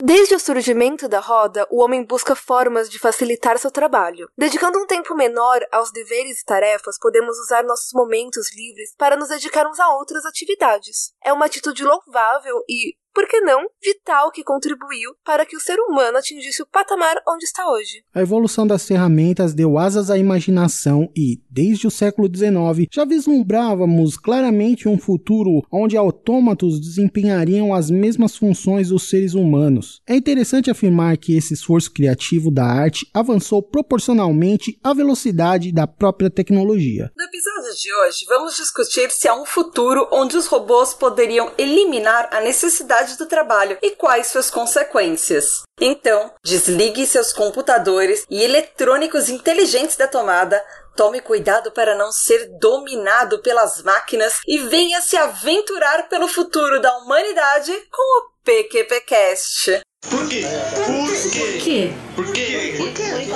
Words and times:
Desde 0.00 0.36
o 0.36 0.38
surgimento 0.38 1.08
da 1.08 1.18
roda, 1.18 1.66
o 1.70 1.82
homem 1.82 2.04
busca 2.04 2.36
formas 2.36 2.88
de 2.88 3.00
facilitar 3.00 3.58
seu 3.58 3.68
trabalho. 3.68 4.30
Dedicando 4.38 4.78
um 4.78 4.86
tempo 4.86 5.12
menor 5.16 5.60
aos 5.72 5.90
deveres 5.90 6.40
e 6.40 6.44
tarefas, 6.44 6.96
podemos 7.00 7.36
usar 7.36 7.64
nossos 7.64 7.92
momentos 7.92 8.54
livres 8.54 8.94
para 8.96 9.16
nos 9.16 9.28
dedicarmos 9.28 9.80
a 9.80 9.88
outras 9.96 10.24
atividades. 10.24 11.12
É 11.24 11.32
uma 11.32 11.46
atitude 11.46 11.82
louvável 11.82 12.62
e, 12.68 12.94
por 13.18 13.26
que 13.26 13.40
não, 13.40 13.66
vital 13.82 14.30
que 14.30 14.44
contribuiu 14.44 15.10
para 15.24 15.44
que 15.44 15.56
o 15.56 15.60
ser 15.60 15.76
humano 15.80 16.18
atingisse 16.18 16.62
o 16.62 16.66
patamar 16.66 17.16
onde 17.28 17.44
está 17.44 17.68
hoje. 17.68 18.04
A 18.14 18.20
evolução 18.20 18.64
das 18.64 18.86
ferramentas 18.86 19.52
deu 19.52 19.76
asas 19.76 20.08
à 20.08 20.16
imaginação 20.16 21.10
e, 21.16 21.42
desde 21.50 21.88
o 21.88 21.90
século 21.90 22.28
XIX, 22.28 22.86
já 22.92 23.04
vislumbrávamos 23.04 24.16
claramente 24.16 24.88
um 24.88 24.96
futuro 24.96 25.66
onde 25.68 25.96
autômatos 25.96 26.80
desempenhariam 26.80 27.74
as 27.74 27.90
mesmas 27.90 28.36
funções 28.36 28.90
dos 28.90 29.10
seres 29.10 29.34
humanos. 29.34 30.00
É 30.06 30.14
interessante 30.14 30.70
afirmar 30.70 31.16
que 31.16 31.36
esse 31.36 31.54
esforço 31.54 31.92
criativo 31.92 32.52
da 32.52 32.66
arte 32.66 33.04
avançou 33.12 33.60
proporcionalmente 33.60 34.78
à 34.80 34.94
velocidade 34.94 35.72
da 35.72 35.88
própria 35.88 36.30
tecnologia. 36.30 37.10
No 37.16 37.24
episódio 37.24 37.74
de 37.74 37.94
hoje, 37.94 38.24
vamos 38.28 38.56
discutir 38.56 39.10
se 39.10 39.26
há 39.26 39.34
um 39.34 39.44
futuro 39.44 40.06
onde 40.12 40.36
os 40.36 40.46
robôs 40.46 40.94
poderiam 40.94 41.50
eliminar 41.58 42.28
a 42.30 42.40
necessidade 42.40 43.07
do 43.16 43.26
trabalho 43.26 43.78
e 43.82 43.92
quais 43.92 44.28
suas 44.28 44.50
consequências. 44.50 45.62
Então, 45.80 46.32
desligue 46.44 47.06
seus 47.06 47.32
computadores 47.32 48.24
e 48.28 48.42
eletrônicos 48.42 49.28
inteligentes 49.28 49.96
da 49.96 50.08
tomada, 50.08 50.62
tome 50.96 51.20
cuidado 51.20 51.70
para 51.70 51.94
não 51.94 52.10
ser 52.10 52.50
dominado 52.58 53.38
pelas 53.38 53.82
máquinas 53.82 54.40
e 54.46 54.58
venha 54.58 55.00
se 55.00 55.16
aventurar 55.16 56.08
pelo 56.08 56.26
futuro 56.26 56.80
da 56.80 56.98
humanidade 56.98 57.72
com 57.90 58.18
o 58.18 58.30
PQPcast. 58.44 59.80
Por 60.10 60.28
quê? 60.28 60.42
Por 60.84 61.62
quê? 61.62 61.92
Por 62.14 62.32
quê? 62.32 62.74
Por 62.76 62.92
quê? 62.92 63.12
Por 63.20 63.34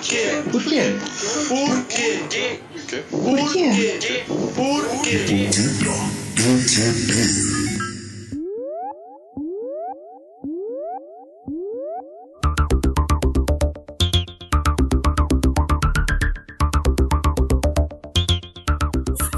quê? 0.00 0.42
Por 0.50 0.64
quê? 0.64 0.98
Por 1.50 1.84
quê? 1.88 2.18
Por 2.20 2.34
quê? 2.38 2.60
Por 3.10 3.52
quê? 3.52 3.78
Por 6.36 6.54
quê? 6.64 7.67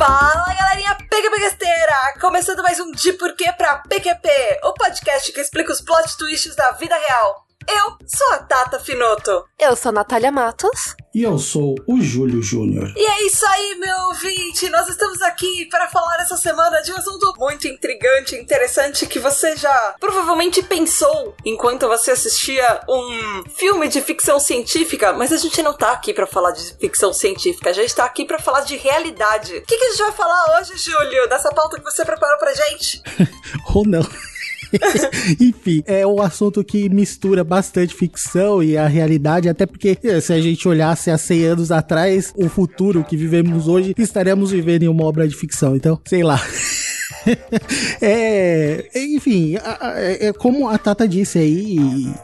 Fala 0.01 0.55
galerinha 0.59 0.97
pega 1.11 1.29
besteira! 1.29 2.15
Começando 2.19 2.63
mais 2.63 2.81
um 2.81 2.91
De 2.91 3.13
Porquê 3.13 3.53
pra 3.53 3.83
PQP, 3.87 4.31
o 4.65 4.73
podcast 4.73 5.31
que 5.31 5.41
explica 5.43 5.71
os 5.71 5.83
plot 5.83 6.17
twists 6.17 6.57
da 6.57 6.71
vida 6.71 6.97
real. 6.97 7.50
Eu 7.69 7.97
sou 8.07 8.33
a 8.33 8.39
Tata 8.39 8.81
Finoto. 8.81 9.45
Eu 9.59 9.77
sou 9.77 9.91
a 9.91 9.93
Natália 9.93 10.33
Matos. 10.33 10.97
E 11.15 11.23
eu 11.23 11.39
sou 11.39 11.75
o 11.87 12.01
Júlio 12.01 12.43
Júnior. 12.43 12.93
E 12.97 13.07
é 13.07 13.27
isso 13.27 13.45
aí, 13.47 13.77
meu 13.79 13.97
ouvinte! 14.09 14.69
Nós 14.71 14.89
estamos 14.89 15.21
aqui 15.23 15.67
para 15.67 15.89
falar 15.89 16.21
essa 16.21 16.37
semana 16.37 16.81
de 16.83 16.93
um 16.93 16.97
assunto 16.97 17.33
muito 17.39 17.69
intrigante 17.69 18.35
e 18.35 18.41
interessante 18.41 19.07
que 19.07 19.19
você 19.19 19.57
já 19.57 19.95
provavelmente 20.01 20.63
pensou 20.63 21.35
enquanto 21.45 21.87
você 21.89 22.13
assistia 22.13 22.81
um 22.89 23.43
filme 23.51 23.89
de 23.89 24.01
ficção 24.01 24.39
científica, 24.41 25.13
mas 25.13 25.33
a 25.33 25.37
gente 25.37 25.63
não 25.63 25.77
tá 25.77 25.93
aqui 25.93 26.15
para 26.15 26.27
falar 26.27 26.53
de 26.53 26.75
ficção 26.79 27.13
científica, 27.13 27.71
a 27.71 27.75
gente 27.75 27.95
tá 27.95 28.05
aqui 28.05 28.25
para 28.25 28.39
falar 28.39 28.61
de 28.61 28.77
realidade. 28.77 29.57
O 29.59 29.63
que, 29.63 29.77
que 29.77 29.85
a 29.85 29.91
gente 29.91 30.03
vai 30.03 30.13
falar 30.13 30.59
hoje, 30.59 30.77
Júlio, 30.77 31.29
dessa 31.29 31.51
pauta 31.53 31.77
que 31.79 31.85
você 31.85 32.05
preparou 32.05 32.39
pra 32.39 32.55
gente? 32.55 33.03
Ou 33.75 33.85
não. 33.87 34.30
Enfim, 35.41 35.83
é 35.87 36.07
um 36.07 36.21
assunto 36.21 36.63
que 36.65 36.89
mistura 36.89 37.43
bastante 37.45 37.95
ficção 37.95 38.63
e 38.63 38.77
a 38.77 38.87
realidade, 38.87 39.49
até 39.49 39.67
porque 39.67 39.99
eh, 40.03 40.21
se 40.21 40.33
a 40.33 40.41
gente 40.41 40.67
olhasse 40.69 41.11
há 41.11 41.19
100 41.19 41.45
anos 41.45 41.73
atrás, 41.73 42.33
o 42.37 42.49
futuro 42.49 43.05
que 43.05 43.17
vivemos 43.17 43.69
hoje, 43.69 43.95
estaremos 43.99 44.51
vivendo 44.51 44.85
em 44.85 44.89
uma 44.89 45.05
obra 45.05 45.27
de 45.27 45.35
ficção. 45.35 45.77
Então, 45.77 46.01
sei 46.05 46.23
lá. 46.23 46.41
é, 48.01 48.89
enfim, 48.95 49.57
é, 49.97 50.29
é 50.29 50.33
como 50.33 50.69
a 50.69 50.79
Tata 50.79 51.07
disse 51.07 51.39
aí, 51.39 51.77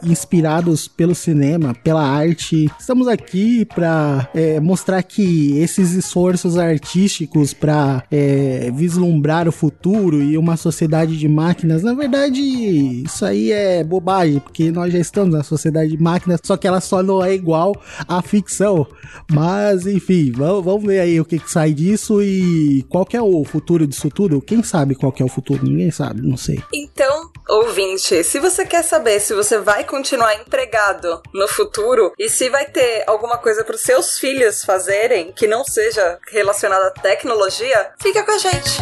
inspirados 0.03 0.87
pelo 0.87 1.15
cinema, 1.15 1.73
pela 1.73 2.03
arte, 2.03 2.69
estamos 2.79 3.07
aqui 3.07 3.65
para 3.65 4.29
é, 4.33 4.59
mostrar 4.59 5.01
que 5.03 5.57
esses 5.59 5.93
esforços 5.93 6.57
artísticos 6.57 7.53
para 7.53 8.03
é, 8.11 8.71
vislumbrar 8.73 9.47
o 9.47 9.51
futuro 9.51 10.21
e 10.21 10.37
uma 10.37 10.57
sociedade 10.57 11.17
de 11.17 11.27
máquinas, 11.27 11.83
na 11.83 11.93
verdade, 11.93 12.41
isso 12.41 13.25
aí 13.25 13.51
é 13.51 13.83
bobagem, 13.83 14.39
porque 14.39 14.71
nós 14.71 14.91
já 14.91 14.99
estamos 14.99 15.33
na 15.33 15.43
sociedade 15.43 15.91
de 15.91 16.01
máquinas, 16.01 16.39
só 16.43 16.57
que 16.57 16.67
ela 16.67 16.81
só 16.81 17.01
não 17.03 17.23
é 17.23 17.33
igual 17.33 17.75
à 18.07 18.21
ficção. 18.21 18.87
Mas, 19.31 19.85
enfim, 19.85 20.31
vamos, 20.31 20.83
ver 20.83 20.99
aí 20.99 21.19
o 21.19 21.25
que, 21.25 21.39
que 21.39 21.51
sai 21.51 21.73
disso 21.73 22.21
e 22.21 22.85
qual 22.89 23.05
que 23.05 23.17
é 23.17 23.21
o 23.21 23.43
futuro 23.43 23.87
disso 23.87 24.09
tudo. 24.09 24.41
Quem 24.41 24.61
sabe? 24.63 24.76
Sabe 24.77 24.93
qual 24.93 25.11
é 25.19 25.23
o 25.23 25.27
futuro, 25.27 25.63
ninguém 25.63 25.89
sabe, 25.89 26.21
não 26.21 26.37
sei. 26.37 26.63
Então, 26.71 27.31
ouvinte, 27.49 28.23
se 28.23 28.39
você 28.39 28.63
quer 28.63 28.83
saber 28.83 29.19
se 29.19 29.33
você 29.33 29.57
vai 29.57 29.83
continuar 29.83 30.35
empregado 30.35 31.19
no 31.33 31.47
futuro 31.47 32.13
e 32.17 32.29
se 32.29 32.47
vai 32.47 32.65
ter 32.65 33.03
alguma 33.07 33.39
coisa 33.39 33.63
para 33.63 33.73
os 33.73 33.81
seus 33.81 34.19
filhos 34.19 34.63
fazerem 34.63 35.31
que 35.31 35.47
não 35.47 35.63
seja 35.63 36.19
relacionada 36.31 36.89
à 36.89 36.91
tecnologia, 36.91 37.91
fica 37.99 38.23
com 38.23 38.31
a 38.31 38.37
gente. 38.37 38.81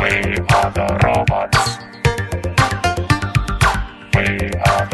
We 0.00 0.36
are 0.54 0.72
the 0.72 0.86
robots. 1.04 1.78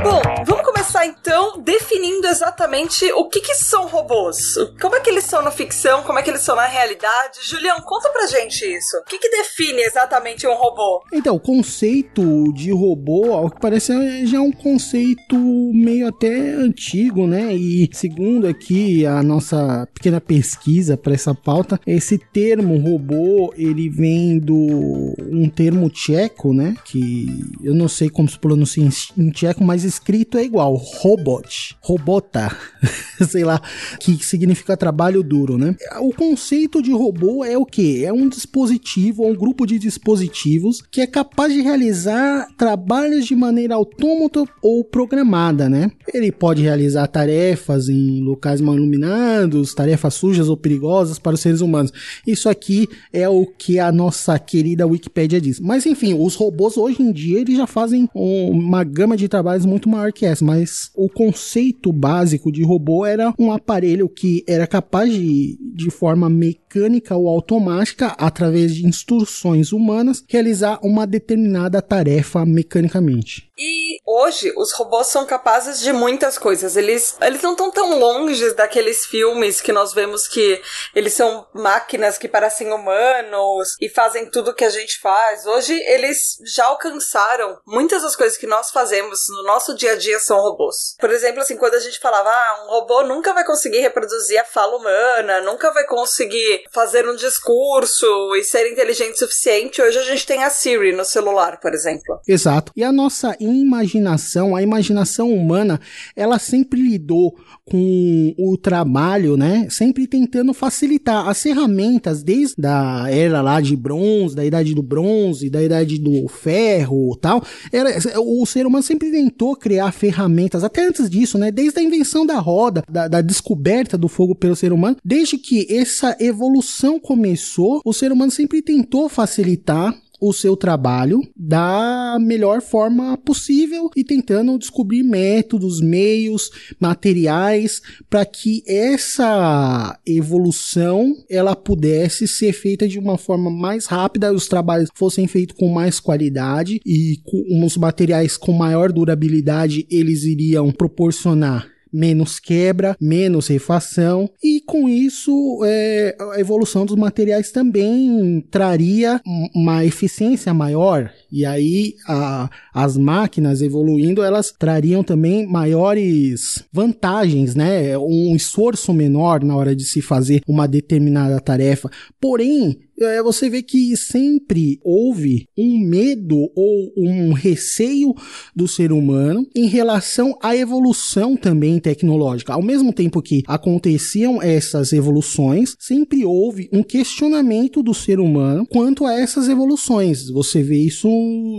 Bom, 0.03 0.23
vamos 0.47 0.60
começar 1.01 1.07
então 1.07 1.61
definindo 1.63 2.27
exatamente 2.27 3.11
o 3.13 3.29
que, 3.29 3.41
que 3.41 3.55
são 3.55 3.87
robôs. 3.87 4.55
Como 4.81 4.95
é 4.95 5.01
que 5.01 5.11
eles 5.11 5.25
são 5.25 5.43
na 5.43 5.51
ficção, 5.51 6.03
como 6.03 6.19
é 6.19 6.23
que 6.23 6.31
eles 6.31 6.43
são 6.43 6.57
na 6.57 6.67
realidade. 6.67 7.39
Julião, 7.43 7.81
conta 7.81 8.09
pra 8.11 8.27
gente 8.27 8.65
isso. 8.65 8.97
O 8.99 9.05
que, 9.05 9.19
que 9.19 9.31
define 9.31 9.83
exatamente 9.83 10.47
um 10.47 10.55
robô? 10.55 11.03
Então, 11.13 11.37
o 11.37 11.41
conceito 11.41 12.53
de 12.53 12.71
robô, 12.71 13.33
ao 13.33 13.51
que 13.51 13.61
parece, 13.61 14.27
já 14.27 14.39
é 14.39 14.41
um 14.41 14.53
conceito 14.53 15.37
meio 15.73 16.09
até 16.09 16.51
antigo, 16.53 17.27
né? 17.27 17.55
E 17.55 17.89
segundo 17.93 18.47
aqui 18.47 19.07
a 19.07 19.23
nossa 19.23 19.89
pequena 19.95 20.21
pesquisa 20.21 20.97
para 20.97 21.15
essa 21.15 21.35
pauta, 21.35 21.81
esse 21.87 22.19
termo 22.19 22.79
robô, 22.79 23.53
ele 23.57 23.89
vem 23.89 24.39
do 24.39 25.15
um 25.31 25.49
termo 25.49 25.89
tcheco, 25.89 26.53
né? 26.53 26.75
Que 26.85 27.27
eu 27.63 27.75
não 27.75 27.89
sei 27.89 28.11
como 28.11 28.29
se 28.29 28.39
pronuncia 28.39 28.87
em 29.17 29.31
tcheco, 29.31 29.65
mas 29.65 29.85
escrito 29.85 30.39
é 30.39 30.45
igual, 30.45 30.81
robot, 30.99 31.77
robota, 31.81 32.55
sei 33.29 33.45
lá, 33.45 33.61
que 33.99 34.25
significa 34.25 34.77
trabalho 34.77 35.23
duro, 35.23 35.57
né? 35.57 35.75
O 36.01 36.13
conceito 36.13 36.83
de 36.83 36.93
robô 36.93 37.45
é 37.45 37.57
o 37.57 37.65
que? 37.65 38.05
É 38.05 38.13
um 38.13 38.29
dispositivo, 38.29 39.27
um 39.27 39.35
grupo 39.35 39.67
de 39.67 39.79
dispositivos 39.79 40.83
que 40.91 41.01
é 41.01 41.07
capaz 41.07 41.53
de 41.53 41.61
realizar 41.61 42.49
trabalhos 42.57 43.27
de 43.27 43.35
maneira 43.35 43.75
autômata 43.75 44.45
ou 44.63 44.85
programada, 44.85 45.69
né? 45.69 45.91
Ele 46.13 46.33
pode 46.33 46.63
realizar 46.63 47.07
tarefas 47.07 47.89
em 47.89 48.23
locais 48.23 48.61
mal 48.61 48.75
iluminados, 48.75 49.75
tarefas 49.75 50.15
sujas 50.15 50.49
ou 50.49 50.57
perigosas 50.57 51.19
para 51.19 51.35
os 51.35 51.41
seres 51.41 51.61
humanos. 51.61 51.93
Isso 52.27 52.49
aqui 52.49 52.89
é 53.13 53.29
o 53.29 53.47
que 53.47 53.79
a 53.79 53.93
nossa 53.93 54.39
querida 54.39 54.87
Wikipédia 54.87 55.41
diz. 55.41 55.61
Mas 55.61 55.87
enfim, 55.87 56.15
os 56.15 56.35
robôs 56.35 56.77
hoje 56.77 57.03
em 57.03 57.13
dia 57.13 57.41
eles 57.41 57.57
já 57.57 57.67
fazem 57.67 58.09
uma 58.15 58.85
gama 58.85 59.17
de 59.17 59.29
trabalhos 59.29 59.67
muito 59.67 59.89
maior 59.89 60.13
que 60.13 60.27
essa, 60.27 60.45
mas 60.45 60.80
o 60.95 61.09
conceito 61.09 61.93
básico 61.93 62.51
de 62.51 62.63
robô 62.63 63.05
era 63.05 63.35
um 63.39 63.53
aparelho 63.53 64.09
que 64.09 64.45
era 64.47 64.67
capaz 64.67 65.13
de, 65.13 65.59
de 65.75 65.91
forma 65.91 66.29
mecânica 66.29 66.70
ou 67.11 67.29
automática, 67.29 68.15
através 68.19 68.75
de 68.75 68.87
instruções 68.87 69.73
humanas, 69.73 70.23
realizar 70.29 70.79
uma 70.83 71.07
determinada 71.07 71.83
tarefa 71.83 72.45
mecanicamente. 72.45 73.51
E 73.59 73.99
hoje 74.07 74.51
os 74.57 74.73
robôs 74.73 75.09
são 75.09 75.27
capazes 75.27 75.81
de 75.81 75.93
muitas 75.93 76.39
coisas. 76.39 76.77
Eles, 76.77 77.17
eles 77.21 77.43
não 77.43 77.53
estão 77.53 77.71
tão 77.71 77.99
longe 77.99 78.55
daqueles 78.55 79.05
filmes 79.05 79.61
que 79.61 79.71
nós 79.71 79.93
vemos 79.93 80.27
que 80.27 80.63
eles 80.95 81.13
são 81.13 81.47
máquinas 81.53 82.17
que 82.17 82.27
parecem 82.27 82.73
humanos 82.73 83.77
e 83.79 83.89
fazem 83.89 84.31
tudo 84.31 84.55
que 84.55 84.65
a 84.65 84.71
gente 84.71 84.99
faz. 84.99 85.45
Hoje 85.45 85.75
eles 85.75 86.39
já 86.55 86.65
alcançaram 86.67 87.59
muitas 87.67 88.03
das 88.03 88.17
coisas 88.17 88.39
que 88.39 88.47
nós 88.47 88.71
fazemos 88.71 89.29
no 89.29 89.43
nosso 89.43 89.75
dia 89.75 89.93
a 89.93 89.97
dia 89.97 90.19
são 90.19 90.41
robôs. 90.41 90.97
Por 90.99 91.11
exemplo, 91.11 91.43
assim, 91.43 91.57
quando 91.59 91.75
a 91.75 91.81
gente 91.81 91.99
falava, 91.99 92.31
ah, 92.31 92.65
um 92.65 92.71
robô 92.71 93.03
nunca 93.03 93.35
vai 93.35 93.45
conseguir 93.45 93.81
reproduzir 93.81 94.41
a 94.41 94.45
fala 94.45 94.77
humana, 94.77 95.43
nunca 95.43 95.71
vai 95.71 95.85
conseguir 95.85 96.60
fazer 96.73 97.09
um 97.09 97.17
discurso 97.17 98.07
e 98.37 98.45
ser 98.45 98.71
inteligente 98.71 99.15
o 99.15 99.19
suficiente, 99.19 99.83
hoje 99.83 99.99
a 99.99 100.03
gente 100.03 100.27
tem 100.27 100.43
a 100.43 100.51
Siri 100.51 100.93
no 100.93 101.05
celular, 101.05 101.59
por 101.61 101.73
exemplo. 101.75 102.21
Exato. 102.27 102.73
E 102.77 102.85
a 102.85 102.93
nossa 102.93 103.37
imaginação 103.41 104.01
imaginação, 104.01 104.57
a 104.57 104.63
imaginação 104.63 105.33
humana, 105.33 105.81
ela 106.15 106.39
sempre 106.39 106.81
lidou 106.81 107.37
com 107.71 108.35
o 108.37 108.57
trabalho, 108.57 109.37
né? 109.37 109.69
Sempre 109.71 110.07
tentando 110.09 110.53
facilitar 110.53 111.29
as 111.29 111.41
ferramentas 111.41 112.23
desde 112.23 112.67
a 112.67 113.07
era 113.09 113.41
lá 113.41 113.61
de 113.61 113.77
bronze, 113.77 114.35
da 114.35 114.45
idade 114.45 114.75
do 114.75 114.83
bronze, 114.83 115.49
da 115.49 115.63
idade 115.63 115.99
do 115.99 116.27
ferro, 116.29 117.17
tal. 117.17 117.43
Era, 117.73 117.97
o 118.19 118.45
ser 118.45 118.67
humano 118.67 118.83
sempre 118.83 119.11
tentou 119.13 119.55
criar 119.55 119.93
ferramentas, 119.93 120.65
até 120.65 120.85
antes 120.87 121.09
disso, 121.09 121.39
né? 121.39 121.53
Desde 121.53 121.79
a 121.79 121.83
invenção 121.83 122.27
da 122.27 122.39
roda, 122.39 122.83
da, 122.91 123.07
da 123.07 123.21
descoberta 123.21 123.97
do 123.97 124.09
fogo 124.09 124.35
pelo 124.35 124.57
ser 124.57 124.73
humano, 124.73 124.97
desde 125.05 125.39
que 125.39 125.67
essa 125.73 126.17
evolução 126.19 126.99
começou, 126.99 127.81
o 127.85 127.93
ser 127.93 128.11
humano 128.11 128.33
sempre 128.33 128.61
tentou 128.63 129.09
facilitar 129.09 129.95
o 130.21 130.33
seu 130.33 130.57
trabalho 130.57 131.23
da 131.35 132.19
melhor 132.21 132.61
forma 132.61 133.17
possível 133.17 133.91
e 133.97 134.05
tentando 134.05 134.59
descobrir 134.59 135.03
métodos, 135.03 135.81
meios, 135.81 136.51
materiais 136.79 137.81
para 138.09 138.25
que 138.25 138.63
essa 138.67 139.99
evolução 140.07 141.17
ela 141.29 141.57
pudesse 141.57 142.29
ser 142.29 142.53
feita 142.53 142.87
de 142.87 142.99
uma 142.99 143.17
forma 143.17 143.51
mais 143.51 143.87
rápida, 143.87 144.33
os 144.33 144.47
trabalhos 144.47 144.91
fossem 144.95 145.27
feitos 145.27 145.57
com 145.57 145.69
mais 145.69 145.99
qualidade 145.99 146.81
e 146.85 147.19
com 147.25 147.65
os 147.65 147.77
materiais 147.77 148.37
com 148.37 148.53
maior 148.53 148.93
durabilidade 148.93 149.87
eles 149.91 150.25
iriam 150.25 150.71
proporcionar 150.71 151.80
menos 151.93 152.39
quebra, 152.39 152.97
menos 153.01 153.49
refação, 153.49 154.29
e 154.43 154.61
com 154.61 154.89
isso 154.89 155.61
é, 155.65 156.17
a 156.35 156.41
evolução 156.41 156.87
dos 156.87 156.97
materiais 156.97 157.51
também 157.51 158.45
traria 158.51 159.21
uma 159.55 159.85
eficiência 159.85 160.53
maior. 160.55 161.11
E 161.31 161.45
aí 161.45 161.95
a, 162.07 162.51
as 162.75 162.97
máquinas 162.97 163.63
evoluindo, 163.63 164.23
elas 164.23 164.53
trariam 164.53 165.03
também 165.03 165.47
maiores 165.47 166.65
vantagens, 166.73 167.55
né? 167.55 167.97
Um 167.99 168.35
esforço 168.35 168.93
menor 168.93 169.43
na 169.43 169.57
hora 169.57 169.75
de 169.75 169.85
se 169.85 170.01
fazer 170.01 170.43
uma 170.47 170.67
determinada 170.67 171.41
tarefa. 171.41 171.91
Porém, 172.21 172.81
é, 173.01 173.23
você 173.23 173.49
vê 173.49 173.63
que 173.63 173.97
sempre 173.97 174.79
houve 174.83 175.47
um 175.57 175.79
medo 175.79 176.51
ou 176.55 176.93
um 176.97 177.33
receio 177.33 178.15
do 178.55 178.69
ser 178.69 178.93
humano 178.93 179.47
em 179.55 179.67
relação 179.67 180.37
à 180.43 180.57
evolução 180.57 181.37
também 181.37 181.79
tecnológica. 181.79 182.53
Ao 182.53 182.63
mesmo 182.63 182.93
tempo 182.93 183.23
que 183.23 183.43
aconteciam 183.47 184.43
essas 184.43 184.93
evoluções, 184.93 185.75
sempre 185.79 186.25
houve 186.25 186.69
um 186.73 186.83
questionamento 186.83 187.83
do 187.83 187.95
ser 187.95 188.21
humano 188.21 188.67
quanto 188.67 189.05
a 189.07 189.15
essas 189.15 189.49
evoluções. 189.49 190.29
Você 190.29 190.63
vê 190.63 190.79
isso 190.79 191.09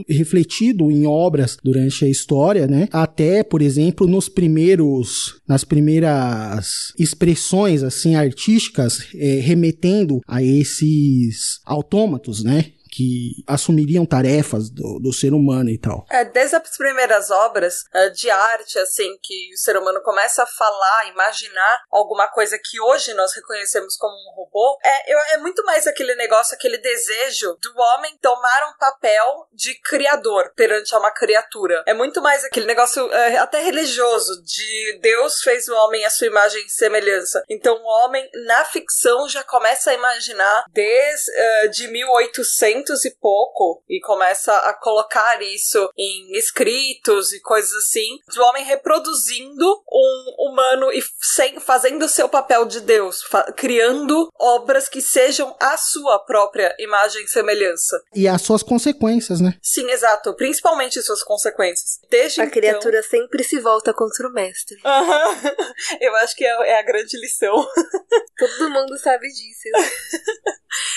refletido 0.07 0.91
em 0.91 1.05
obras 1.05 1.57
durante 1.63 2.05
a 2.05 2.09
história, 2.09 2.67
né? 2.67 2.87
Até, 2.91 3.43
por 3.43 3.61
exemplo, 3.61 4.07
nos 4.07 4.29
primeiros, 4.29 5.41
nas 5.47 5.63
primeiras 5.63 6.93
expressões 6.97 7.83
assim 7.83 8.15
artísticas, 8.15 9.07
é, 9.15 9.39
remetendo 9.39 10.19
a 10.27 10.43
esses 10.43 11.30
autômatos, 11.65 12.43
né? 12.43 12.71
Que 12.91 13.43
assumiriam 13.47 14.05
tarefas 14.05 14.69
do, 14.69 14.99
do 14.99 15.13
ser 15.13 15.33
humano 15.33 15.69
e 15.69 15.77
tal. 15.77 16.05
É, 16.09 16.25
desde 16.25 16.57
as 16.57 16.77
primeiras 16.77 17.31
obras 17.31 17.83
uh, 17.95 18.11
de 18.11 18.29
arte, 18.29 18.77
assim, 18.79 19.17
que 19.23 19.53
o 19.53 19.57
ser 19.57 19.77
humano 19.77 20.01
começa 20.01 20.43
a 20.43 20.47
falar, 20.47 21.07
imaginar 21.07 21.83
alguma 21.89 22.27
coisa 22.27 22.59
que 22.61 22.81
hoje 22.81 23.13
nós 23.13 23.33
reconhecemos 23.33 23.95
como 23.95 24.13
um 24.13 24.35
robô, 24.35 24.77
é, 24.83 25.35
é 25.35 25.37
muito 25.37 25.63
mais 25.63 25.87
aquele 25.87 26.13
negócio, 26.15 26.53
aquele 26.53 26.77
desejo 26.77 27.57
do 27.61 27.73
homem 27.77 28.17
tomar 28.21 28.69
um 28.69 28.77
papel 28.77 29.47
de 29.53 29.73
criador 29.81 30.51
perante 30.55 30.93
uma 30.93 31.11
criatura. 31.11 31.83
É 31.87 31.93
muito 31.93 32.21
mais 32.21 32.43
aquele 32.43 32.65
negócio 32.65 33.09
é, 33.13 33.37
até 33.37 33.61
religioso, 33.61 34.43
de 34.43 34.99
Deus 35.01 35.41
fez 35.41 35.67
o 35.69 35.75
homem 35.75 36.03
à 36.05 36.09
sua 36.09 36.27
imagem 36.27 36.61
e 36.65 36.69
semelhança. 36.69 37.41
Então 37.49 37.75
o 37.75 38.03
homem, 38.03 38.27
na 38.45 38.65
ficção, 38.65 39.29
já 39.29 39.43
começa 39.43 39.91
a 39.91 39.93
imaginar 39.93 40.65
desde 40.73 41.31
uh, 41.31 41.69
de 41.69 41.87
1800 41.87 42.80
e 43.05 43.11
pouco 43.21 43.83
e 43.87 43.99
começa 44.01 44.51
a 44.53 44.73
colocar 44.73 45.41
isso 45.41 45.89
em 45.97 46.31
escritos 46.37 47.31
e 47.31 47.39
coisas 47.41 47.71
assim, 47.73 48.17
do 48.33 48.41
homem 48.43 48.63
reproduzindo 48.65 49.65
um 49.91 50.35
humano 50.39 50.91
e 50.91 51.01
sem, 51.21 51.59
fazendo 51.59 52.05
o 52.05 52.09
seu 52.09 52.27
papel 52.27 52.65
de 52.65 52.81
Deus, 52.81 53.23
criando 53.55 54.29
obras 54.39 54.89
que 54.89 55.01
sejam 55.01 55.55
a 55.59 55.77
sua 55.77 56.19
própria 56.19 56.75
imagem 56.79 57.23
e 57.23 57.27
semelhança. 57.27 58.01
E 58.15 58.27
as 58.27 58.41
suas 58.41 58.63
consequências, 58.63 59.39
né? 59.39 59.57
Sim, 59.61 59.89
exato. 59.91 60.33
Principalmente 60.35 61.01
suas 61.01 61.23
consequências. 61.23 61.99
Desde 62.09 62.41
a 62.41 62.45
então... 62.45 62.53
criatura 62.53 63.03
sempre 63.03 63.43
se 63.43 63.59
volta 63.59 63.93
contra 63.93 64.27
o 64.27 64.33
mestre. 64.33 64.77
Uhum. 64.83 65.51
Eu 66.01 66.15
acho 66.17 66.35
que 66.35 66.45
é, 66.45 66.69
é 66.69 66.79
a 66.79 66.83
grande 66.83 67.17
lição. 67.19 67.55
Todo 68.37 68.69
mundo 68.69 68.97
sabe 68.97 69.27
disso. 69.27 69.69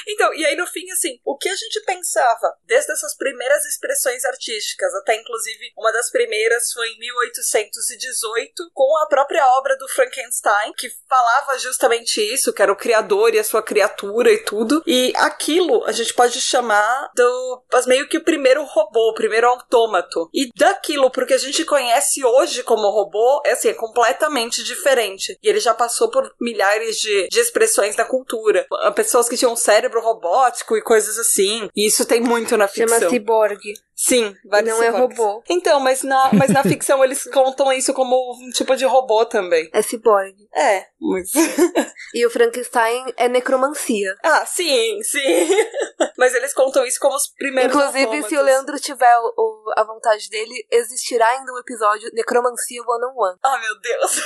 então, 0.08 0.32
e 0.34 0.46
aí 0.46 0.56
no 0.56 0.66
fim, 0.66 0.90
assim, 0.90 1.18
o 1.24 1.36
que 1.36 1.48
a 1.48 1.56
gente 1.56 1.73
pensava, 1.80 2.54
desde 2.64 2.92
essas 2.92 3.16
primeiras 3.16 3.64
expressões 3.64 4.24
artísticas, 4.24 4.94
até 4.94 5.16
inclusive 5.16 5.72
uma 5.76 5.92
das 5.92 6.10
primeiras 6.10 6.72
foi 6.72 6.88
em 6.88 6.98
1818, 6.98 8.70
com 8.72 8.98
a 8.98 9.06
própria 9.06 9.46
obra 9.58 9.76
do 9.76 9.88
Frankenstein, 9.88 10.72
que 10.76 10.90
falava 11.08 11.58
justamente 11.58 12.20
isso, 12.20 12.52
que 12.52 12.62
era 12.62 12.72
o 12.72 12.76
criador 12.76 13.34
e 13.34 13.38
a 13.38 13.44
sua 13.44 13.62
criatura 13.62 14.30
e 14.30 14.38
tudo. 14.38 14.82
E 14.86 15.12
aquilo 15.16 15.84
a 15.84 15.92
gente 15.92 16.14
pode 16.14 16.40
chamar 16.40 17.10
do 17.14 17.64
mas 17.72 17.86
meio 17.86 18.08
que 18.08 18.18
o 18.18 18.24
primeiro 18.24 18.64
robô, 18.64 19.10
o 19.10 19.14
primeiro 19.14 19.48
autômato. 19.48 20.28
E 20.32 20.48
daquilo, 20.56 21.10
porque 21.10 21.34
a 21.34 21.38
gente 21.38 21.64
conhece 21.64 22.24
hoje 22.24 22.62
como 22.62 22.90
robô, 22.90 23.42
é 23.44 23.52
assim, 23.52 23.68
é 23.68 23.74
completamente 23.74 24.62
diferente. 24.62 25.38
E 25.42 25.48
ele 25.48 25.60
já 25.60 25.74
passou 25.74 26.10
por 26.10 26.34
milhares 26.40 26.96
de, 26.98 27.28
de 27.28 27.40
expressões 27.40 27.96
da 27.96 28.04
cultura. 28.04 28.66
Pessoas 28.94 29.28
que 29.28 29.36
tinham 29.36 29.52
um 29.52 29.56
cérebro 29.56 30.00
robótico 30.00 30.76
e 30.76 30.82
coisas 30.82 31.18
assim. 31.18 31.63
E 31.74 31.86
isso 31.86 32.04
tem 32.04 32.20
muito 32.20 32.56
na 32.56 32.68
ficção. 32.68 32.98
Chama 32.98 33.10
cyborg. 33.10 33.60
Sim, 33.96 34.34
vários 34.44 34.70
Não 34.70 34.82
ciborgues. 34.84 35.18
é 35.18 35.22
robô. 35.22 35.42
Então, 35.48 35.80
mas 35.80 36.02
na, 36.02 36.30
mas 36.32 36.50
na 36.50 36.62
ficção 36.64 37.02
eles 37.04 37.24
contam 37.24 37.72
isso 37.72 37.94
como 37.94 38.16
um 38.34 38.50
tipo 38.50 38.74
de 38.76 38.84
robô 38.84 39.24
também. 39.24 39.68
É 39.72 39.82
cyborg. 39.82 40.34
É, 40.54 40.86
mas... 41.00 41.30
e 42.14 42.26
o 42.26 42.30
Frankenstein 42.30 43.12
é 43.16 43.28
necromancia. 43.28 44.16
Ah, 44.22 44.44
sim, 44.46 45.00
sim. 45.02 45.20
mas 46.18 46.34
eles 46.34 46.52
contam 46.52 46.84
isso 46.84 46.98
como 47.00 47.14
os 47.14 47.28
primeiros 47.36 47.74
Inclusive, 47.74 48.04
autômatos. 48.04 48.28
se 48.28 48.36
o 48.36 48.42
Leandro 48.42 48.80
tiver 48.80 49.16
o, 49.36 49.72
a 49.76 49.84
vontade 49.84 50.28
dele, 50.28 50.66
existirá 50.70 51.28
ainda 51.28 51.52
um 51.52 51.58
episódio 51.58 52.10
Necromancia 52.12 52.82
One 52.82 53.04
on 53.06 53.14
One. 53.16 53.38
Oh, 53.44 53.58
meu 53.58 53.80
Deus. 53.80 54.20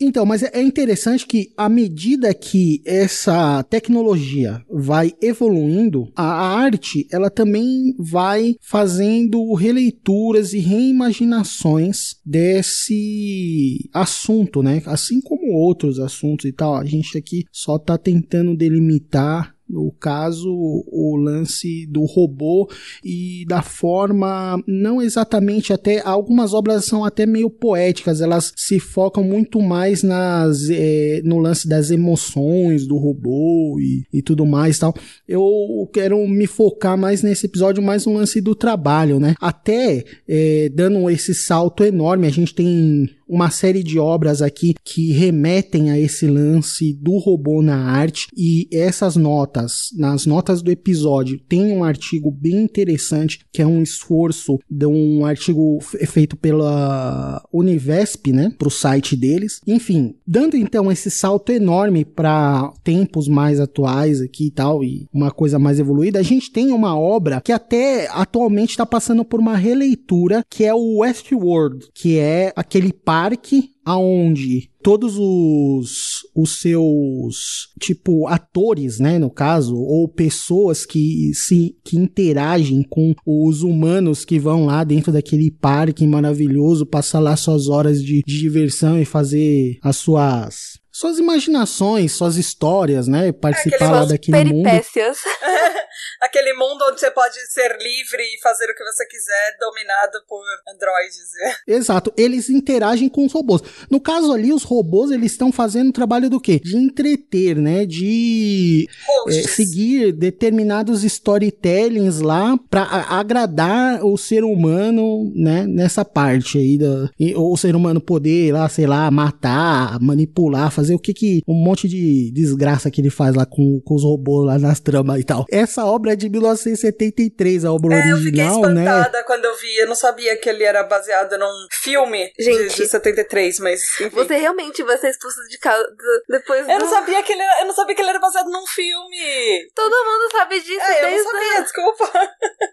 Então, 0.00 0.24
mas 0.24 0.42
é 0.42 0.62
interessante 0.62 1.26
que 1.26 1.52
à 1.56 1.68
medida 1.68 2.32
que 2.32 2.80
essa 2.86 3.62
tecnologia 3.64 4.64
vai 4.70 5.12
evoluindo, 5.20 6.10
a 6.16 6.24
arte 6.24 7.06
ela 7.12 7.28
também 7.28 7.94
vai 7.98 8.56
fazendo 8.62 9.52
releituras 9.52 10.54
e 10.54 10.58
reimaginações 10.58 12.16
desse 12.24 13.90
assunto, 13.92 14.62
né? 14.62 14.82
Assim 14.86 15.20
como 15.20 15.52
outros 15.52 15.98
assuntos 15.98 16.46
e 16.46 16.52
tal. 16.52 16.76
A 16.76 16.84
gente 16.84 17.18
aqui 17.18 17.44
só 17.52 17.78
tá 17.78 17.98
tentando 17.98 18.56
delimitar 18.56 19.54
no 19.70 19.92
caso, 19.92 20.50
o 20.50 21.16
lance 21.16 21.86
do 21.86 22.04
robô 22.04 22.68
e 23.04 23.44
da 23.46 23.62
forma, 23.62 24.62
não 24.66 25.00
exatamente 25.00 25.72
até, 25.72 26.00
algumas 26.00 26.52
obras 26.52 26.84
são 26.84 27.04
até 27.04 27.24
meio 27.24 27.48
poéticas, 27.48 28.20
elas 28.20 28.52
se 28.56 28.80
focam 28.80 29.22
muito 29.22 29.60
mais 29.60 30.02
nas, 30.02 30.68
é, 30.70 31.20
no 31.24 31.38
lance 31.38 31.68
das 31.68 31.90
emoções 31.90 32.86
do 32.86 32.96
robô 32.96 33.78
e, 33.80 34.04
e 34.12 34.22
tudo 34.22 34.44
mais 34.44 34.78
tal. 34.78 34.94
Eu 35.28 35.88
quero 35.92 36.26
me 36.26 36.46
focar 36.46 36.98
mais 36.98 37.22
nesse 37.22 37.46
episódio, 37.46 37.82
mais 37.82 38.06
no 38.06 38.14
lance 38.14 38.40
do 38.40 38.54
trabalho, 38.54 39.20
né? 39.20 39.34
Até 39.40 40.04
é, 40.28 40.70
dando 40.74 41.08
esse 41.08 41.34
salto 41.34 41.84
enorme, 41.84 42.26
a 42.26 42.30
gente 42.30 42.54
tem 42.54 43.08
uma 43.30 43.48
série 43.48 43.84
de 43.84 43.96
obras 43.96 44.42
aqui 44.42 44.74
que 44.84 45.12
remetem 45.12 45.90
a 45.90 45.98
esse 45.98 46.26
lance 46.26 46.92
do 46.92 47.16
robô 47.16 47.62
na 47.62 47.76
arte 47.76 48.26
e 48.36 48.68
essas 48.72 49.14
notas, 49.14 49.90
nas 49.96 50.26
notas 50.26 50.60
do 50.60 50.70
episódio, 50.70 51.38
tem 51.48 51.72
um 51.72 51.84
artigo 51.84 52.30
bem 52.30 52.56
interessante 52.56 53.40
que 53.52 53.62
é 53.62 53.66
um 53.66 53.82
esforço 53.82 54.58
de 54.68 54.86
um 54.86 55.24
artigo 55.24 55.78
feito 55.80 56.36
pela 56.36 57.40
Univesp, 57.52 58.32
né, 58.32 58.52
para 58.58 58.66
o 58.66 58.70
site 58.70 59.14
deles. 59.14 59.60
Enfim, 59.64 60.16
dando 60.26 60.56
então 60.56 60.90
esse 60.90 61.10
salto 61.10 61.52
enorme 61.52 62.04
para 62.04 62.72
tempos 62.82 63.28
mais 63.28 63.60
atuais 63.60 64.20
aqui 64.20 64.48
e 64.48 64.50
tal 64.50 64.82
e 64.82 65.06
uma 65.12 65.30
coisa 65.30 65.58
mais 65.58 65.78
evoluída, 65.78 66.18
a 66.18 66.24
gente 66.24 66.50
tem 66.50 66.72
uma 66.72 66.98
obra 66.98 67.40
que 67.40 67.52
até 67.52 68.08
atualmente 68.10 68.70
está 68.70 68.84
passando 68.84 69.24
por 69.24 69.38
uma 69.38 69.56
releitura 69.56 70.44
que 70.50 70.64
é 70.64 70.74
o 70.74 70.98
Westworld, 70.98 71.86
que 71.94 72.18
é 72.18 72.52
aquele 72.56 72.92
par 72.92 73.19
parque 73.20 73.70
aonde 73.84 74.70
todos 74.82 75.16
os, 75.18 76.20
os 76.34 76.60
seus, 76.60 77.68
tipo, 77.78 78.26
atores, 78.28 78.98
né, 78.98 79.18
no 79.18 79.28
caso, 79.28 79.76
ou 79.76 80.08
pessoas 80.08 80.86
que 80.86 81.32
se 81.34 81.76
que 81.84 81.98
interagem 81.98 82.82
com 82.82 83.14
os 83.26 83.62
humanos 83.62 84.24
que 84.24 84.38
vão 84.38 84.64
lá 84.64 84.84
dentro 84.84 85.12
daquele 85.12 85.50
parque 85.50 86.06
maravilhoso, 86.06 86.86
passar 86.86 87.20
lá 87.20 87.36
suas 87.36 87.68
horas 87.68 88.02
de, 88.02 88.22
de 88.26 88.38
diversão 88.38 88.98
e 88.98 89.04
fazer 89.04 89.78
as 89.82 89.96
suas 89.96 90.79
suas 91.00 91.18
imaginações, 91.18 92.12
suas 92.12 92.36
histórias, 92.36 93.08
né? 93.08 93.32
Participar 93.32 93.76
Aquele- 93.76 93.90
lá 93.92 94.04
daquele 94.04 94.44
mundo. 94.44 94.62
Peripécias. 94.64 95.18
Aquele 96.20 96.52
mundo 96.52 96.84
onde 96.90 97.00
você 97.00 97.10
pode 97.10 97.34
ser 97.50 97.68
livre 97.78 98.22
e 98.22 98.40
fazer 98.42 98.66
o 98.70 98.74
que 98.74 98.84
você 98.84 99.06
quiser, 99.06 99.56
dominado 99.58 100.18
por 100.28 100.42
androides. 100.72 101.18
Exato, 101.66 102.12
eles 102.16 102.50
interagem 102.50 103.08
com 103.08 103.24
os 103.24 103.32
robôs. 103.32 103.62
No 103.90 104.00
caso 104.00 104.32
ali, 104.32 104.52
os 104.52 104.62
robôs 104.62 105.10
eles 105.10 105.32
estão 105.32 105.50
fazendo 105.50 105.88
o 105.88 105.92
trabalho 105.92 106.28
do 106.28 106.38
quê? 106.40 106.60
De 106.62 106.76
entreter, 106.76 107.56
né? 107.56 107.86
De 107.86 108.86
é, 109.28 109.32
seguir 109.32 110.12
determinados 110.12 111.02
storytellings 111.04 112.20
lá 112.20 112.58
pra 112.68 112.82
a- 112.82 113.18
agradar 113.18 114.04
o 114.04 114.16
ser 114.18 114.44
humano, 114.44 115.32
né? 115.34 115.66
Nessa 115.66 116.04
parte 116.04 116.58
aí 116.58 116.76
da 116.78 117.08
e- 117.18 117.34
ou 117.34 117.52
o 117.52 117.56
ser 117.56 117.74
humano 117.74 118.00
poder 118.00 118.52
lá, 118.52 118.68
sei 118.68 118.86
lá, 118.86 119.10
matar, 119.10 119.98
manipular, 120.00 120.70
fazer 120.70 120.89
o 120.94 120.98
que 120.98 121.12
que 121.14 121.42
um 121.46 121.54
monte 121.54 121.88
de 121.88 122.30
desgraça 122.32 122.90
que 122.90 123.00
ele 123.00 123.10
faz 123.10 123.34
lá 123.34 123.46
com, 123.46 123.80
com 123.84 123.94
os 123.94 124.02
robôs 124.02 124.46
lá 124.46 124.58
nas 124.58 124.80
tramas 124.80 125.20
e 125.20 125.24
tal. 125.24 125.44
Essa 125.50 125.84
obra 125.84 126.12
é 126.12 126.16
de 126.16 126.28
1973, 126.28 127.64
a 127.64 127.72
obra 127.72 127.94
É, 127.96 128.12
eu 128.12 128.16
fiquei 128.18 128.42
original, 128.44 128.60
né? 128.70 128.82
espantada 128.84 129.24
quando 129.24 129.44
eu 129.44 129.56
vi. 129.56 129.76
Eu 129.78 129.86
não 129.88 129.94
sabia 129.94 130.36
que 130.36 130.48
ele 130.48 130.64
era 130.64 130.82
baseado 130.82 131.36
num 131.38 131.66
filme 131.70 132.32
de, 132.38 132.44
Gente. 132.44 132.76
de 132.76 132.86
73, 132.86 133.58
mas 133.60 133.80
enfim. 134.00 134.08
Você 134.14 134.36
realmente 134.36 134.82
vai 134.82 134.98
ser 134.98 135.10
expulso 135.10 135.36
de 135.48 135.58
casa 135.58 135.82
depois 136.28 136.68
Eu 136.68 136.78
do... 136.78 136.84
não 136.84 136.90
sabia 136.90 137.22
que 137.22 137.32
ele 137.32 137.42
era, 137.42 137.60
eu 137.62 137.66
não 137.66 137.74
sabia 137.74 137.94
que 137.94 138.02
ele 138.02 138.10
era 138.10 138.18
baseado 138.18 138.50
num 138.50 138.66
filme. 138.66 139.68
Todo 139.74 139.90
mundo 139.90 140.30
sabe 140.32 140.60
disso 140.60 140.80
É, 140.80 140.98
eu 141.04 141.06
desde 141.08 141.24
não 141.24 141.32
sabia, 141.32 141.62
desculpa. 141.62 142.10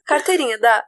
carteirinha 0.06 0.58
da... 0.60 0.84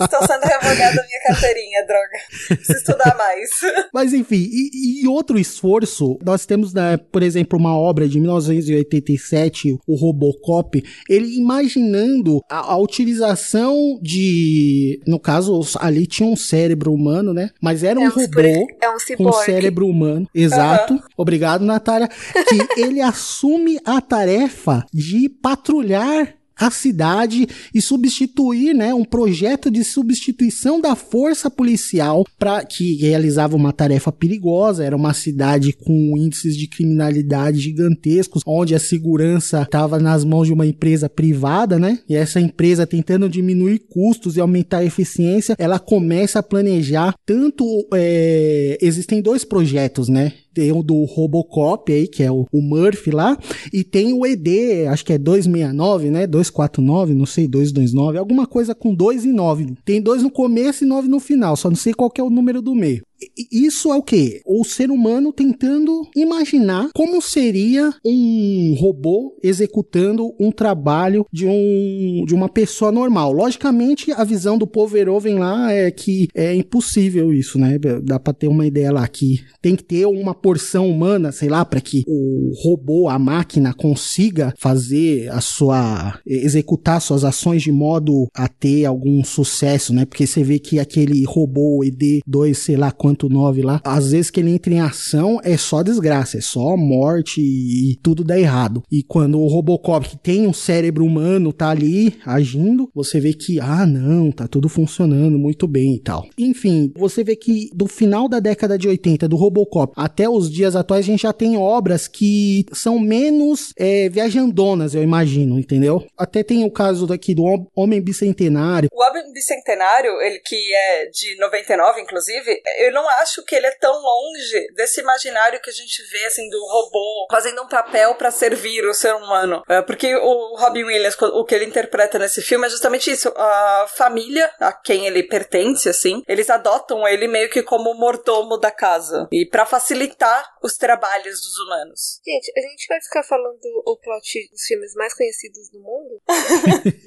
Estou 0.00 0.20
sendo 0.26 0.42
revogada 0.42 1.00
a 1.00 1.06
minha 1.06 1.20
carteirinha, 1.26 1.86
droga. 1.86 2.18
Preciso 2.48 2.78
estudar 2.78 3.16
mais. 3.16 3.50
Mas 3.92 4.12
enfim, 4.12 4.48
e, 4.50 5.02
e 5.04 5.08
outro 5.08 5.38
esforço, 5.38 5.91
nós 6.24 6.46
temos, 6.46 6.72
né, 6.72 6.96
por 6.96 7.22
exemplo, 7.22 7.58
uma 7.58 7.76
obra 7.76 8.08
de 8.08 8.20
1987, 8.20 9.78
o 9.86 9.94
Robocop, 9.94 10.82
ele 11.08 11.36
imaginando 11.36 12.40
a, 12.50 12.72
a 12.72 12.76
utilização 12.76 13.98
de, 14.02 15.00
no 15.06 15.18
caso, 15.18 15.60
ali 15.78 16.06
tinha 16.06 16.28
um 16.28 16.36
cérebro 16.36 16.92
humano, 16.92 17.32
né? 17.32 17.50
Mas 17.60 17.82
era 17.82 17.98
um 17.98 18.04
é 18.04 18.08
um, 18.08 18.12
robô 18.12 18.40
é 18.40 18.88
um 18.88 18.92
com 18.92 18.98
ciborgue. 18.98 19.44
cérebro 19.44 19.86
humano, 19.86 20.28
exato. 20.34 20.98
Obrigado, 21.16 21.64
Natália. 21.64 22.08
Que 22.08 22.80
ele 22.80 23.00
assume 23.02 23.78
a 23.84 24.00
tarefa 24.00 24.84
de 24.92 25.28
patrulhar 25.28 26.34
a 26.66 26.70
cidade 26.70 27.46
e 27.74 27.82
substituir, 27.82 28.74
né, 28.74 28.94
um 28.94 29.04
projeto 29.04 29.70
de 29.70 29.82
substituição 29.82 30.80
da 30.80 30.94
força 30.94 31.50
policial 31.50 32.24
para 32.38 32.64
que 32.64 32.94
realizava 32.94 33.56
uma 33.56 33.72
tarefa 33.72 34.12
perigosa. 34.12 34.84
Era 34.84 34.96
uma 34.96 35.12
cidade 35.12 35.72
com 35.72 36.16
índices 36.16 36.56
de 36.56 36.68
criminalidade 36.68 37.58
gigantescos, 37.58 38.42
onde 38.46 38.74
a 38.74 38.78
segurança 38.78 39.62
estava 39.62 39.98
nas 39.98 40.24
mãos 40.24 40.46
de 40.46 40.52
uma 40.52 40.66
empresa 40.66 41.08
privada, 41.08 41.78
né? 41.78 41.98
E 42.08 42.14
essa 42.14 42.40
empresa 42.40 42.86
tentando 42.86 43.28
diminuir 43.28 43.80
custos 43.90 44.36
e 44.36 44.40
aumentar 44.40 44.78
a 44.78 44.84
eficiência, 44.84 45.56
ela 45.58 45.78
começa 45.78 46.38
a 46.38 46.42
planejar 46.42 47.14
tanto 47.26 47.64
é, 47.92 48.78
existem 48.80 49.20
dois 49.20 49.44
projetos, 49.44 50.08
né? 50.08 50.32
Tem 50.54 50.72
o 50.72 50.82
do 50.82 51.04
Robocop 51.04 51.92
aí, 51.92 52.06
que 52.06 52.22
é 52.22 52.30
o, 52.30 52.46
o 52.52 52.60
Murphy 52.60 53.10
lá, 53.10 53.38
e 53.72 53.82
tem 53.82 54.12
o 54.12 54.26
ED, 54.26 54.86
acho 54.88 55.04
que 55.04 55.12
é 55.12 55.18
269, 55.18 56.10
né? 56.10 56.26
249, 56.26 57.14
não 57.14 57.26
sei, 57.26 57.48
229, 57.48 58.18
alguma 58.18 58.46
coisa 58.46 58.74
com 58.74 58.94
2 58.94 59.24
e 59.24 59.32
9. 59.32 59.74
Tem 59.84 60.00
dois 60.00 60.22
no 60.22 60.30
começo 60.30 60.84
e 60.84 60.86
9 60.86 61.08
no 61.08 61.20
final, 61.20 61.56
só 61.56 61.68
não 61.68 61.76
sei 61.76 61.92
qual 61.94 62.10
que 62.10 62.20
é 62.20 62.24
o 62.24 62.30
número 62.30 62.60
do 62.60 62.74
meio. 62.74 63.02
Isso 63.50 63.92
é 63.92 63.96
o 63.96 64.02
que? 64.02 64.40
O 64.46 64.64
ser 64.64 64.90
humano 64.90 65.32
tentando 65.32 66.08
imaginar 66.14 66.90
como 66.94 67.20
seria 67.20 67.92
um 68.04 68.74
robô 68.78 69.36
executando 69.42 70.34
um 70.38 70.50
trabalho 70.50 71.26
de, 71.32 71.46
um, 71.46 72.24
de 72.26 72.34
uma 72.34 72.48
pessoa 72.48 72.92
normal. 72.92 73.32
Logicamente, 73.32 74.12
a 74.12 74.24
visão 74.24 74.58
do 74.58 74.66
povo 74.66 74.92
Verhoeven 74.92 75.38
lá 75.38 75.72
é 75.72 75.90
que 75.90 76.28
é 76.34 76.54
impossível 76.54 77.32
isso, 77.32 77.58
né? 77.58 77.78
Dá 78.02 78.18
pra 78.18 78.32
ter 78.32 78.48
uma 78.48 78.66
ideia 78.66 78.92
lá 78.92 79.06
que 79.08 79.40
tem 79.60 79.76
que 79.76 79.84
ter 79.84 80.06
uma 80.06 80.34
porção 80.34 80.88
humana, 80.88 81.32
sei 81.32 81.48
lá, 81.48 81.64
para 81.64 81.80
que 81.80 82.04
o 82.06 82.52
robô, 82.62 83.08
a 83.08 83.18
máquina 83.18 83.72
consiga 83.72 84.52
fazer 84.58 85.30
a 85.30 85.40
sua 85.40 86.18
executar 86.26 87.00
suas 87.00 87.24
ações 87.24 87.62
de 87.62 87.72
modo 87.72 88.28
a 88.34 88.48
ter 88.48 88.84
algum 88.84 89.22
sucesso, 89.24 89.92
né? 89.92 90.04
Porque 90.04 90.26
você 90.26 90.42
vê 90.42 90.58
que 90.58 90.78
aquele 90.78 91.24
robô 91.24 91.80
ED2, 91.84 92.54
sei 92.54 92.76
lá 92.76 92.90
quanto 92.90 93.11
9 93.28 93.62
lá, 93.62 93.80
às 93.84 94.12
vezes 94.12 94.30
que 94.30 94.40
ele 94.40 94.50
entra 94.50 94.72
em 94.72 94.80
ação 94.80 95.40
é 95.42 95.56
só 95.56 95.82
desgraça, 95.82 96.38
é 96.38 96.40
só 96.40 96.76
morte 96.76 97.40
e 97.40 97.96
tudo 98.02 98.24
dá 98.24 98.38
errado. 98.38 98.82
E 98.90 99.02
quando 99.02 99.38
o 99.40 99.46
Robocop 99.46 100.08
que 100.08 100.16
tem 100.16 100.46
um 100.46 100.52
cérebro 100.52 101.04
humano 101.04 101.52
tá 101.52 101.70
ali 101.70 102.14
agindo, 102.24 102.88
você 102.94 103.20
vê 103.20 103.32
que 103.32 103.60
ah, 103.60 103.86
não, 103.86 104.30
tá 104.30 104.46
tudo 104.48 104.68
funcionando 104.68 105.38
muito 105.38 105.66
bem 105.66 105.94
e 105.96 106.00
tal. 106.00 106.26
Enfim, 106.38 106.92
você 106.96 107.22
vê 107.24 107.36
que 107.36 107.70
do 107.74 107.86
final 107.86 108.28
da 108.28 108.40
década 108.40 108.78
de 108.78 108.88
80 108.88 109.28
do 109.28 109.36
Robocop 109.36 109.92
até 109.96 110.28
os 110.28 110.50
dias 110.50 110.74
atuais 110.76 111.04
a 111.04 111.06
gente 111.10 111.22
já 111.22 111.32
tem 111.32 111.56
obras 111.56 112.06
que 112.08 112.64
são 112.72 112.98
menos 112.98 113.72
é, 113.78 114.08
viajandonas, 114.08 114.94
eu 114.94 115.02
imagino, 115.02 115.58
entendeu? 115.58 116.04
Até 116.16 116.42
tem 116.42 116.64
o 116.64 116.70
caso 116.70 117.06
daqui 117.06 117.34
do 117.34 117.42
Hom- 117.44 117.66
Homem 117.74 118.00
Bicentenário. 118.00 118.88
O 118.92 119.02
Homem 119.02 119.32
Bicentenário, 119.32 120.10
ele 120.20 120.38
que 120.44 120.56
é 120.74 121.06
de 121.10 121.36
99, 121.38 122.00
inclusive, 122.00 122.60
eu 122.86 122.92
não 122.92 123.01
acho 123.08 123.44
que 123.44 123.54
ele 123.54 123.66
é 123.66 123.76
tão 123.78 123.92
longe 123.92 124.66
desse 124.74 125.00
imaginário 125.00 125.60
que 125.60 125.70
a 125.70 125.72
gente 125.72 126.02
vê, 126.10 126.24
assim, 126.26 126.48
do 126.48 126.58
robô 126.66 127.26
fazendo 127.30 127.62
um 127.62 127.68
papel 127.68 128.14
pra 128.14 128.30
servir 128.30 128.84
o 128.84 128.94
ser 128.94 129.14
humano. 129.14 129.62
É, 129.68 129.82
porque 129.82 130.14
o 130.14 130.56
Robin 130.56 130.84
Williams, 130.84 131.16
o 131.20 131.44
que 131.44 131.54
ele 131.54 131.64
interpreta 131.64 132.18
nesse 132.18 132.42
filme 132.42 132.66
é 132.66 132.70
justamente 132.70 133.10
isso. 133.10 133.32
A 133.36 133.86
família 133.96 134.50
a 134.60 134.72
quem 134.72 135.06
ele 135.06 135.22
pertence, 135.22 135.88
assim, 135.88 136.22
eles 136.28 136.50
adotam 136.50 137.06
ele 137.06 137.28
meio 137.28 137.50
que 137.50 137.62
como 137.62 137.94
mordomo 137.94 138.56
da 138.58 138.70
casa. 138.70 139.28
E 139.32 139.46
pra 139.46 139.66
facilitar 139.66 140.44
os 140.62 140.76
trabalhos 140.76 141.40
dos 141.40 141.58
humanos. 141.58 142.20
Gente, 142.24 142.52
a 142.56 142.60
gente 142.60 142.86
vai 142.88 143.00
ficar 143.00 143.22
falando 143.22 143.58
o 143.86 143.96
plot 143.96 144.48
dos 144.50 144.62
filmes 144.62 144.94
mais 144.94 145.14
conhecidos 145.14 145.70
do 145.70 145.80
mundo? 145.80 146.22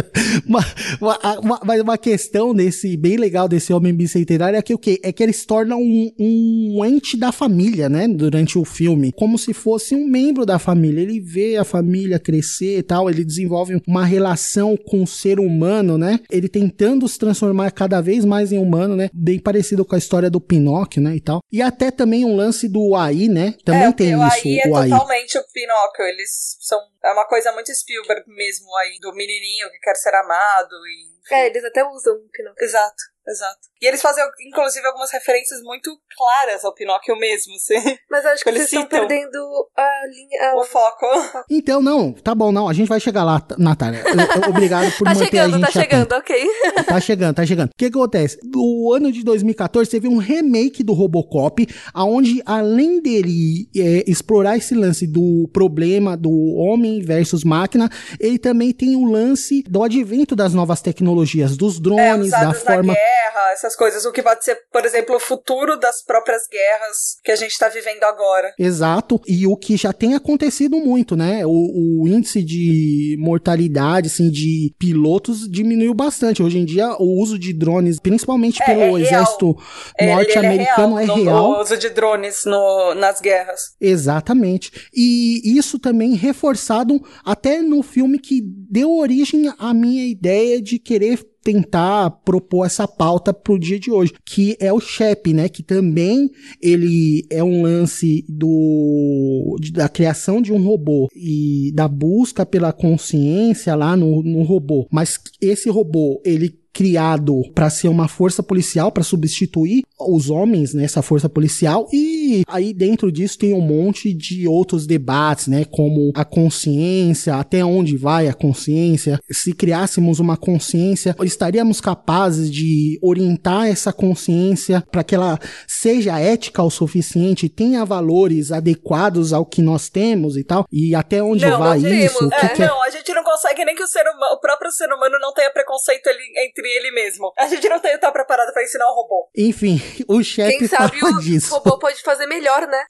uma, 0.46 0.60
uma, 1.00 1.40
uma, 1.40 1.60
mas 1.64 1.80
uma 1.80 1.98
questão 1.98 2.54
desse, 2.54 2.96
bem 2.96 3.16
legal 3.16 3.48
desse 3.48 3.72
homem 3.72 3.94
bicentenário 3.94 4.58
é 4.58 4.62
que 4.62 4.74
o 4.74 4.78
quê? 4.78 5.00
É 5.02 5.12
que 5.12 5.22
ele 5.22 5.29
se 5.32 5.46
torna 5.46 5.76
um, 5.76 6.12
um 6.18 6.84
ente 6.84 7.16
da 7.16 7.32
família, 7.32 7.88
né? 7.88 8.06
Durante 8.08 8.58
o 8.58 8.64
filme. 8.64 9.12
Como 9.12 9.38
se 9.38 9.52
fosse 9.52 9.94
um 9.94 10.06
membro 10.06 10.44
da 10.44 10.58
família. 10.58 11.00
Ele 11.00 11.20
vê 11.20 11.56
a 11.56 11.64
família 11.64 12.18
crescer 12.18 12.78
e 12.78 12.82
tal. 12.82 13.08
Ele 13.08 13.24
desenvolve 13.24 13.80
uma 13.86 14.04
relação 14.04 14.76
com 14.76 15.02
o 15.02 15.06
ser 15.06 15.38
humano, 15.40 15.96
né? 15.96 16.20
Ele 16.30 16.48
tentando 16.48 17.08
se 17.08 17.18
transformar 17.18 17.70
cada 17.72 18.00
vez 18.00 18.24
mais 18.24 18.52
em 18.52 18.58
humano, 18.58 18.96
né? 18.96 19.10
Bem 19.12 19.38
parecido 19.38 19.84
com 19.84 19.94
a 19.94 19.98
história 19.98 20.30
do 20.30 20.40
Pinóquio, 20.40 21.02
né? 21.02 21.16
E 21.16 21.20
tal. 21.20 21.40
E 21.50 21.62
até 21.62 21.90
também 21.90 22.24
um 22.24 22.36
lance 22.36 22.68
do 22.68 22.94
AI, 22.94 23.28
né? 23.28 23.54
Também 23.64 23.88
é, 23.88 23.92
tem 23.92 24.16
o 24.16 24.26
isso, 24.26 24.48
aí 24.48 24.60
é 24.60 24.68
o 24.68 24.76
AI. 24.76 24.90
totalmente 24.90 25.38
o 25.38 25.44
Pinóquio. 25.52 26.04
Eles 26.06 26.56
são. 26.60 26.78
É 27.02 27.12
uma 27.12 27.26
coisa 27.26 27.52
muito 27.52 27.74
Spielberg 27.74 28.24
mesmo 28.28 28.66
aí, 28.76 28.98
do 29.00 29.12
menininho 29.14 29.70
que 29.70 29.78
quer 29.78 29.94
ser 29.96 30.14
amado 30.14 30.74
e. 30.86 31.34
É, 31.34 31.46
eles 31.46 31.64
até 31.64 31.84
usam 31.84 32.14
o 32.14 32.28
Pinóquio. 32.30 32.64
Exato, 32.64 33.02
exato. 33.28 33.69
E 33.80 33.86
eles 33.86 34.02
fazem, 34.02 34.22
inclusive, 34.46 34.86
algumas 34.86 35.10
referências 35.10 35.60
muito 35.62 35.90
claras 36.16 36.64
ao 36.64 36.74
Pinóquio 36.74 37.16
mesmo, 37.18 37.54
assim. 37.54 37.96
Mas 38.10 38.26
acho 38.26 38.42
que 38.42 38.50
Eles 38.50 38.68
vocês 38.68 38.82
estão 38.82 38.86
perdendo 38.86 39.38
a 39.76 39.90
linha. 40.08 40.54
O 40.56 40.60
A... 40.60 40.64
foco. 40.64 41.06
Então, 41.50 41.80
não, 41.82 42.12
tá 42.12 42.34
bom, 42.34 42.52
não. 42.52 42.68
A 42.68 42.72
gente 42.72 42.88
vai 42.88 43.00
chegar 43.00 43.24
lá, 43.24 43.42
Natália. 43.58 44.02
Obrigado 44.48 44.90
por 44.98 45.04
Tá 45.04 45.14
manter 45.14 45.22
a 45.22 45.26
chegando, 45.26 45.52
gente 45.52 45.60
tá 45.62 45.68
atento. 45.68 45.80
chegando, 45.80 46.12
ok. 46.12 46.46
Tá 46.84 47.00
chegando, 47.00 47.34
tá 47.36 47.46
chegando. 47.46 47.68
O 47.68 47.76
que 47.76 47.90
que 47.90 47.96
acontece? 47.98 48.38
No 48.44 48.92
ano 48.92 49.10
de 49.10 49.24
2014 49.24 49.90
teve 49.90 50.08
um 50.08 50.18
remake 50.18 50.82
do 50.82 50.92
Robocop, 50.92 51.66
aonde 51.94 52.42
além 52.44 53.00
dele 53.00 53.68
é, 53.76 54.04
explorar 54.10 54.56
esse 54.56 54.74
lance 54.74 55.06
do 55.06 55.48
problema 55.52 56.16
do 56.16 56.30
homem 56.56 57.00
versus 57.02 57.44
máquina, 57.44 57.88
ele 58.18 58.38
também 58.38 58.72
tem 58.72 58.94
o 58.96 59.04
lance 59.04 59.62
do 59.68 59.82
advento 59.82 60.36
das 60.36 60.52
novas 60.52 60.82
tecnologias, 60.82 61.56
dos 61.56 61.78
É, 61.78 61.80
drones, 61.80 62.30
da 62.30 62.38
usados 62.40 62.62
forma 62.62 62.92
na 62.92 62.94
guerra, 62.94 63.52
essas 63.52 63.69
coisas. 63.76 64.04
O 64.04 64.12
que 64.12 64.22
pode 64.22 64.44
ser, 64.44 64.56
por 64.72 64.84
exemplo, 64.84 65.16
o 65.16 65.20
futuro 65.20 65.78
das 65.78 66.02
próprias 66.04 66.42
guerras 66.50 67.16
que 67.24 67.32
a 67.32 67.36
gente 67.36 67.52
está 67.52 67.68
vivendo 67.68 68.02
agora. 68.04 68.52
Exato. 68.58 69.20
E 69.26 69.46
o 69.46 69.56
que 69.56 69.76
já 69.76 69.92
tem 69.92 70.14
acontecido 70.14 70.76
muito, 70.78 71.16
né? 71.16 71.44
O, 71.46 72.02
o 72.02 72.08
índice 72.08 72.42
de 72.42 73.16
mortalidade, 73.18 74.08
assim, 74.08 74.30
de 74.30 74.74
pilotos 74.78 75.48
diminuiu 75.50 75.94
bastante. 75.94 76.42
Hoje 76.42 76.58
em 76.58 76.64
dia, 76.64 76.90
o 76.98 77.20
uso 77.22 77.38
de 77.38 77.52
drones, 77.52 77.98
principalmente 78.00 78.62
É, 78.62 78.66
pelo 78.66 78.98
é 78.98 79.02
exército 79.02 79.56
É, 79.98 80.04
ele 80.04 80.14
norte-americano, 80.14 80.98
é 80.98 81.06
no- 81.06 81.14
real. 81.14 81.52
No 81.52 81.60
uso 81.60 81.76
de 81.76 81.88
drones 81.90 82.44
no- 82.44 82.94
nas 82.94 83.20
guerras. 83.20 83.74
Exatamente. 83.80 84.70
E 84.94 85.56
isso 85.58 85.78
também 85.78 86.14
reforçado 86.14 87.00
até 87.24 87.60
no 87.62 87.82
filme 87.82 88.18
que 88.18 88.40
deu 88.42 88.90
origem 88.96 89.52
à 89.58 89.72
minha 89.74 90.04
ideia 90.06 90.60
de 90.60 90.78
querer 90.78 91.18
tentar 91.42 92.10
propor 92.24 92.66
essa 92.66 92.86
pauta 92.86 93.32
pro 93.32 93.58
dia 93.58 93.78
de 93.78 93.90
hoje, 93.90 94.12
que 94.24 94.56
é 94.60 94.72
o 94.72 94.80
Shep, 94.80 95.32
né, 95.32 95.48
que 95.48 95.62
também 95.62 96.30
ele 96.60 97.26
é 97.30 97.42
um 97.42 97.62
lance 97.62 98.24
do 98.28 99.56
da 99.72 99.88
criação 99.88 100.40
de 100.40 100.52
um 100.52 100.62
robô 100.62 101.08
e 101.14 101.72
da 101.74 101.88
busca 101.88 102.44
pela 102.44 102.72
consciência 102.72 103.74
lá 103.74 103.96
no, 103.96 104.22
no 104.22 104.42
robô. 104.42 104.86
Mas 104.90 105.18
esse 105.40 105.68
robô, 105.70 106.20
ele 106.24 106.59
criado 106.84 107.42
para 107.54 107.68
ser 107.68 107.88
uma 107.88 108.08
força 108.08 108.42
policial 108.42 108.90
para 108.90 109.02
substituir 109.02 109.82
os 109.98 110.30
homens 110.30 110.72
nessa 110.72 111.02
força 111.02 111.28
policial 111.28 111.86
e 111.92 112.42
aí 112.48 112.72
dentro 112.72 113.12
disso 113.12 113.36
tem 113.36 113.52
um 113.52 113.60
monte 113.60 114.14
de 114.14 114.48
outros 114.48 114.86
debates, 114.86 115.46
né, 115.46 115.66
como 115.66 116.10
a 116.14 116.24
consciência, 116.24 117.34
até 117.34 117.62
onde 117.62 117.98
vai 117.98 118.28
a 118.28 118.32
consciência? 118.32 119.20
Se 119.30 119.52
criássemos 119.52 120.20
uma 120.20 120.38
consciência, 120.38 121.14
estaríamos 121.22 121.82
capazes 121.82 122.50
de 122.50 122.98
orientar 123.02 123.66
essa 123.66 123.92
consciência 123.92 124.82
para 124.90 125.04
que 125.04 125.14
ela 125.14 125.38
seja 125.68 126.18
ética 126.18 126.62
o 126.62 126.70
suficiente, 126.70 127.50
tenha 127.50 127.84
valores 127.84 128.52
adequados 128.52 129.34
ao 129.34 129.44
que 129.44 129.60
nós 129.60 129.90
temos 129.90 130.38
e 130.38 130.44
tal? 130.44 130.64
E 130.72 130.94
até 130.94 131.22
onde 131.22 131.44
não, 131.44 131.58
vai 131.58 131.78
não 131.78 131.92
isso? 131.92 132.24
O 132.24 132.30
que 132.30 132.36
É, 132.36 132.48
que 132.48 132.62
é- 132.62 132.66
Não, 132.68 132.82
a 132.84 132.88
gente 132.90 133.12
não 133.12 133.22
consegue 133.22 133.66
nem 133.66 133.74
que 133.74 133.82
o, 133.82 133.86
ser 133.86 134.02
humano, 134.02 134.34
o 134.36 134.40
próprio 134.40 134.70
ser 134.72 134.86
humano 134.86 135.18
não 135.20 135.34
tenha 135.34 135.50
preconceito 135.52 136.06
ele- 136.06 136.38
ele 136.76 136.90
mesmo. 136.92 137.32
A 137.38 137.46
gente 137.48 137.68
não 137.68 137.78
tem- 137.78 137.98
tá 137.98 138.10
preparado 138.10 138.52
pra 138.52 138.62
ensinar 138.62 138.86
o 138.90 138.94
robô. 138.94 139.28
Enfim, 139.36 139.80
o 140.08 140.22
Shep 140.22 140.58
Quem 140.58 140.68
sabe 140.68 140.98
fala 140.98 141.16
o 141.16 141.20
disso. 141.20 141.54
robô 141.54 141.78
pode 141.78 142.00
fazer 142.02 142.26
melhor, 142.26 142.66
né? 142.66 142.82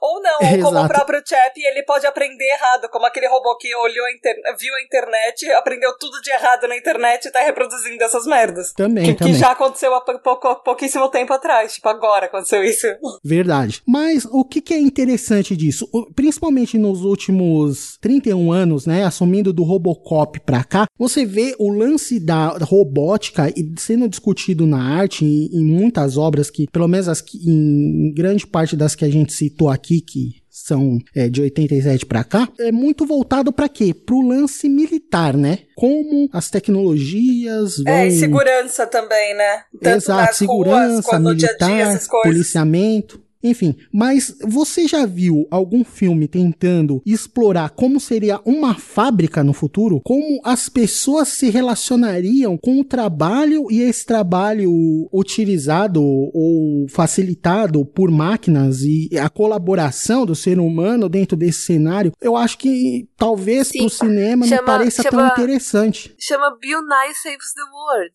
Ou 0.00 0.22
não, 0.22 0.38
ou 0.58 0.62
como 0.62 0.84
o 0.84 0.88
próprio 0.88 1.22
Chap, 1.26 1.52
ele 1.56 1.82
pode 1.84 2.06
aprender 2.06 2.44
errado, 2.44 2.88
como 2.90 3.06
aquele 3.06 3.28
robô 3.28 3.56
que 3.58 3.74
olhou 3.74 4.04
a 4.06 4.12
inter... 4.12 4.34
viu 4.58 4.74
a 4.74 4.82
internet, 4.82 5.50
aprendeu 5.52 5.96
tudo 5.98 6.20
de 6.22 6.30
errado 6.30 6.66
na 6.68 6.76
internet 6.76 7.26
e 7.26 7.30
tá 7.32 7.40
reproduzindo 7.40 8.02
essas 8.02 8.26
merdas. 8.26 8.72
Também, 8.72 9.04
Que, 9.06 9.12
que 9.14 9.18
também. 9.18 9.34
já 9.34 9.50
aconteceu 9.52 9.94
há 9.94 10.00
pou- 10.00 10.18
pouco- 10.20 10.56
pouquíssimo 10.62 11.08
tempo 11.10 11.32
atrás. 11.32 11.74
Tipo, 11.74 11.88
agora 11.88 12.26
aconteceu 12.26 12.62
isso. 12.64 12.86
Verdade. 13.24 13.82
Mas 13.86 14.24
o 14.24 14.44
que, 14.44 14.60
que 14.60 14.74
é 14.74 14.78
interessante 14.78 15.56
disso? 15.56 15.88
O- 15.92 16.12
Principalmente 16.14 16.76
nos 16.78 17.02
últimos 17.04 17.96
31 18.00 18.52
anos, 18.52 18.86
né? 18.86 19.04
Assumindo 19.04 19.52
do 19.52 19.62
Robocop 19.62 20.40
pra 20.40 20.64
cá, 20.64 20.86
você 20.98 21.24
vê 21.24 21.54
o 21.58 21.70
lance 21.70 22.18
da 22.18 22.48
robótica 22.48 23.07
e 23.56 23.74
sendo 23.78 24.08
discutido 24.08 24.66
na 24.66 24.82
arte 24.82 25.24
em, 25.24 25.46
em 25.52 25.64
muitas 25.64 26.16
obras 26.16 26.50
que, 26.50 26.66
pelo 26.70 26.88
menos 26.88 27.08
as 27.08 27.20
que, 27.20 27.38
em 27.38 28.12
grande 28.14 28.46
parte 28.46 28.76
das 28.76 28.94
que 28.94 29.04
a 29.04 29.10
gente 29.10 29.32
citou 29.32 29.68
aqui, 29.68 30.00
que 30.00 30.42
são 30.50 30.98
é, 31.14 31.28
de 31.28 31.40
87 31.40 32.04
pra 32.04 32.24
cá, 32.24 32.48
é 32.58 32.72
muito 32.72 33.06
voltado 33.06 33.52
pra 33.52 33.68
quê? 33.68 33.94
Pro 33.94 34.20
lance 34.20 34.68
militar, 34.68 35.36
né? 35.36 35.60
Como 35.76 36.28
as 36.32 36.50
tecnologias 36.50 37.76
vão 37.78 37.92
É, 37.92 38.08
e 38.08 38.18
segurança 38.18 38.86
também, 38.86 39.34
né? 39.34 39.62
Tanto 39.80 39.96
Exato, 39.96 40.36
segurança, 40.36 41.16
ruas 41.16 41.34
militar, 41.34 42.00
policiamento. 42.22 43.22
Enfim, 43.42 43.76
mas 43.92 44.34
você 44.44 44.88
já 44.88 45.06
viu 45.06 45.46
algum 45.50 45.84
filme 45.84 46.26
tentando 46.26 47.00
explorar 47.06 47.70
como 47.70 48.00
seria 48.00 48.40
uma 48.44 48.74
fábrica 48.74 49.44
no 49.44 49.52
futuro? 49.52 50.00
Como 50.04 50.40
as 50.44 50.68
pessoas 50.68 51.28
se 51.28 51.48
relacionariam 51.48 52.56
com 52.58 52.80
o 52.80 52.84
trabalho 52.84 53.66
e 53.70 53.80
esse 53.80 54.04
trabalho 54.04 54.72
utilizado 55.12 56.02
ou 56.02 56.86
facilitado 56.88 57.84
por 57.84 58.10
máquinas 58.10 58.80
e 58.82 59.08
a 59.18 59.28
colaboração 59.28 60.26
do 60.26 60.34
ser 60.34 60.58
humano 60.58 61.08
dentro 61.08 61.36
desse 61.36 61.60
cenário? 61.62 62.12
Eu 62.20 62.36
acho 62.36 62.58
que 62.58 63.08
talvez 63.16 63.68
Sim. 63.68 63.78
pro 63.80 63.90
cinema 63.90 64.46
não 64.46 64.56
Chama- 64.56 64.66
pareça 64.66 65.02
tão 65.04 65.12
chama- 65.20 65.32
interessante. 65.32 66.14
Chama 66.18 66.56
Bill 66.60 66.80
Nye 66.82 67.14
Saves 67.14 67.52
the 67.54 67.62
World. 67.72 68.14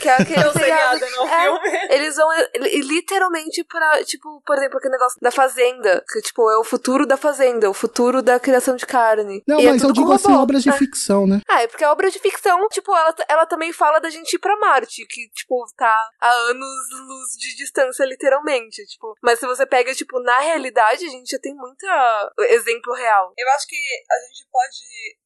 Que 0.00 0.08
é 0.08 0.12
aquele 0.22 0.40
É 0.48 0.52
seriado, 0.52 0.98
seriado. 0.98 1.16
não 1.16 1.28
É, 1.28 1.42
filme. 1.42 1.78
Eles 1.94 2.16
vão 2.16 2.28
li- 2.56 2.80
literalmente 2.82 3.64
pra, 3.64 4.04
tipo, 4.04 4.42
por 4.46 4.56
exemplo, 4.56 4.78
aquele 4.78 4.92
negócio 4.92 5.18
da 5.20 5.30
fazenda, 5.30 6.04
que, 6.12 6.20
tipo, 6.22 6.50
é 6.50 6.58
o 6.58 6.64
futuro 6.64 7.06
da 7.06 7.16
fazenda, 7.16 7.68
o 7.70 7.74
futuro 7.74 8.22
da 8.22 8.38
criação 8.40 8.76
de 8.76 8.86
carne. 8.86 9.42
Não, 9.46 9.60
E 9.60 9.66
é 9.66 9.70
mas 9.72 9.82
eu 9.82 9.88
tudo 9.88 9.96
com 9.96 10.02
digo 10.02 10.12
assim, 10.14 10.32
obras 10.34 10.62
de 10.62 10.70
É. 10.70 10.72
ficção, 10.72 11.26
né? 11.26 11.40
Ah, 11.48 11.62
é 11.62 11.66
porque 11.68 11.84
a 11.84 11.92
obra 11.92 12.10
de 12.10 12.18
ficção, 12.18 12.68
tipo, 12.68 12.94
ela, 12.94 13.14
ela 13.28 13.46
também 13.46 13.72
fala 13.72 13.98
da 14.00 14.10
gente 14.10 14.34
ir 14.34 14.38
pra 14.38 14.56
Marte, 14.58 15.06
que, 15.06 15.28
tipo, 15.34 15.64
tá 15.76 16.08
a 16.20 16.30
anos-luz 16.50 17.30
de 17.38 17.56
distância, 17.56 18.04
literalmente, 18.04 18.84
tipo. 18.86 19.14
Mas 19.22 19.38
se 19.38 19.46
você 19.46 19.66
pega, 19.66 19.94
tipo, 19.94 20.20
na 20.20 20.38
realidade, 20.40 21.04
a 21.06 21.08
gente 21.10 21.30
já 21.30 21.38
tem 21.38 21.54
muito 21.54 21.84
exemplo 22.50 22.92
real. 22.94 23.32
Eu 23.36 23.48
acho 23.50 23.66
que 23.66 23.76
a 23.76 24.14
gente 24.26 24.46
pode, 24.50 24.76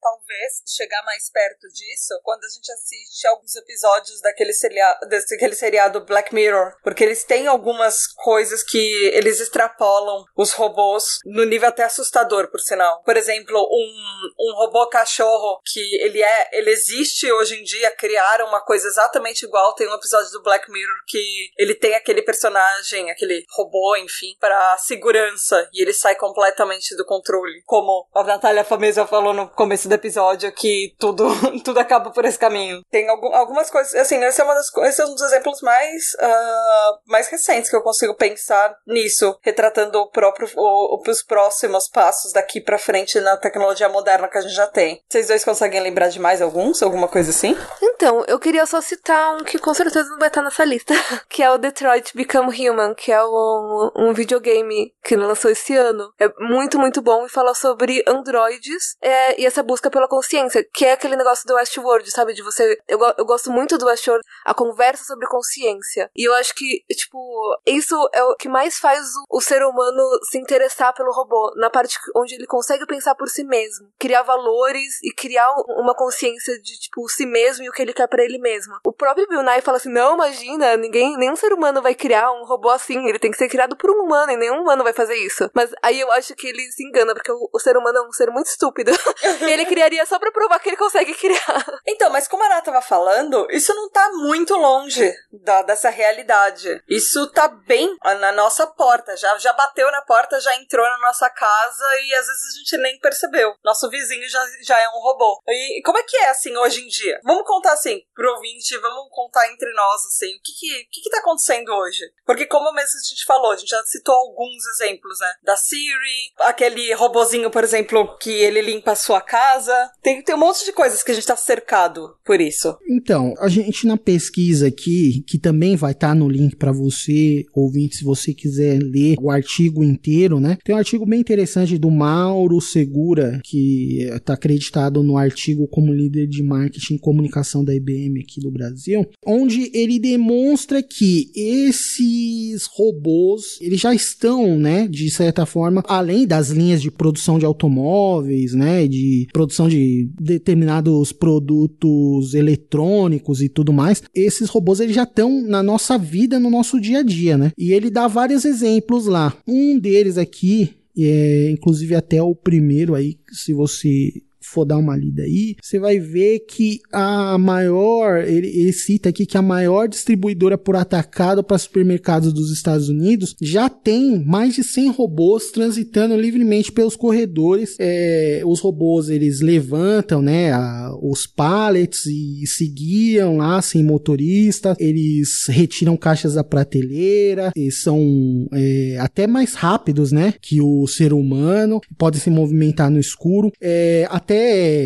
talvez, 0.02 0.62
chegar 0.66 1.02
mais 1.04 1.30
perto 1.30 1.68
disso 1.68 2.20
quando 2.22 2.44
a 2.44 2.48
gente 2.48 2.70
assiste 2.72 3.26
alguns 3.26 3.54
episódios 3.54 4.20
daquele 4.20 4.52
seriado, 4.52 5.08
daquele 5.08 5.54
seriado 5.54 6.04
Black 6.04 6.34
Mirror. 6.34 6.74
Porque 6.82 7.04
eles 7.04 7.24
têm 7.24 7.46
algumas 7.46 8.06
coisas 8.08 8.62
que 8.62 9.10
eles 9.14 9.40
extrapolam 9.40 10.24
os 10.36 10.52
robôs 10.52 11.18
no 11.24 11.44
nível 11.44 11.68
até 11.68 11.84
assustador, 11.84 12.50
por 12.50 12.60
sinal. 12.60 13.02
Por 13.04 13.16
exemplo, 13.16 13.58
um, 13.58 14.50
um 14.50 14.54
robô 14.56 14.88
cachorro 14.88 15.60
que 15.64 15.80
ele 16.02 16.22
é, 16.22 16.50
ele 16.52 16.70
existe 16.70 17.30
hoje 17.32 17.60
em 17.60 17.62
dia, 17.62 17.90
criaram 17.92 18.48
uma 18.48 18.60
coisa 18.64 18.88
exatamente 18.88 19.44
igual. 19.44 19.74
Tem 19.74 19.88
um 19.88 19.94
episódio 19.94 20.30
do 20.32 20.42
Black 20.42 20.70
Mirror 20.70 20.96
que 21.06 21.50
ele 21.56 21.74
tem 21.74 21.94
aquele 21.94 22.22
personagem, 22.22 23.10
aquele 23.10 23.44
robô, 23.50 23.96
enfim, 23.96 24.36
para 24.40 24.76
segurança 24.78 25.68
e 25.72 25.82
ele 25.82 25.92
sai 25.92 26.16
completamente 26.16 26.96
do 26.96 27.04
controle. 27.04 27.62
Como 27.64 28.08
a 28.14 28.22
Natália 28.24 28.64
Famesa 28.64 29.06
falou 29.06 29.32
no 29.32 29.48
começo 29.48 29.88
do 29.92 29.94
episódio, 29.94 30.50
que 30.52 30.94
tudo, 30.98 31.26
tudo 31.64 31.78
acaba 31.78 32.10
por 32.10 32.24
esse 32.24 32.38
caminho. 32.38 32.82
Tem 32.90 33.08
algum- 33.08 33.34
algumas 33.34 33.70
coisas, 33.70 33.94
assim, 33.94 34.22
esse 34.24 34.40
é, 34.40 34.44
uma 34.44 34.54
das, 34.54 34.74
esse 34.88 35.02
é 35.02 35.04
um 35.04 35.12
dos 35.14 35.22
exemplos 35.22 35.60
mais, 35.60 36.16
ah, 36.20 36.90
mais 37.06 37.28
recentes 37.28 37.68
que 37.70 37.76
eu 37.76 37.82
consigo 37.82 38.14
pensar 38.14 38.74
nisso, 38.86 39.36
retratando 39.42 39.98
o 40.00 40.10
próprio, 40.10 40.48
o- 40.56 41.02
os 41.06 41.22
próximos 41.22 41.88
passos 41.88 42.32
daqui 42.32 42.60
pra 42.60 42.78
frente 42.78 43.20
na 43.20 43.36
tecnologia 43.36 43.88
moderna 43.88 44.28
que 44.28 44.38
a 44.38 44.40
gente 44.40 44.54
já 44.54 44.66
tem. 44.66 45.00
Vocês 45.08 45.28
dois 45.28 45.44
conseguem 45.44 45.80
lembrar 45.80 46.08
de 46.08 46.18
mais 46.20 46.40
alguns? 46.40 46.82
Alguma 46.82 47.08
coisa 47.08 47.30
assim? 47.30 47.56
Então, 47.82 48.24
eu 48.26 48.38
queria 48.38 48.64
só 48.66 48.80
citar 48.80 49.36
um 49.36 49.44
que 49.44 49.58
com 49.58 49.74
certeza 49.74 50.08
não 50.08 50.18
vai 50.18 50.28
estar 50.28 50.42
nessa 50.42 50.64
lista, 50.64 50.94
que 51.28 51.42
é 51.42 51.50
o 51.50 51.58
Detroit 51.58 52.12
Become 52.16 52.48
Human, 52.68 52.94
que 52.94 53.12
é 53.12 53.22
um, 53.24 53.90
um 53.96 54.12
videogame 54.12 54.92
que 55.04 55.16
lançou 55.16 55.50
esse 55.50 55.76
ano. 55.76 56.12
É 56.18 56.28
muito, 56.40 56.78
muito 56.78 57.02
bom 57.02 57.26
e 57.26 57.28
fala 57.28 57.54
sobre 57.54 58.02
androides 58.06 58.96
é, 59.02 59.40
e 59.40 59.46
essa 59.46 59.62
busca 59.62 59.81
pela 59.90 60.08
consciência, 60.08 60.66
que 60.72 60.84
é 60.84 60.92
aquele 60.92 61.16
negócio 61.16 61.46
do 61.46 61.54
Westworld, 61.54 62.10
sabe? 62.10 62.32
De 62.34 62.42
você. 62.42 62.78
Eu, 62.88 62.98
eu 63.18 63.24
gosto 63.24 63.50
muito 63.50 63.76
do 63.78 63.86
Westworld, 63.86 64.24
a 64.44 64.54
conversa 64.54 65.04
sobre 65.04 65.26
consciência. 65.26 66.10
E 66.16 66.26
eu 66.28 66.34
acho 66.34 66.54
que, 66.54 66.84
tipo, 66.90 67.18
isso 67.66 67.94
é 68.12 68.22
o 68.24 68.34
que 68.36 68.48
mais 68.48 68.78
faz 68.78 69.00
o, 69.30 69.38
o 69.38 69.40
ser 69.40 69.62
humano 69.62 70.02
se 70.30 70.38
interessar 70.38 70.94
pelo 70.94 71.12
robô, 71.12 71.52
na 71.56 71.70
parte 71.70 71.98
onde 72.16 72.34
ele 72.34 72.46
consegue 72.46 72.86
pensar 72.86 73.14
por 73.14 73.28
si 73.28 73.44
mesmo, 73.44 73.88
criar 73.98 74.22
valores 74.22 75.02
e 75.02 75.12
criar 75.14 75.50
um- 75.52 75.80
uma 75.82 75.94
consciência 75.94 76.60
de, 76.60 76.78
tipo, 76.80 77.08
si 77.08 77.26
mesmo 77.26 77.64
e 77.64 77.68
o 77.68 77.72
que 77.72 77.82
ele 77.82 77.92
quer 77.92 78.06
pra 78.08 78.24
ele 78.24 78.38
mesmo. 78.38 78.74
O 78.84 78.92
próprio 78.92 79.26
Bill 79.28 79.42
Nye 79.42 79.60
fala 79.60 79.76
assim: 79.78 79.90
não, 79.92 80.14
imagina, 80.14 80.76
ninguém, 80.76 81.16
nenhum 81.16 81.36
ser 81.36 81.52
humano 81.52 81.82
vai 81.82 81.94
criar 81.94 82.32
um 82.32 82.44
robô 82.44 82.70
assim, 82.70 83.06
ele 83.08 83.18
tem 83.18 83.30
que 83.30 83.36
ser 83.36 83.48
criado 83.48 83.76
por 83.76 83.90
um 83.90 84.04
humano 84.04 84.32
e 84.32 84.36
nenhum 84.36 84.60
humano 84.62 84.82
vai 84.84 84.92
fazer 84.92 85.14
isso. 85.16 85.50
Mas 85.54 85.70
aí 85.82 86.00
eu 86.00 86.10
acho 86.12 86.34
que 86.34 86.46
ele 86.46 86.62
se 86.72 86.84
engana, 86.84 87.14
porque 87.14 87.32
o, 87.32 87.48
o 87.52 87.58
ser 87.58 87.76
humano 87.76 87.98
é 87.98 88.02
um 88.02 88.12
ser 88.12 88.30
muito 88.30 88.46
estúpido. 88.46 88.90
e 89.42 89.50
ele 89.50 89.64
criaria 89.72 90.04
só 90.04 90.18
pra 90.18 90.30
provar 90.30 90.58
que 90.58 90.68
ele 90.68 90.76
consegue 90.76 91.14
criar. 91.14 91.64
Então, 91.84 92.10
mas 92.10 92.26
como 92.28 92.42
a 92.42 92.46
Ana 92.46 92.62
tava 92.62 92.80
falando, 92.80 93.46
isso 93.50 93.74
não 93.74 93.90
tá 93.90 94.10
muito 94.12 94.54
longe 94.56 95.12
da- 95.32 95.62
dessa 95.62 95.90
realidade. 95.90 96.82
Isso 96.88 97.26
tá 97.32 97.48
bem 97.48 97.96
na 98.20 98.32
nossa 98.32 98.66
porta. 98.66 99.16
Já, 99.16 99.36
já 99.38 99.52
bateu 99.52 99.90
na 99.90 100.00
porta, 100.02 100.40
já 100.40 100.54
entrou 100.56 100.84
na 100.86 100.98
nossa 100.98 101.28
casa 101.28 101.84
e 102.04 102.14
às 102.14 102.26
vezes 102.26 102.54
a 102.54 102.58
gente 102.58 102.76
nem 102.78 102.98
percebeu. 103.00 103.54
Nosso 103.64 103.90
vizinho 103.90 104.28
já, 104.28 104.44
já 104.62 104.80
é 104.80 104.88
um 104.88 105.00
robô. 105.00 105.42
E, 105.48 105.82
como 105.84 105.98
é 105.98 106.02
que 106.02 106.16
é 106.16 106.30
assim 106.30 106.56
hoje 106.56 106.82
em 106.82 106.88
dia? 106.88 107.20
Vamos 107.24 107.46
contar 107.46 107.72
assim 107.72 108.00
pro 108.14 108.32
ouvinte, 108.34 108.76
vamos 108.78 109.08
contar 109.10 109.50
entre 109.52 109.70
nós 109.72 110.06
assim. 110.06 110.34
O 110.34 110.40
que 110.42 110.52
que, 110.58 110.84
que, 110.90 111.00
que 111.02 111.10
tá 111.10 111.18
acontecendo 111.18 111.72
hoje? 111.74 112.04
Porque 112.24 112.46
como 112.46 112.72
mesmo 112.72 112.98
a 112.98 113.08
gente 113.08 113.24
falou, 113.26 113.52
a 113.52 113.56
gente 113.56 113.68
já 113.70 113.82
citou 113.84 114.14
alguns 114.14 114.64
exemplos, 114.74 115.18
né? 115.20 115.34
Da 115.42 115.56
Siri, 115.56 116.32
aquele 116.38 116.92
robozinho, 116.94 117.50
por 117.50 117.64
exemplo, 117.64 118.16
que 118.18 118.30
ele 118.32 118.60
limpa 118.62 118.92
a 118.92 118.96
sua 118.96 119.20
casa. 119.20 119.61
Tem, 120.02 120.22
tem 120.22 120.34
um 120.34 120.38
monte 120.38 120.64
de 120.64 120.72
coisas 120.72 121.02
que 121.02 121.10
a 121.10 121.14
gente 121.14 121.26
tá 121.26 121.36
cercado 121.36 122.14
por 122.24 122.40
isso. 122.40 122.76
Então, 122.88 123.34
a 123.38 123.48
gente 123.48 123.86
na 123.86 123.96
pesquisa 123.96 124.68
aqui, 124.68 125.24
que 125.26 125.38
também 125.38 125.76
vai 125.76 125.92
estar 125.92 126.08
tá 126.08 126.14
no 126.14 126.28
link 126.28 126.56
para 126.56 126.72
você, 126.72 127.44
ouvinte, 127.54 127.96
se 127.96 128.04
você 128.04 128.32
quiser 128.32 128.80
ler 128.82 129.16
o 129.20 129.30
artigo 129.30 129.82
inteiro, 129.84 130.40
né? 130.40 130.58
Tem 130.64 130.74
um 130.74 130.78
artigo 130.78 131.06
bem 131.06 131.20
interessante 131.20 131.78
do 131.78 131.90
Mauro 131.90 132.60
Segura, 132.60 133.40
que 133.44 134.02
está 134.02 134.34
acreditado 134.34 135.02
no 135.02 135.16
artigo 135.16 135.66
como 135.68 135.92
líder 135.92 136.26
de 136.26 136.42
marketing 136.42 136.94
e 136.94 136.98
comunicação 136.98 137.64
da 137.64 137.74
IBM 137.74 138.20
aqui 138.20 138.40
do 138.40 138.50
Brasil, 138.50 139.06
onde 139.24 139.70
ele 139.74 139.98
demonstra 139.98 140.82
que 140.82 141.30
esses 141.34 142.66
robôs, 142.66 143.58
eles 143.60 143.80
já 143.80 143.94
estão, 143.94 144.58
né, 144.58 144.86
de 144.88 145.10
certa 145.10 145.46
forma, 145.46 145.82
além 145.86 146.26
das 146.26 146.48
linhas 146.48 146.80
de 146.80 146.90
produção 146.90 147.38
de 147.38 147.44
automóveis, 147.44 148.54
né, 148.54 148.86
de 148.86 149.26
produção 149.32 149.51
de 149.68 150.10
determinados 150.20 151.12
produtos 151.12 152.34
eletrônicos 152.34 153.42
e 153.42 153.48
tudo 153.48 153.72
mais, 153.72 154.02
esses 154.14 154.48
robôs 154.48 154.80
eles 154.80 154.94
já 154.94 155.04
estão 155.04 155.42
na 155.42 155.62
nossa 155.62 155.98
vida, 155.98 156.38
no 156.38 156.50
nosso 156.50 156.80
dia 156.80 157.00
a 157.00 157.02
dia, 157.02 157.36
né? 157.36 157.52
E 157.56 157.72
ele 157.72 157.90
dá 157.90 158.06
vários 158.08 158.44
exemplos 158.44 159.06
lá. 159.06 159.36
Um 159.46 159.78
deles 159.78 160.18
aqui, 160.18 160.70
é, 160.98 161.50
inclusive 161.50 161.94
até 161.94 162.22
o 162.22 162.34
primeiro 162.34 162.94
aí, 162.94 163.16
se 163.30 163.52
você 163.52 164.12
for 164.52 164.64
dar 164.64 164.76
uma 164.76 164.96
lida 164.96 165.22
aí, 165.22 165.56
você 165.60 165.78
vai 165.78 165.98
ver 165.98 166.40
que 166.40 166.80
a 166.92 167.38
maior, 167.38 168.22
ele, 168.22 168.48
ele 168.48 168.72
cita 168.72 169.08
aqui 169.08 169.24
que 169.24 169.38
a 169.38 169.42
maior 169.42 169.88
distribuidora 169.88 170.58
por 170.58 170.76
atacado 170.76 171.42
para 171.42 171.58
supermercados 171.58 172.32
dos 172.32 172.52
Estados 172.52 172.88
Unidos 172.88 173.34
já 173.40 173.68
tem 173.68 174.22
mais 174.24 174.54
de 174.54 174.62
100 174.62 174.90
robôs 174.90 175.50
transitando 175.50 176.16
livremente 176.16 176.70
pelos 176.70 176.96
corredores. 176.96 177.76
É, 177.78 178.42
os 178.44 178.60
robôs 178.60 179.08
eles 179.08 179.40
levantam, 179.40 180.20
né, 180.20 180.52
a, 180.52 180.92
os 181.00 181.26
pallets 181.26 182.06
e 182.06 182.46
se 182.46 182.68
guiam 182.68 183.38
lá 183.38 183.60
sem 183.62 183.82
motorista. 183.82 184.76
Eles 184.78 185.46
retiram 185.48 185.96
caixas 185.96 186.34
da 186.34 186.44
prateleira. 186.44 187.52
Eles 187.56 187.82
são 187.82 188.46
é, 188.52 188.96
até 189.00 189.26
mais 189.26 189.54
rápidos, 189.54 190.12
né, 190.12 190.34
que 190.40 190.60
o 190.60 190.86
ser 190.86 191.12
humano. 191.12 191.80
Podem 191.96 192.20
se 192.20 192.30
movimentar 192.30 192.90
no 192.90 192.98
escuro. 192.98 193.52
É, 193.60 194.06
até 194.10 194.41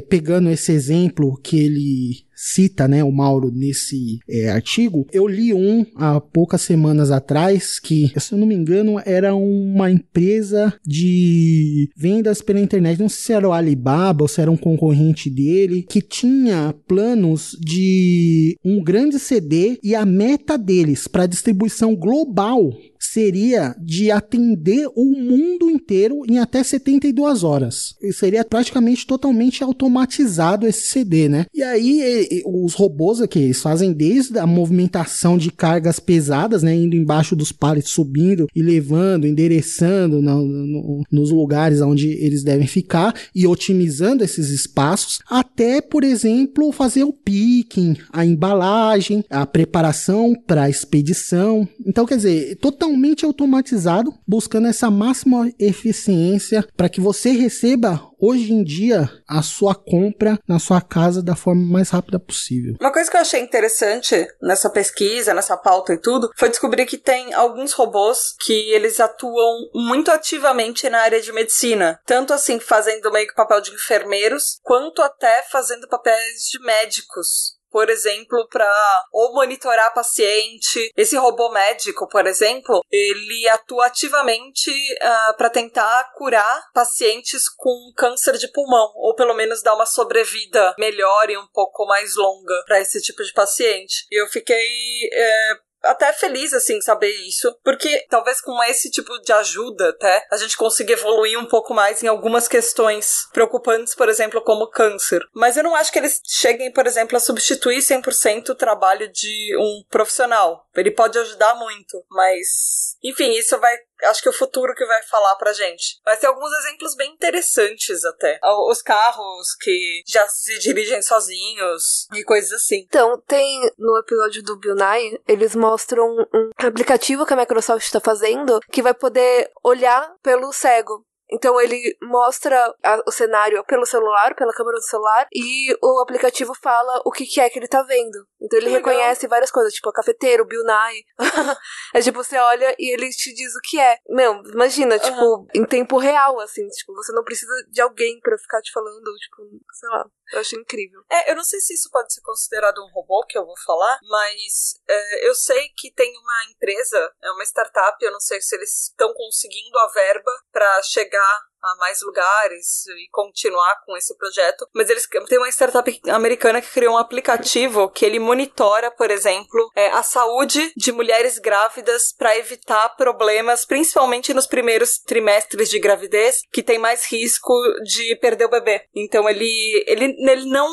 pegando 0.09 0.51
esse 0.51 0.73
exemplo 0.73 1.39
que 1.43 1.59
ele 1.59 2.26
cita, 2.37 2.87
né, 2.87 3.03
o 3.03 3.11
Mauro 3.11 3.51
nesse 3.51 4.19
é, 4.29 4.51
artigo, 4.51 5.07
eu 5.11 5.27
li 5.27 5.55
um 5.55 5.87
há 5.97 6.21
poucas 6.21 6.61
semanas 6.61 7.11
atrás 7.11 7.81
que, 7.81 8.13
se 8.19 8.33
eu 8.33 8.39
não 8.39 8.47
me 8.47 8.55
engano, 8.55 9.01
era 9.05 9.35
uma 9.35 9.91
empresa 9.91 10.75
de 10.87 11.89
vendas 11.97 12.43
pela 12.43 12.61
internet, 12.61 13.01
não 13.01 13.09
sei 13.09 13.17
se 13.17 13.33
era 13.33 13.49
o 13.49 13.53
Alibaba 13.53 14.25
ou 14.25 14.29
se 14.29 14.41
era 14.41 14.51
um 14.51 14.57
concorrente 14.57 15.31
dele, 15.31 15.83
que 15.89 16.03
tinha 16.03 16.75
planos 16.87 17.57
de 17.59 18.59
um 18.63 18.83
grande 18.83 19.19
CD 19.19 19.79
e 19.83 19.95
a 19.95 20.05
meta 20.05 20.59
deles 20.59 21.09
para 21.09 21.27
distribuição 21.27 21.97
global 21.97 22.73
seria 22.99 23.75
de 23.79 24.11
atender 24.11 24.89
o 24.95 25.05
mundo 25.05 25.71
inteiro 25.71 26.23
em 26.29 26.39
até 26.39 26.63
72 26.63 27.45
horas. 27.45 27.95
E 28.03 28.13
seria 28.13 28.45
praticamente 28.45 29.07
totalmente 29.07 29.63
automatizado 29.63 30.67
esse 30.67 30.87
CD, 30.89 31.29
né? 31.29 31.47
E 31.55 31.63
aí 31.63 32.26
os 32.45 32.75
robôs 32.75 33.21
aqui 33.21 33.39
eles 33.39 33.61
fazem 33.61 33.93
desde 33.93 34.39
a 34.39 34.47
movimentação 34.47 35.39
de 35.39 35.51
cargas 35.51 35.99
pesadas, 35.99 36.63
né, 36.63 36.75
indo 36.75 36.97
embaixo 36.97 37.35
dos 37.37 37.53
pallets, 37.53 37.91
subindo 37.91 38.47
e 38.55 38.63
levando, 38.63 39.27
endereçando 39.27 40.21
no, 40.21 40.45
no, 40.45 41.03
nos 41.11 41.31
lugares 41.31 41.81
onde 41.81 42.09
eles 42.09 42.43
devem 42.43 42.67
ficar 42.67 43.15
e 43.35 43.47
otimizando 43.47 44.25
esses 44.25 44.51
espaços, 44.51 45.21
até, 45.29 45.81
por 45.81 46.05
exemplo, 46.05 46.73
fazer 46.73 47.05
o 47.05 47.13
picking, 47.13 47.97
a 48.13 48.25
embalagem, 48.25 49.25
a 49.31 49.47
preparação 49.47 50.35
para 50.47 50.65
a 50.65 50.71
expedição. 50.71 51.69
Então, 51.85 52.07
quer 52.07 52.17
dizer, 52.17 52.57
totalmente 52.57 52.87
totalmente 52.87 53.25
automatizado, 53.25 54.15
buscando 54.27 54.69
essa 54.69 54.91
máxima 54.91 55.51
eficiência 55.59 56.67
para 56.77 56.89
que 56.89 57.01
você 57.01 57.31
receba 57.31 58.01
hoje 58.21 58.53
em 58.53 58.63
dia 58.63 59.11
a 59.29 59.43
sua 59.43 59.75
compra 59.75 60.39
na 60.49 60.59
sua 60.59 60.81
casa 60.81 61.23
da 61.23 61.37
forma 61.37 61.63
mais 61.63 61.91
rápida 61.91 62.19
possível. 62.19 62.77
Uma 62.81 62.93
coisa 62.93 63.11
que 63.11 63.17
eu 63.17 63.21
achei 63.21 63.41
interessante 63.41 64.27
nessa 64.43 64.71
pesquisa, 64.71 65.35
nessa 65.35 65.57
pauta 65.57 65.93
e 65.93 65.99
tudo, 65.99 66.31
foi 66.37 66.49
descobrir 66.49 66.87
que 66.87 66.99
tem 66.99 67.33
alguns 67.35 67.73
robôs 67.73 68.35
que 68.41 68.53
eles 68.73 69.01
atuam 69.01 69.71
muito 69.75 70.11
ativamente 70.11 70.89
na 70.89 71.01
área 71.01 71.21
de 71.21 71.33
medicina, 71.33 72.01
tanto 72.07 72.33
assim 72.33 72.59
fazendo 72.61 73.11
meio 73.11 73.27
que 73.27 73.35
papel 73.35 73.61
de 73.61 73.73
enfermeiros, 73.73 74.59
quanto 74.63 75.03
até 75.03 75.43
fazendo 75.51 75.89
papéis 75.89 76.49
de 76.51 76.59
médicos 76.65 77.57
por 77.77 77.91
exemplo, 77.91 78.49
para 78.49 79.05
ou 79.13 79.35
monitorar 79.35 79.93
paciente. 79.93 80.91
Esse 80.97 81.15
robô 81.15 81.51
médico, 81.51 82.09
por 82.09 82.27
exemplo, 82.27 82.81
ele 82.91 83.47
atua 83.51 83.85
ativamente 83.85 84.71
uh, 84.71 84.97
ah, 85.03 85.35
para 85.37 85.51
tentar 85.51 86.11
curar 86.15 86.71
pacientes 86.73 87.51
com 87.55 87.93
câncer 87.95 88.39
de 88.39 88.51
pulmão, 88.51 88.93
ou 88.95 89.15
pelo 89.15 89.35
menos 89.35 89.63
dar 89.63 89.75
uma 89.75 89.85
sobrevida 89.85 90.75
melhor 90.79 91.29
e 91.29 91.37
um 91.37 91.47
pouco 91.53 91.85
mais 91.85 92.17
longa 92.17 92.65
para 92.65 92.81
esse 92.81 92.99
tipo 93.03 93.23
de 93.23 93.35
paciente. 93.35 94.07
E 94.11 94.23
eu 94.23 94.27
fiquei 94.29 94.67
é, 95.13 95.59
até 95.87 96.13
feliz, 96.13 96.53
assim, 96.53 96.81
saber 96.81 97.11
isso, 97.27 97.55
porque 97.65 98.07
talvez 98.09 98.41
com 98.41 98.63
esse 98.65 98.91
tipo 98.91 99.19
de 99.21 99.33
ajuda, 99.33 99.91
até, 99.91 100.27
a 100.31 100.37
gente 100.37 100.57
consiga 100.57 100.93
evoluir 100.93 101.39
um 101.39 101.47
pouco 101.47 101.75
mais 101.75 102.03
em 102.03 102.07
algumas 102.07 102.49
questões 102.49 103.29
preocupantes, 103.33 103.95
por 103.95 104.09
exemplo, 104.09 104.43
como 104.43 104.71
câncer. 104.71 105.23
Mas 105.35 105.57
eu 105.57 105.63
não 105.63 105.75
acho 105.75 105.93
que 105.93 105.99
eles 105.99 106.21
cheguem, 106.27 106.73
por 106.73 106.87
exemplo, 106.87 107.17
a 107.17 107.21
substituir 107.21 107.79
100% 107.79 108.51
o 108.51 108.55
trabalho 108.55 109.11
de 109.11 109.57
um 109.59 109.83
profissional. 109.89 110.67
Ele 110.75 110.91
pode 110.91 111.19
ajudar 111.19 111.55
muito, 111.55 112.05
mas, 112.11 112.97
enfim, 113.03 113.31
isso 113.33 113.59
vai 113.59 113.77
acho 114.05 114.23
que 114.23 114.29
é 114.29 114.31
o 114.31 114.35
futuro 114.35 114.75
que 114.75 114.85
vai 114.85 115.03
falar 115.05 115.35
pra 115.37 115.53
gente. 115.53 116.01
Vai 116.05 116.17
ter 116.17 116.27
alguns 116.27 116.53
exemplos 116.59 116.95
bem 116.95 117.13
interessantes 117.13 118.05
até. 118.05 118.39
Os 118.69 118.83
carros 118.83 119.55
que 119.61 120.03
já 120.07 120.27
se 120.29 120.59
dirigem 120.59 121.03
sozinhos 121.03 122.07
e 122.15 122.23
coisas 122.25 122.53
assim. 122.53 122.85
Então, 122.87 123.21
tem 123.27 123.71
no 123.79 123.99
episódio 123.99 124.43
do 124.43 124.59
Bill 124.59 124.75
Nye, 124.75 125.21
eles 125.27 125.55
mostram 125.55 126.07
um 126.33 126.51
aplicativo 126.59 127.27
que 127.27 127.33
a 127.33 127.37
Microsoft 127.37 127.85
está 127.85 128.01
fazendo 128.01 128.61
que 128.71 128.83
vai 128.83 128.95
poder 128.95 129.51
olhar 129.63 130.15
pelo 130.23 130.53
cego. 130.53 131.05
Então 131.31 131.61
ele 131.61 131.97
mostra 132.03 132.73
a, 132.85 133.03
o 133.07 133.11
cenário 133.11 133.65
pelo 133.65 133.85
celular, 133.85 134.35
pela 134.35 134.53
câmera 134.53 134.77
do 134.77 134.85
celular, 134.85 135.27
e 135.33 135.75
o 135.83 136.01
aplicativo 136.01 136.55
fala 136.55 137.03
o 137.05 137.11
que, 137.11 137.27
que 137.27 137.41
é 137.41 137.51
que 137.51 137.59
ele 137.59 137.69
tá 137.69 137.83
vendo. 137.83 138.27
Então 138.41 138.59
ele 138.59 138.71
reconhece 138.71 139.27
várias 139.27 139.51
coisas, 139.51 139.73
tipo 139.73 139.89
a 139.89 139.93
cafeteiro, 139.93 140.45
o 140.45 140.47
Bill 140.47 140.63
Nye. 140.65 141.05
é 141.95 142.01
tipo, 142.01 142.23
você 142.23 142.39
olha 142.39 142.75
e 142.79 142.93
ele 142.93 143.09
te 143.11 143.35
diz 143.35 143.55
o 143.57 143.61
que 143.63 143.81
é. 143.81 143.97
Meu, 144.09 144.41
imagina, 144.53 144.99
tipo, 144.99 145.21
uhum. 145.21 145.47
em 145.55 145.65
tempo 145.65 145.99
real, 145.99 146.39
assim, 146.41 146.67
tipo, 146.69 146.95
você 146.95 147.13
não 147.13 147.25
precisa 147.25 147.53
de 147.71 147.81
alguém 147.81 148.21
para 148.21 148.39
ficar 148.39 148.61
te 148.61 148.73
falando, 148.73 149.13
tipo, 149.17 149.43
sei 149.73 149.89
lá. 149.91 150.07
Eu 150.33 150.41
achei 150.41 150.59
incrível. 150.59 151.03
É, 151.11 151.31
eu 151.31 151.37
não 151.37 151.45
sei 151.45 151.61
se 151.61 151.75
isso 151.75 151.89
pode 151.91 152.13
ser 152.13 152.21
considerado 152.23 152.79
um 152.83 152.91
robô, 152.93 153.25
que 153.29 153.39
eu 153.39 153.47
vou 153.47 153.57
falar, 153.65 153.99
mas 154.03 154.81
é, 154.89 155.29
eu 155.29 155.35
sei 155.35 155.69
que 155.77 155.93
tem 155.93 156.13
uma 156.17 156.45
empresa, 156.51 157.13
é 157.23 157.31
uma 157.31 157.45
startup, 157.45 157.97
eu 158.05 158.13
não 158.13 158.21
sei 158.21 158.41
se 158.41 158.57
eles 158.57 158.89
estão 158.89 159.13
conseguindo 159.15 159.79
a 159.79 159.93
verba 159.93 160.33
para 160.53 160.83
chegar 160.83 161.41
a 161.67 161.77
mais 161.77 162.01
lugares 162.03 162.87
e 162.87 163.09
continuar 163.11 163.83
com 163.85 163.97
esse 163.97 164.17
projeto. 164.17 164.67
Mas 164.75 164.91
eles 164.91 165.07
têm 165.29 165.39
uma 165.39 165.49
startup 165.49 166.01
americana 166.09 166.61
que 166.61 166.71
criou 166.71 166.95
um 166.95 166.99
aplicativo 166.99 167.89
que 167.91 168.05
ele 168.05 168.19
monitora, 168.19 168.91
por 168.91 169.11
exemplo, 169.11 169.71
é, 169.75 169.89
a 169.89 170.03
saúde 170.03 170.73
de 170.77 170.93
mulheres 170.93 171.39
grávidas 171.39 172.13
para 172.13 172.37
evitar 172.37 172.91
problemas, 172.97 173.65
principalmente 173.65 174.35
nos 174.35 174.47
primeiros 174.47 174.99
trimestres 174.99 175.69
de 175.69 175.79
gravidez, 175.79 176.41
que 176.53 176.63
tem 176.63 176.79
mais 176.79 177.05
risco 177.11 177.53
de 177.85 178.17
perder 178.17 178.47
o 178.47 178.51
bebê. 178.51 178.83
Então 178.95 179.29
ele, 179.29 179.85
ele, 179.87 180.17
ele 180.19 180.47
não 180.47 180.69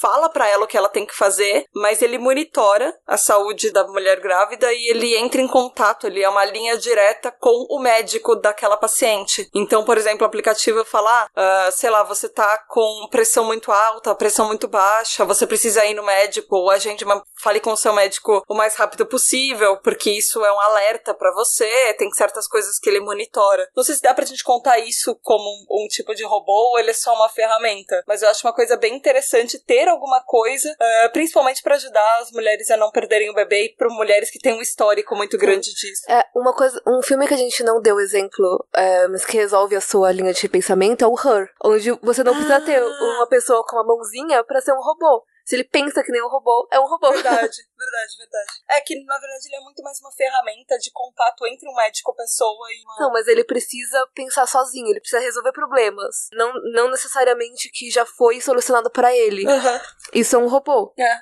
fala 0.00 0.28
para 0.28 0.48
ela 0.48 0.64
o 0.64 0.66
que 0.66 0.76
ela 0.76 0.88
tem 0.88 1.06
que 1.06 1.14
fazer, 1.14 1.64
mas 1.74 2.02
ele 2.02 2.18
monitora 2.18 2.94
a 3.06 3.16
saúde 3.16 3.70
da 3.70 3.86
mulher 3.86 4.20
grávida 4.20 4.72
e 4.72 4.90
ele 4.90 5.16
entra 5.16 5.40
em 5.40 5.48
contato, 5.48 6.06
ele 6.06 6.22
é 6.22 6.28
uma 6.28 6.44
linha 6.44 6.76
direta 6.76 7.30
com 7.32 7.66
o 7.70 7.80
médico 7.80 8.36
daquela 8.36 8.76
paciente. 8.76 9.48
Então, 9.54 9.84
por 9.84 9.96
exemplo, 9.96 10.26
aplicativo 10.28 10.84
falar, 10.84 11.26
uh, 11.26 11.72
sei 11.72 11.90
lá, 11.90 12.02
você 12.02 12.28
tá 12.28 12.58
com 12.68 13.08
pressão 13.10 13.44
muito 13.44 13.72
alta, 13.72 14.14
pressão 14.14 14.46
muito 14.46 14.68
baixa, 14.68 15.24
você 15.24 15.46
precisa 15.46 15.84
ir 15.84 15.94
no 15.94 16.04
médico, 16.04 16.56
ou 16.56 16.70
a 16.70 16.78
gente 16.78 17.04
fale 17.42 17.60
com 17.60 17.72
o 17.72 17.76
seu 17.76 17.92
médico 17.92 18.42
o 18.48 18.54
mais 18.54 18.76
rápido 18.76 19.06
possível, 19.06 19.78
porque 19.82 20.10
isso 20.10 20.44
é 20.44 20.52
um 20.52 20.60
alerta 20.60 21.14
para 21.14 21.32
você, 21.32 21.94
tem 21.94 22.10
certas 22.12 22.46
coisas 22.46 22.78
que 22.78 22.88
ele 22.88 23.00
monitora. 23.00 23.68
Não 23.76 23.82
sei 23.82 23.94
se 23.94 24.02
dá 24.02 24.14
pra 24.14 24.24
gente 24.24 24.44
contar 24.44 24.78
isso 24.78 25.18
como 25.22 25.44
um, 25.44 25.84
um 25.84 25.88
tipo 25.88 26.14
de 26.14 26.24
robô 26.24 26.70
ou 26.70 26.78
ele 26.78 26.90
é 26.90 26.94
só 26.94 27.14
uma 27.14 27.28
ferramenta, 27.28 28.02
mas 28.06 28.22
eu 28.22 28.28
acho 28.28 28.46
uma 28.46 28.54
coisa 28.54 28.76
bem 28.76 28.94
interessante 28.94 29.58
ter 29.64 29.88
alguma 29.88 30.22
coisa, 30.24 30.70
uh, 30.70 31.12
principalmente 31.12 31.62
para 31.62 31.76
ajudar 31.76 32.18
as 32.20 32.30
mulheres 32.30 32.70
a 32.70 32.76
não 32.76 32.90
perderem 32.90 33.30
o 33.30 33.34
bebê 33.34 33.64
e 33.64 33.74
para 33.74 33.88
mulheres 33.88 34.30
que 34.30 34.38
têm 34.38 34.54
um 34.54 34.62
histórico 34.62 35.16
muito 35.16 35.36
grande 35.38 35.72
disso. 35.74 36.02
É, 36.08 36.24
uma 36.34 36.54
coisa, 36.54 36.80
um 36.86 37.02
filme 37.02 37.26
que 37.26 37.34
a 37.34 37.38
gente 37.38 37.62
não 37.62 37.80
deu 37.80 37.98
exemplo, 38.00 38.66
é, 38.74 39.08
mas 39.08 39.24
que 39.24 39.36
resolve 39.36 39.76
a 39.76 39.80
sua 39.80 40.08
linha 40.18 40.32
de 40.32 40.48
pensamento 40.48 41.02
é 41.02 41.06
o 41.06 41.14
Her, 41.14 41.48
onde 41.64 41.90
você 42.02 42.22
não 42.22 42.34
precisa 42.34 42.56
ah. 42.56 42.60
ter 42.60 42.82
uma 42.82 43.26
pessoa 43.28 43.64
com 43.66 43.76
uma 43.76 43.84
mãozinha 43.84 44.44
para 44.44 44.60
ser 44.60 44.72
um 44.72 44.80
robô. 44.80 45.24
Se 45.44 45.56
ele 45.56 45.64
pensa 45.64 46.02
que 46.02 46.12
nem 46.12 46.22
um 46.22 46.28
robô, 46.28 46.68
é 46.70 46.78
um 46.78 46.86
robô. 46.86 47.10
Verdade, 47.12 47.56
verdade, 47.78 48.16
verdade. 48.18 48.52
É 48.70 48.80
que, 48.80 49.04
na 49.04 49.18
verdade, 49.18 49.46
ele 49.46 49.56
é 49.56 49.60
muito 49.60 49.82
mais 49.82 50.00
uma 50.00 50.12
ferramenta 50.12 50.76
de 50.78 50.90
contato 50.92 51.46
entre 51.46 51.68
um 51.68 51.74
médico 51.74 52.14
pessoa 52.14 52.68
e 52.72 52.82
uma... 52.84 52.96
Não, 53.00 53.12
mas 53.12 53.26
ele 53.28 53.44
precisa 53.44 54.06
pensar 54.14 54.46
sozinho, 54.46 54.88
ele 54.88 55.00
precisa 55.00 55.20
resolver 55.22 55.52
problemas. 55.52 56.28
Não, 56.32 56.52
não 56.72 56.90
necessariamente 56.90 57.70
que 57.70 57.90
já 57.90 58.04
foi 58.04 58.40
solucionado 58.40 58.90
pra 58.90 59.14
ele. 59.14 59.46
Aham. 59.48 59.80
Isso 60.12 60.36
é 60.36 60.38
um 60.38 60.48
robô. 60.48 60.92
É. 60.98 61.14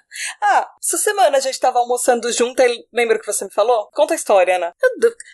Ah, 0.42 0.70
essa 0.82 0.96
semana 0.98 1.36
a 1.36 1.40
gente 1.40 1.58
tava 1.60 1.78
almoçando 1.78 2.30
junto 2.32 2.60
e 2.62 2.88
lembra 2.92 3.18
que 3.18 3.26
você 3.26 3.44
me 3.44 3.52
falou? 3.52 3.90
Conta 3.92 4.14
a 4.14 4.16
história, 4.16 4.56
Ana. 4.56 4.74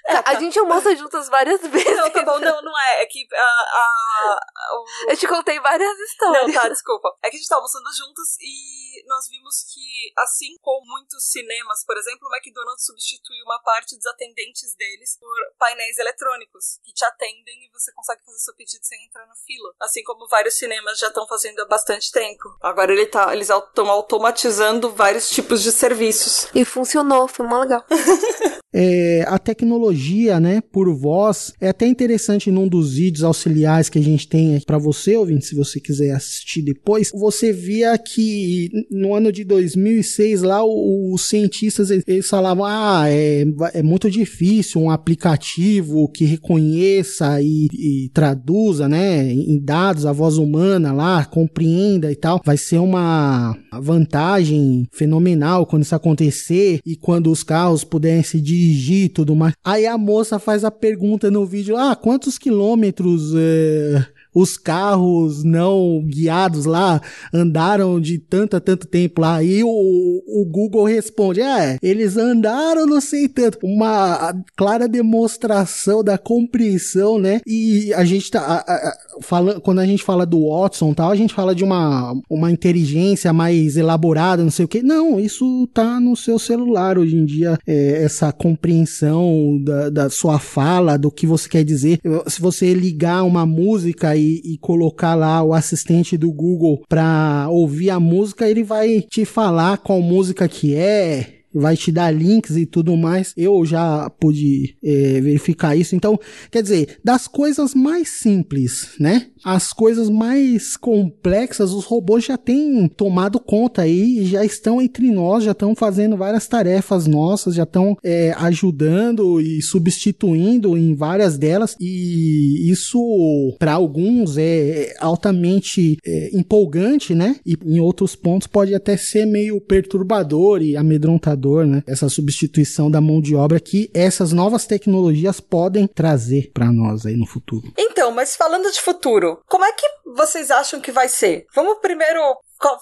É, 0.07 0.15
A 0.25 0.35
gente 0.41 0.59
almoça 0.59 0.95
juntas 0.97 1.29
várias 1.29 1.61
vezes. 1.61 1.97
Não, 1.97 2.11
tá 2.11 2.23
bom, 2.23 2.39
não, 2.39 2.63
não 2.63 2.79
é. 2.81 3.03
É 3.03 3.07
que 3.07 3.27
a. 3.33 3.39
a, 3.43 4.41
o- 4.77 5.11
Eu 5.11 5.17
te 5.17 5.27
contei 5.29 5.59
várias 5.61 5.99
histórias. 5.99 6.47
Não, 6.47 6.53
tá, 6.53 6.69
desculpa. 6.69 7.09
É 7.23 7.31
que 7.31 7.37
a 7.37 7.39
gente 7.39 7.49
tava 7.49 7.61
almoçando 7.61 7.89
juntos 7.97 8.37
e 8.41 9.07
nós 9.07 9.29
vimos 9.29 9.65
que, 9.73 10.13
assim 10.19 10.57
como 10.61 10.99
muitos 11.13 11.31
cinemas, 11.31 11.85
por 11.85 11.97
exemplo, 11.97 12.27
o 12.29 12.35
McDonald's 12.35 12.85
substitui 12.87 13.37
uma 13.45 13.59
parte 13.61 13.97
dos 13.97 14.07
atendentes 14.07 14.75
deles 14.77 15.17
por 15.21 15.35
painéis 15.59 15.99
eletrônicos 15.99 16.79
que 16.83 16.93
te 16.93 17.05
atendem 17.05 17.69
e 17.69 17.71
você 17.73 17.93
consegue 17.93 18.23
fazer 18.25 18.39
seu 18.39 18.55
pedido 18.55 18.81
sem 18.83 18.99
entrar 19.07 19.27
na 19.27 19.35
fila. 19.47 19.73
Assim 19.81 20.03
como 20.03 20.27
vários 20.29 20.57
cinemas 20.57 20.99
já 20.99 21.09
estão 21.09 21.27
fazendo 21.29 21.61
há 21.61 21.67
bastante 21.67 22.11
tempo. 22.11 22.45
Agora 22.63 22.93
ele 22.93 23.07
tá, 23.07 23.35
eles 23.35 23.51
estão 23.51 23.91
automatizando 23.91 24.91
vários 24.93 25.29
tipos 25.31 25.63
de 25.63 25.71
serviços. 25.73 26.49
E 26.55 26.65
funcionou, 26.65 27.29
foi 27.29 27.47
mó 27.47 27.61
legal. 27.61 27.85
É, 28.75 29.23
a 29.29 29.39
tecnologia, 29.39 30.41
né, 30.41 30.63
por 30.63 30.89
voz, 30.97 31.53
é 31.61 31.69
até 31.69 31.87
interessante 31.87 32.51
num 32.51 32.67
dos 32.67 32.95
vídeos 32.95 33.23
auxiliares 33.23 33.91
que 33.91 33.99
a 33.99 34.03
gente 34.03 34.27
tem 34.27 34.59
para 34.63 34.79
você, 34.79 35.15
ouvinte, 35.15 35.45
se 35.45 35.55
você 35.55 35.79
quiser 35.79 36.13
assistir 36.13 36.63
depois, 36.63 37.11
você 37.13 37.53
via 37.53 37.99
que 37.99 38.71
no 38.91 39.15
ano 39.15 39.31
de 39.31 39.45
2006 39.45 40.41
lá 40.41 40.65
o- 40.65 40.71
os 41.13 41.29
cientistas 41.29 41.91
eles- 41.91 42.29
falavam, 42.29 42.65
ah, 42.65 43.05
é, 43.09 43.45
é 43.75 43.83
muito 43.83 44.11
difícil 44.11 44.81
um 44.81 44.91
aplicativo 44.91 46.09
que 46.11 46.25
reconheça 46.25 47.41
e, 47.43 47.69
e 47.73 48.11
traduza, 48.13 48.89
né, 48.89 49.33
em 49.33 49.59
dados 49.59 50.07
a 50.07 50.13
voz 50.13 50.37
humana 50.39 50.93
lá, 50.93 51.25
compreenda 51.25 52.11
e 52.11 52.17
tal, 52.17 52.41
vai 52.45 52.57
ser 52.57 52.79
uma 52.79 53.57
vantagem 53.81 54.87
fenomenal 54.93 55.67
quando 55.67 55.83
isso 55.83 55.95
acontecer 55.95 56.81
e 56.85 56.97
quando 56.97 57.31
os 57.31 57.43
carros 57.43 57.85
puderem 57.85 58.23
se 58.23 58.41
dirigir 58.41 59.13
tudo 59.13 59.35
mais. 59.35 59.55
Aí 59.65 59.87
a 59.87 59.97
moça 59.97 60.39
faz 60.39 60.65
a 60.65 60.71
pergunta 60.71 61.31
no 61.31 61.47
vídeo: 61.47 61.77
ah, 61.77 61.97
quantos 61.97 62.39
quilômetros 62.39 63.33
é, 63.37 64.05
os 64.35 64.57
carros 64.57 65.45
não 65.45 66.03
guiados 66.07 66.65
lá 66.65 67.01
andaram 67.33 68.01
de 68.01 68.19
tanto 68.19 68.57
a 68.57 68.61
tanto 68.61 68.87
tempo 68.87 69.21
lá? 69.21 69.37
Aí 69.37 69.63
o, 69.63 69.69
o 69.69 70.45
Google 70.51 70.85
responde: 70.85 71.41
é, 71.41 71.77
eles 71.83 72.17
andaram 72.17 72.87
não 72.87 73.01
sei 73.01 73.29
tanto. 73.29 73.59
Uma 73.63 74.35
clara 74.57 74.89
demonstração 74.89 76.03
da 76.03 76.19
compreensão, 76.19 77.19
né? 77.19 77.41
E 77.47 77.93
a 77.95 78.05
gente 78.05 78.31
tá. 78.31 78.41
a- 78.41 78.73
a- 78.73 79.61
quando 79.63 79.79
a 79.81 79.87
gente 79.87 80.03
fala 80.03 80.25
do 80.27 80.49
Watson 80.49 80.93
e 80.93 80.95
tal, 80.95 81.11
a 81.11 81.17
gente 81.17 81.35
fala 81.35 81.55
de 81.55 81.63
uma, 81.65 82.15
uma 82.31 82.51
inteligência 82.51 83.33
mais 83.33 83.77
elaborada, 83.77 84.43
não 84.43 84.51
sei 84.51 84.65
o 84.65 84.69
que. 84.69 84.83
Não, 84.83 85.19
isso 85.21 85.67
tá 85.73 86.01
no 86.01 86.17
seu 86.17 86.39
celular 86.39 86.99
hoje 86.99 87.17
em 87.17 87.25
dia, 87.25 87.59
é, 87.67 88.03
essa 88.03 88.33
compreensão 88.33 89.61
da, 89.63 89.91
da 89.91 90.11
sua 90.11 90.39
fala, 90.39 90.97
do 90.97 91.11
que 91.11 91.27
você 91.27 91.49
quer 91.49 91.65
dizer. 91.65 92.01
Se 92.27 92.41
você 92.41 92.73
ligar 92.75 93.23
uma 93.25 93.45
música 93.47 94.17
e, 94.17 94.22
e 94.23 94.59
colocar 94.59 95.15
lá 95.15 95.43
o 95.43 95.53
assistente 95.53 96.17
do 96.17 96.31
Google 96.33 96.83
pra 96.89 97.47
ouvir 97.51 97.91
a 97.91 98.01
música, 98.01 98.49
ele 98.49 98.63
vai 98.63 99.01
te 99.03 99.25
falar 99.25 99.79
qual 99.79 100.01
música 100.01 100.49
que 100.49 100.75
é, 100.75 101.42
vai 101.55 101.77
te 101.77 101.91
dar 101.93 102.11
links 102.11 102.57
e 102.57 102.67
tudo 102.67 102.97
mais. 102.97 103.33
Eu 103.37 103.65
já 103.65 104.11
pude 104.11 104.77
é, 104.83 105.21
verificar 105.21 105.77
isso. 105.77 105.95
Então, 105.95 106.19
quer 106.51 106.63
dizer, 106.63 106.99
das 107.05 107.27
coisas 107.27 107.75
mais 107.75 108.09
simples, 108.09 108.95
né? 108.99 109.27
As 109.45 109.73
coisas 109.73 110.09
mais 110.09 110.77
complexas, 110.77 111.73
os 111.73 111.85
robôs 111.85 112.25
já 112.25 112.37
têm 112.37 112.89
tomado 112.89 113.41
conta 113.41 113.83
aí, 113.83 114.25
já 114.25 114.45
estão 114.45 114.81
entre 114.81 115.11
nós, 115.11 115.45
já 115.45 115.51
estão 115.51 115.75
fazendo 115.75 116.17
várias 116.17 116.47
tarefas 116.47 117.07
nossas, 117.07 117.55
já 117.55 117.65
estão 117.65 117.97
é, 118.05 118.33
ajudando 118.39 119.41
e 119.41 119.61
substituindo 119.61 120.79
em 120.79 120.95
várias 120.95 121.37
delas. 121.37 121.77
E 121.81 122.71
isso, 122.71 123.57
para 123.59 123.73
alguns, 123.73 124.37
é 124.39 124.95
altamente 125.01 125.99
é, 126.05 126.31
empolgante, 126.33 127.15
né? 127.15 127.37
E 127.45 127.57
em 127.65 127.81
outros 127.81 128.15
pontos 128.15 128.47
pode 128.47 128.75
até 128.75 128.97
ser 128.97 129.27
meio 129.27 129.61
perturbador 129.61 130.63
e 130.63 130.77
amedrontador, 130.77 131.42
né? 131.67 131.83
Essa 131.87 132.09
substituição 132.09 132.91
da 132.91 133.01
mão 133.01 133.21
de 133.21 133.35
obra 133.35 133.61
que 133.61 133.91
essas 133.95 134.33
novas 134.33 134.67
tecnologias 134.67 135.41
podem 135.41 135.87
trazer 135.87 136.51
para 136.53 136.71
nós 136.73 137.07
aí 137.07 137.17
no 137.17 137.27
futuro. 137.27 137.73
Então, 137.79 138.11
mas 138.11 138.37
falando 138.37 138.71
de 138.71 138.81
futuro, 138.81 139.41
como 139.47 139.65
é 139.65 139.73
que 139.73 139.87
vocês 140.15 140.51
acham 140.51 140.81
que 140.81 140.93
vai 140.93 141.09
ser? 141.09 141.47
Vamos 141.55 141.79
primeiro 141.81 142.21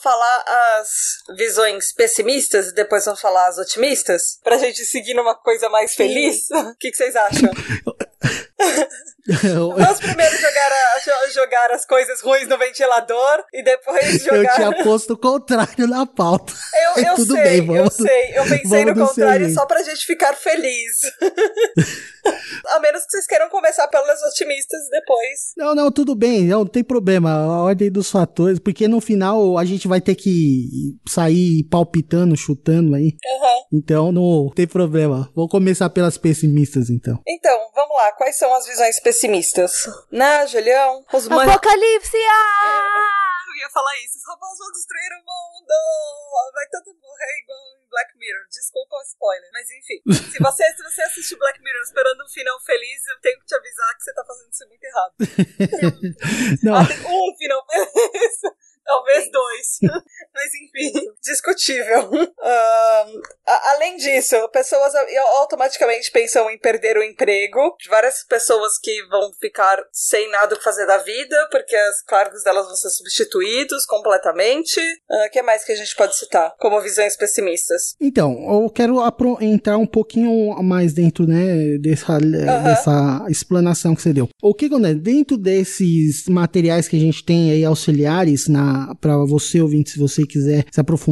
falar 0.03 0.45
as 0.81 0.89
visões 1.37 1.93
pessimistas 1.93 2.69
e 2.69 2.75
depois 2.75 3.05
vamos 3.05 3.21
falar 3.21 3.49
as 3.49 3.59
otimistas? 3.59 4.39
Pra 4.43 4.59
gente 4.59 4.85
seguir 4.85 5.15
numa 5.15 5.35
coisa 5.35 5.69
mais 5.69 5.95
feliz? 5.95 6.49
O 6.71 6.77
que, 6.79 6.91
que 6.91 6.97
vocês 6.97 7.17
acham? 7.17 7.51
Vamos 9.77 9.99
primeiro 10.01 10.37
jogar, 10.37 10.73
a- 10.73 10.99
jo- 10.99 11.33
jogar 11.33 11.71
as 11.73 11.85
coisas 11.85 12.21
ruins 12.21 12.49
no 12.49 12.59
ventilador 12.59 13.45
e 13.53 13.63
depois 13.63 14.27
Eu 14.27 14.37
jogar. 14.37 14.55
tinha 14.55 14.85
posto 14.85 15.13
o 15.15 15.19
contrário 15.19 15.87
na 15.87 16.05
pauta. 16.07 16.53
Eu, 16.97 17.05
eu 17.05 17.15
Tudo 17.17 17.35
sei, 17.35 17.43
bem, 17.45 17.59
eu 17.61 17.65
vamos- 17.85 17.95
sei. 17.95 18.33
Eu 18.39 18.45
pensei 18.45 18.85
no 18.85 18.95
contrário 18.95 19.53
só 19.55 19.67
pra 19.67 19.83
gente 19.83 20.05
ficar 20.05 20.35
feliz. 20.35 21.01
a 22.69 22.81
menos 22.81 23.05
que 23.05 23.11
vocês 23.13 23.27
queiram 23.27 23.49
começar 23.49 23.87
pelas 23.89 24.21
otimistas 24.23 24.81
depois. 24.91 25.53
Não, 25.57 25.75
não, 25.75 25.91
tudo 25.93 26.15
bem, 26.15 26.45
não, 26.45 26.67
tem 26.67 26.83
problema. 26.83 27.31
A 27.31 27.63
ordem 27.63 27.91
dos 27.91 28.11
fatores, 28.11 28.59
porque 28.59 28.89
no 28.89 29.01
final 29.01 29.57
a 29.59 29.65
gente 29.65 29.87
vai 29.87 30.01
ter 30.01 30.15
que 30.15 30.97
sair 31.09 31.65
palpitando, 31.71 32.37
chutando 32.37 32.95
aí. 32.95 33.17
Aham. 33.27 33.55
Então 33.73 34.13
não 34.13 34.51
tem 34.55 34.67
problema. 34.67 35.31
Vou 35.35 35.49
começar 35.49 35.89
pelas 35.91 36.19
pessimistas 36.19 36.91
então. 36.91 37.19
Então, 37.27 37.57
vamos 37.75 37.97
lá. 37.97 38.10
Quais 38.17 38.37
são 38.37 38.53
as 38.55 38.67
visões 38.67 39.01
pessimistas? 39.01 39.85
Né, 40.11 40.47
Julião? 40.47 41.05
Os 41.13 41.29
man... 41.29 41.45
Apocalipse! 41.45 42.17
Ah! 42.17 43.17
Eu 43.49 43.57
ia 43.57 43.71
falar 43.71 43.97
isso. 43.99 44.19
Os 44.19 44.25
robôs 44.27 44.59
vão 44.59 44.71
destruir 44.73 45.11
o 45.13 45.25
mundo! 45.25 45.75
Vai 46.55 46.67
todo 46.69 46.95
morrer 47.01 47.41
igual 47.43 47.59
em 47.83 47.89
Black 47.91 48.17
Mirror. 48.19 48.47
Desculpa 48.49 48.97
o 48.97 49.03
spoiler. 49.03 49.51
Mas 49.53 49.67
enfim. 49.71 50.03
Se 50.31 50.39
você, 50.43 50.65
se 50.77 50.83
você 50.83 51.03
assistiu 51.03 51.39
Black 51.39 51.61
Mirror 51.63 51.83
esperando 51.83 52.25
um 52.25 52.29
final 52.29 52.61
feliz, 52.61 53.07
eu 53.09 53.21
tenho 53.21 53.39
que 53.41 53.47
te 53.47 53.55
avisar 53.55 53.97
que 53.97 54.03
você 54.05 54.15
tá 54.15 54.25
fazendo 54.25 54.53
isso 54.53 54.69
muito 54.69 54.85
errado. 54.85 55.15
Não, 56.63 56.75
Ah, 56.77 56.87
tem 56.87 56.99
um 57.07 57.37
final 57.37 57.67
feliz. 57.67 58.41
Talvez 58.85 59.31
dois. 59.31 59.79
Mas 60.35 60.55
enfim, 60.55 61.10
discutível. 61.23 62.11
A- 63.47 63.73
além 63.75 63.97
disso, 63.97 64.37
pessoas 64.53 64.93
automaticamente 65.41 66.11
pensam 66.11 66.49
em 66.51 66.59
perder 66.59 66.97
o 66.97 67.03
emprego. 67.03 67.59
Várias 67.89 68.25
pessoas 68.29 68.79
que 68.81 68.93
vão 69.09 69.31
ficar 69.41 69.83
sem 69.93 70.31
nada 70.31 70.55
o 70.55 70.59
que 70.59 70.65
fazer 70.65 70.87
da 70.87 70.99
vida, 70.99 71.49
porque 71.51 71.77
os 71.77 72.03
cargos 72.07 72.43
delas 72.45 72.67
vão 72.67 72.77
ser 72.77 72.91
substituídos 72.91 73.85
completamente. 73.87 74.81
O 75.27 75.31
que 75.31 75.43
mais 75.43 75.65
que 75.65 75.73
a 75.73 75.77
gente 75.77 75.95
pode 75.97 76.17
citar 76.17 76.55
como 76.59 76.81
visões 76.81 77.17
pessimistas? 77.17 77.95
Então, 78.01 78.33
eu 78.65 78.71
quero 78.71 78.99
entrar 79.41 79.77
um 79.77 79.87
pouquinho 79.87 80.55
mais 80.63 80.93
dentro, 80.93 81.27
né, 81.27 81.77
dessa, 81.81 82.19
dessa 82.19 83.27
explanação 83.29 83.95
que 83.95 84.03
você 84.03 84.13
deu. 84.13 84.29
O 84.43 84.55
que 84.55 84.67
acontece? 84.67 84.95
Dentro 84.95 85.37
desses 85.37 86.27
materiais 86.29 86.87
que 86.89 86.97
a 86.97 87.01
gente 87.01 87.25
tem 87.25 87.51
aí 87.51 87.65
auxiliares 87.65 88.49
na 88.49 88.95
para 89.01 89.17
você 89.19 89.61
ouvinte, 89.61 89.91
se 89.91 89.99
você 89.99 90.25
quiser 90.27 90.65
se 90.71 90.81
aprofundar, 90.81 91.10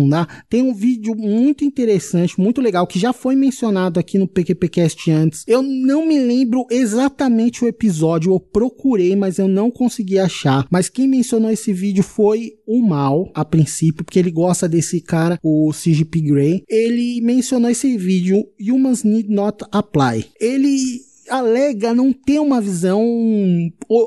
tem 0.48 0.62
um 0.62 0.74
vídeo 0.74 1.14
muito 1.16 1.64
interessante, 1.64 2.40
muito 2.40 2.60
legal 2.60 2.86
que 2.86 2.98
já 2.98 3.12
foi 3.12 3.34
mencionado 3.34 3.98
aqui 3.98 4.18
no 4.18 4.28
PQPcast 4.28 5.10
antes. 5.10 5.44
Eu 5.46 5.62
não 5.62 6.06
me 6.06 6.18
lembro 6.18 6.66
exatamente 6.70 7.64
o 7.64 7.68
episódio, 7.68 8.32
eu 8.32 8.40
procurei, 8.40 9.16
mas 9.16 9.38
eu 9.38 9.48
não 9.48 9.70
consegui 9.70 10.18
achar. 10.18 10.66
Mas 10.70 10.88
quem 10.88 11.08
mencionou 11.08 11.50
esse 11.50 11.72
vídeo 11.72 12.02
foi 12.02 12.52
o 12.66 12.82
Mal, 12.82 13.30
a 13.34 13.44
princípio, 13.44 14.04
porque 14.04 14.18
ele 14.18 14.30
gosta 14.30 14.68
desse 14.68 15.00
cara, 15.00 15.38
o 15.42 15.72
CGP 15.72 16.20
Grey. 16.20 16.62
Ele 16.68 17.20
mencionou 17.20 17.70
esse 17.70 17.96
vídeo, 17.96 18.44
Humans 18.60 19.04
Need 19.04 19.28
Not 19.28 19.64
Apply. 19.72 20.26
Ele 20.40 21.07
alega 21.28 21.94
não 21.94 22.12
ter 22.12 22.38
uma 22.38 22.60
visão 22.60 23.02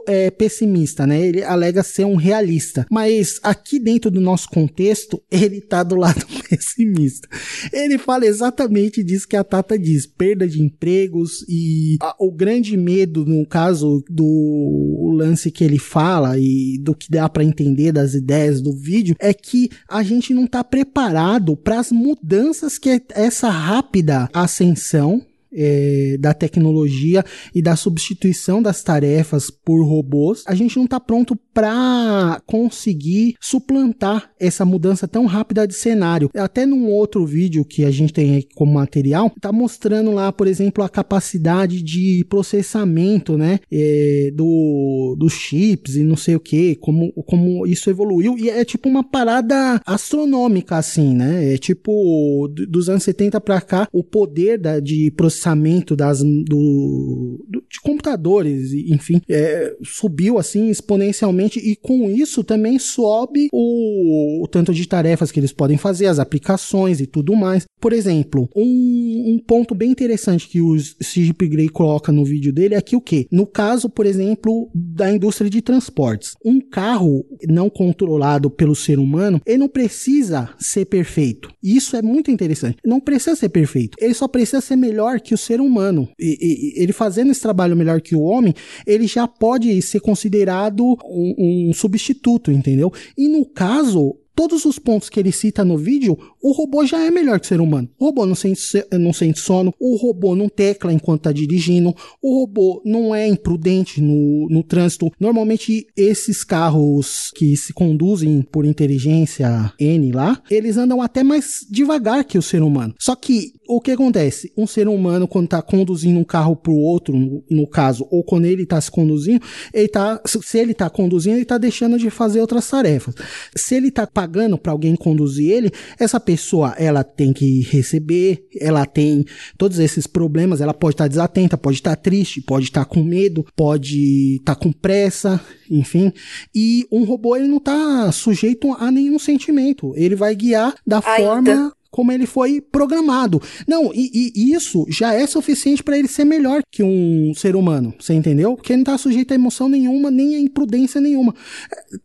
é, 0.08 0.30
pessimista, 0.30 1.06
né? 1.08 1.26
Ele 1.26 1.44
alega 1.44 1.84
ser 1.84 2.06
um 2.06 2.16
realista. 2.16 2.86
Mas 2.90 3.40
aqui 3.44 3.80
dentro 3.80 4.12
do 4.12 4.22
nosso 4.22 4.50
contexto, 4.50 5.22
ele 5.32 5.62
tá 5.62 5.84
do 5.84 5.96
lado 5.96 6.26
pessimista. 6.50 7.28
Ele 7.72 7.98
fala 7.98 8.26
exatamente 8.26 9.04
disso 9.04 9.28
que 9.28 9.36
a 9.36 9.44
Tata 9.44 9.78
diz: 9.78 10.06
perda 10.06 10.48
de 10.48 10.62
empregos 10.62 11.46
e 11.48 11.98
a, 12.02 12.16
o 12.20 12.32
grande 12.32 12.76
medo, 12.78 13.26
no 13.26 13.46
caso 13.46 14.04
do 14.10 15.14
lance 15.16 15.52
que 15.52 15.64
ele 15.64 15.80
fala 15.80 16.38
e 16.38 16.78
do 16.80 16.96
que 16.96 17.10
dá 17.10 17.28
para 17.30 17.44
entender 17.44 17.92
das 17.92 18.14
ideias 18.14 18.62
do 18.62 18.74
vídeo, 18.74 19.16
é 19.20 19.34
que 19.34 19.70
a 19.88 20.04
gente 20.04 20.34
não 20.34 20.48
tá 20.48 20.64
preparado 20.64 21.56
para 21.56 21.80
as 21.80 21.92
mudanças 21.92 22.78
que 22.78 23.02
essa 23.14 23.50
rápida 23.50 24.30
ascensão 24.34 25.22
é, 25.54 26.18
da 26.20 26.34
tecnologia 26.34 27.24
e 27.54 27.62
da 27.62 27.76
substituição 27.76 28.62
das 28.62 28.84
tarefas 28.84 29.50
por 29.50 29.84
robôs, 29.84 30.44
a 30.48 30.56
gente 30.56 30.78
não 30.78 30.86
está 30.86 31.00
pronto 31.00 31.36
para 31.54 32.42
conseguir 32.46 33.36
suplantar 33.40 34.32
essa 34.40 34.64
mudança 34.66 35.08
tão 35.08 35.26
rápida 35.26 35.68
de 35.68 35.74
cenário. 35.74 36.30
Até 36.36 36.66
num 36.66 36.88
outro 36.88 37.26
vídeo 37.26 37.66
que 37.66 37.84
a 37.84 37.92
gente 37.92 38.14
tem 38.14 38.48
como 38.56 38.74
material, 38.74 39.32
está 39.36 39.52
mostrando 39.52 40.12
lá, 40.12 40.32
por 40.32 40.48
exemplo, 40.48 40.84
a 40.84 40.90
capacidade 40.90 41.82
de 41.82 42.26
processamento, 42.30 43.38
né, 43.38 43.60
é, 43.72 44.32
do, 44.34 45.16
dos 45.18 45.34
chips 45.34 45.96
e 45.96 46.04
não 46.04 46.16
sei 46.16 46.36
o 46.36 46.40
que, 46.40 46.76
como, 46.76 47.12
como 47.24 47.66
isso 47.68 47.90
evoluiu 47.90 48.38
e 48.38 48.50
é 48.50 48.64
tipo 48.64 48.88
uma 48.88 49.04
parada 49.04 49.82
astronômica 49.86 50.78
assim, 50.78 51.14
né? 51.14 51.54
É 51.54 51.58
tipo 51.58 52.48
dos 52.48 52.90
anos 52.90 53.04
70 53.04 53.40
para 53.42 53.62
cá, 53.62 53.88
o 53.92 54.04
poder 54.04 54.58
da, 54.58 54.80
de 54.80 55.12
processamento 55.12 55.41
processamento 55.42 55.96
das, 55.96 56.22
do, 56.22 57.44
do 57.48 57.62
de 57.70 57.80
computadores, 57.82 58.74
enfim, 58.74 59.22
é, 59.30 59.76
subiu 59.82 60.38
assim 60.38 60.70
exponencialmente 60.70 61.58
e 61.60 61.76
com 61.76 62.10
isso 62.10 62.44
também 62.44 62.78
sobe 62.78 63.48
o, 63.52 64.44
o, 64.44 64.48
tanto 64.48 64.74
de 64.74 64.88
tarefas 64.88 65.32
que 65.32 65.40
eles 65.40 65.54
podem 65.54 65.78
fazer, 65.78 66.08
as 66.08 66.20
aplicações 66.20 67.00
e 67.00 67.08
tudo 67.08 67.36
mais. 67.36 67.66
Por 67.80 67.94
exemplo, 67.94 68.50
um, 68.56 69.34
um 69.34 69.40
ponto 69.40 69.74
bem 69.74 69.90
interessante 69.90 70.48
que 70.48 70.62
o 70.62 70.76
CGP 70.76 71.48
Grey 71.48 71.70
coloca 71.70 72.12
no 72.12 72.26
vídeo 72.26 72.52
dele 72.52 72.76
é 72.76 72.82
que 72.82 72.96
o 72.96 73.02
que? 73.02 73.28
No 73.32 73.48
caso, 73.48 73.90
por 73.90 74.06
exemplo, 74.06 74.70
da 74.76 75.12
indústria 75.12 75.50
de 75.50 75.62
transportes, 75.62 76.36
um 76.44 76.60
carro 76.60 77.26
não 77.48 77.70
controlado 77.70 78.50
pelo 78.52 78.76
ser 78.76 79.00
humano, 79.00 79.42
ele 79.46 79.60
não 79.60 79.70
precisa 79.70 80.50
ser 80.60 80.86
perfeito. 80.86 81.50
Isso 81.64 81.96
é 81.96 82.02
muito 82.02 82.30
interessante. 82.30 82.78
Não 82.86 83.00
precisa 83.00 83.36
ser 83.36 83.50
perfeito. 83.50 83.98
Ele 84.00 84.14
só 84.14 84.28
precisa 84.28 84.62
ser 84.62 84.76
melhor 84.76 85.22
que 85.22 85.31
que 85.32 85.36
o 85.36 85.38
ser 85.38 85.62
humano. 85.62 86.10
E, 86.20 86.38
e, 86.78 86.84
ele 86.84 86.92
fazendo 86.92 87.32
esse 87.32 87.40
trabalho 87.40 87.76
melhor 87.76 88.02
que 88.02 88.16
o 88.16 88.22
homem, 88.22 88.54
ele 88.86 89.08
já 89.08 89.26
pode 89.26 89.82
ser 89.82 90.02
considerado 90.02 90.98
um, 91.06 91.70
um 91.70 91.74
substituto, 91.74 92.52
entendeu? 92.52 92.92
E 93.18 93.30
no 93.30 93.46
caso, 93.46 94.18
todos 94.36 94.66
os 94.66 94.80
pontos 94.80 95.10
que 95.10 95.20
ele 95.20 95.32
cita 95.32 95.64
no 95.64 95.78
vídeo, 95.78 96.18
o 96.42 96.52
robô 96.52 96.86
já 96.86 97.00
é 97.06 97.12
melhor 97.12 97.40
que 97.40 97.46
o 97.46 97.48
ser 97.48 97.62
humano. 97.62 97.90
O 98.00 98.06
robô 98.06 98.26
não 98.26 98.36
sente, 98.36 98.62
não 98.92 99.14
sente 99.14 99.40
sono, 99.40 99.74
o 99.80 99.96
robô 99.96 100.36
não 100.36 100.50
tecla 100.50 100.92
enquanto 100.92 101.22
está 101.22 101.32
dirigindo, 101.32 101.96
o 102.22 102.40
robô 102.40 102.82
não 102.86 103.14
é 103.14 103.28
imprudente 103.28 104.02
no, 104.02 104.48
no 104.50 104.64
trânsito. 104.64 105.12
Normalmente, 105.20 105.86
esses 105.96 106.44
carros 106.44 107.32
que 107.36 107.56
se 107.56 107.72
conduzem 107.72 108.42
por 108.42 108.66
inteligência 108.66 109.72
N 109.80 110.12
lá, 110.12 110.42
eles 110.50 110.78
andam 110.78 111.02
até 111.02 111.24
mais 111.24 111.66
devagar 111.70 112.26
que 112.26 112.38
o 112.38 112.42
ser 112.42 112.64
humano. 112.64 112.96
Só 113.00 113.16
que 113.16 113.54
o 113.72 113.80
que 113.80 113.92
acontece? 113.92 114.52
Um 114.58 114.68
ser 114.68 114.88
humano, 114.90 115.28
quando 115.28 115.46
está 115.46 115.62
conduzindo 115.62 116.20
um 116.20 116.26
carro 116.26 116.58
para 116.58 116.72
o 116.72 116.78
outro, 116.78 117.16
no, 117.16 117.42
no, 117.50 117.66
caso, 117.66 118.06
ou 118.12 118.22
quando 118.22 118.46
ele 118.46 118.64
está 118.64 118.82
se 118.82 118.92
conduzindo, 118.92 119.42
ele 119.74 119.88
tá, 119.88 120.22
se 120.26 120.58
ele 120.58 120.74
está 120.74 120.90
conduzindo, 120.90 121.36
ele 121.36 121.44
está 121.44 121.58
deixando 121.58 121.98
de 121.98 122.10
fazer 122.10 122.42
outras 122.42 122.70
tarefas. 122.70 123.16
Se 123.56 123.76
ele 123.76 123.88
está 123.88 124.06
pagando 124.06 124.58
para 124.58 124.74
alguém 124.74 124.96
conduzir 124.96 125.52
ele, 125.52 125.72
essa 125.98 126.20
pessoa 126.20 126.76
ela 126.78 127.02
tem 127.02 127.32
que 127.32 127.62
receber, 127.62 128.46
ela 128.60 128.86
tem 128.86 129.26
todos 129.58 129.80
esses 129.80 130.06
problemas, 130.06 130.60
ela 130.60 130.74
pode 130.74 130.96
estar 130.96 131.06
tá 131.06 131.08
desatenta, 131.08 131.58
pode 131.58 131.78
estar 131.78 131.96
tá 131.96 132.02
triste, 132.02 132.42
pode 132.42 132.66
estar 132.66 132.84
tá 132.84 132.86
com 132.86 133.02
medo, 133.02 133.46
pode 133.56 134.36
estar 134.36 134.56
tá 134.56 134.62
com 134.62 134.72
pressa, 134.74 135.40
enfim. 135.70 136.12
E 136.54 136.86
um 136.92 137.06
robô 137.06 137.38
ele 137.38 137.48
não 137.48 137.58
está 137.58 138.12
sujeito 138.12 138.74
a 138.74 138.92
nenhum 138.92 139.18
sentimento. 139.18 139.94
Ele 139.96 140.16
vai 140.16 140.36
guiar 140.36 140.76
da 140.86 140.98
Ainda. 140.98 141.24
forma 141.24 141.81
como 141.92 142.12
ele 142.12 142.26
foi 142.26 142.62
programado. 142.62 143.42
Não, 143.68 143.92
e, 143.94 144.32
e 144.34 144.54
isso 144.54 144.86
já 144.90 145.14
é 145.14 145.28
suficiente 145.28 145.84
para 145.84 146.00
ele 146.00 146.08
ser 146.08 146.26
melhor 146.26 146.62
que 146.72 146.82
um 146.82 147.34
ser 147.36 147.56
humano, 147.56 147.94
você 148.00 148.14
entendeu? 148.14 148.56
Porque 148.56 148.72
ele 148.72 148.78
não 148.78 148.86
tá 148.86 148.98
sujeito 148.98 149.32
a 149.32 149.36
emoção 149.36 149.68
nenhuma, 149.68 150.10
nem 150.10 150.36
a 150.36 150.40
imprudência 150.40 151.02
nenhuma. 151.02 151.36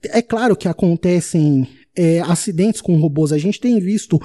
É, 0.04 0.18
é 0.18 0.22
claro 0.22 0.56
que 0.56 0.68
acontecem 0.68 1.66
é, 1.96 2.20
acidentes 2.20 2.80
com 2.80 2.96
robôs. 2.96 3.32
A 3.32 3.38
gente 3.38 3.60
tem 3.60 3.78
visto 3.80 4.20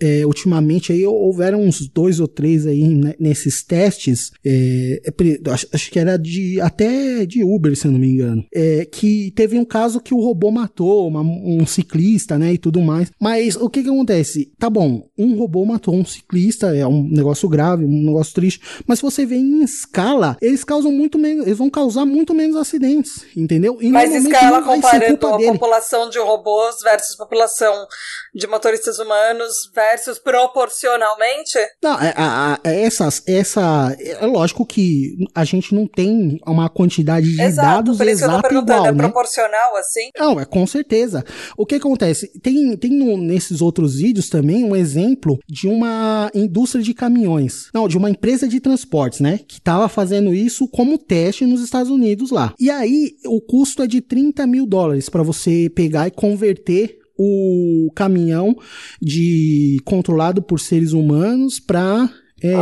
é, 0.00 0.26
ultimamente 0.26 0.92
aí 0.92 1.04
houveram 1.06 1.62
uns 1.62 1.88
dois 1.88 2.20
ou 2.20 2.28
três 2.28 2.66
aí 2.66 2.82
né, 2.94 3.14
nesses 3.18 3.62
testes. 3.62 4.30
É, 4.44 5.02
é 5.04 5.50
acho, 5.50 5.90
que 5.90 5.98
era 5.98 6.16
de 6.16 6.60
até 6.60 7.26
de 7.26 7.42
Uber, 7.42 7.76
se 7.76 7.86
eu 7.86 7.92
não 7.92 7.98
me 7.98 8.08
engano. 8.08 8.44
É, 8.54 8.84
que 8.84 9.32
teve 9.32 9.58
um 9.58 9.64
caso 9.64 10.00
que 10.00 10.14
o 10.14 10.20
robô 10.20 10.50
matou 10.50 11.08
uma, 11.08 11.20
um 11.20 11.66
ciclista, 11.66 12.38
né, 12.38 12.52
e 12.52 12.58
tudo 12.58 12.80
mais. 12.80 13.10
Mas 13.20 13.56
o 13.56 13.68
que 13.68 13.82
que 13.82 13.88
acontece? 13.88 14.52
Tá 14.58 14.70
bom, 14.70 15.08
um 15.18 15.36
robô 15.36 15.64
matou 15.64 15.94
um 15.94 16.04
ciclista, 16.04 16.74
é 16.74 16.86
um 16.86 17.08
negócio 17.08 17.48
grave, 17.48 17.84
um 17.84 18.06
negócio 18.06 18.34
triste. 18.34 18.60
Mas 18.86 18.98
se 18.98 19.02
você 19.02 19.26
vê 19.26 19.36
em 19.36 19.62
escala, 19.62 20.36
eles 20.40 20.64
causam 20.64 20.92
muito 20.92 21.18
menos, 21.18 21.46
eles 21.46 21.58
vão 21.58 21.70
causar 21.70 22.04
muito 22.04 22.34
menos 22.34 22.56
acidentes, 22.56 23.24
entendeu? 23.36 23.78
E 23.80 23.88
mas 23.90 24.14
escala 24.14 24.62
comparando 24.62 25.26
a 25.26 25.38
população 25.52 26.08
de 26.08 26.18
robôs 26.18 26.82
versus 26.84 27.16
população 27.16 27.86
de 28.34 28.46
motoristas 28.46 28.98
humanos 28.98 29.70
versus 29.74 30.18
proporcionalmente? 30.18 31.58
Não, 31.82 32.00
é, 32.00 32.14
a, 32.16 32.54
a, 32.54 32.70
essas, 32.70 33.22
essa, 33.26 33.96
é 33.98 34.26
lógico 34.26 34.64
que 34.64 35.16
a 35.34 35.44
gente 35.44 35.74
não 35.74 35.86
tem 35.86 36.38
uma 36.46 36.68
quantidade 36.68 37.26
de 37.26 37.40
Exato, 37.40 37.68
dados 37.68 37.98
por 37.98 38.06
isso 38.06 38.24
tô 38.24 38.58
igual, 38.58 38.86
é 38.86 38.92
né? 38.92 38.98
proporcional 38.98 39.76
assim? 39.76 40.10
Não, 40.16 40.38
é 40.38 40.44
com 40.44 40.66
certeza. 40.66 41.24
O 41.56 41.66
que 41.66 41.76
acontece? 41.76 42.28
Tem, 42.40 42.76
tem 42.76 42.90
no, 42.90 43.16
nesses 43.16 43.60
outros 43.60 43.96
vídeos 43.96 44.28
também 44.28 44.64
um 44.64 44.76
exemplo 44.76 45.38
de 45.48 45.66
uma 45.66 46.30
indústria 46.34 46.82
de 46.82 46.92
caminhões, 46.94 47.68
não, 47.72 47.88
de 47.88 47.96
uma 47.96 48.10
empresa 48.10 48.46
de 48.46 48.60
transportes, 48.60 49.20
né, 49.20 49.40
que 49.46 49.58
estava 49.58 49.88
fazendo 49.88 50.34
isso 50.34 50.68
como 50.68 50.98
teste 50.98 51.46
nos 51.46 51.62
Estados 51.62 51.90
Unidos 51.90 52.30
lá. 52.30 52.52
E 52.58 52.70
aí 52.70 53.16
o 53.26 53.40
custo 53.40 53.82
é 53.82 53.86
de 53.86 54.00
30 54.00 54.46
mil 54.46 54.66
dólares 54.66 55.08
para 55.08 55.22
você 55.22 55.70
pegar 55.74 56.08
e 56.08 56.10
converter 56.10 56.73
o 57.16 57.90
caminhão 57.94 58.56
de 59.00 59.78
controlado 59.84 60.42
por 60.42 60.58
seres 60.58 60.92
humanos 60.92 61.60
para 61.60 62.10
é, 62.42 62.54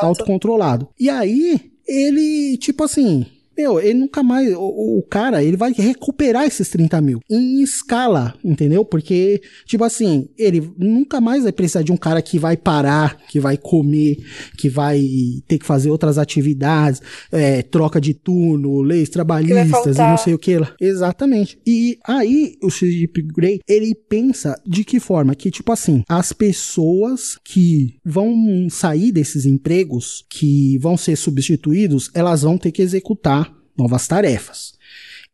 autocontrolado. 0.00 0.88
E 0.98 1.10
aí 1.10 1.72
ele, 1.86 2.56
tipo 2.56 2.84
assim, 2.84 3.26
meu, 3.56 3.80
ele 3.80 3.94
nunca 3.94 4.22
mais. 4.22 4.52
O, 4.54 4.98
o, 4.98 5.02
cara, 5.02 5.42
ele 5.42 5.56
vai 5.56 5.72
recuperar 5.72 6.44
esses 6.44 6.68
30 6.68 7.00
mil 7.00 7.20
em 7.30 7.62
escala, 7.62 8.34
entendeu? 8.44 8.84
Porque, 8.84 9.40
tipo 9.66 9.84
assim, 9.84 10.28
ele 10.38 10.72
nunca 10.78 11.20
mais 11.20 11.42
vai 11.42 11.52
precisar 11.52 11.82
de 11.82 11.92
um 11.92 11.96
cara 11.96 12.22
que 12.22 12.38
vai 12.38 12.56
parar, 12.56 13.16
que 13.28 13.38
vai 13.38 13.56
comer, 13.56 14.16
que 14.56 14.68
vai 14.68 15.02
ter 15.46 15.58
que 15.58 15.66
fazer 15.66 15.90
outras 15.90 16.18
atividades, 16.18 17.00
é, 17.30 17.62
troca 17.62 18.00
de 18.00 18.14
turno, 18.14 18.80
leis 18.80 19.08
trabalhistas 19.08 19.96
e 19.96 20.00
não 20.00 20.16
sei 20.16 20.34
o 20.34 20.38
que 20.38 20.58
lá. 20.58 20.74
Exatamente. 20.80 21.58
E 21.66 21.98
aí, 22.06 22.56
o 22.62 22.70
Chip 22.70 23.22
Grey, 23.22 23.60
ele 23.68 23.94
pensa 23.94 24.60
de 24.66 24.84
que 24.84 24.98
forma? 24.98 25.34
Que, 25.34 25.50
tipo 25.50 25.72
assim, 25.72 26.02
as 26.08 26.32
pessoas 26.32 27.38
que 27.44 27.94
vão 28.04 28.68
sair 28.70 29.12
desses 29.12 29.44
empregos, 29.44 30.24
que 30.30 30.78
vão 30.78 30.96
ser 30.96 31.16
substituídos, 31.16 32.10
elas 32.14 32.42
vão 32.42 32.56
ter 32.56 32.72
que 32.72 32.82
executar 32.82 33.41
novas 33.76 34.06
tarefas. 34.06 34.74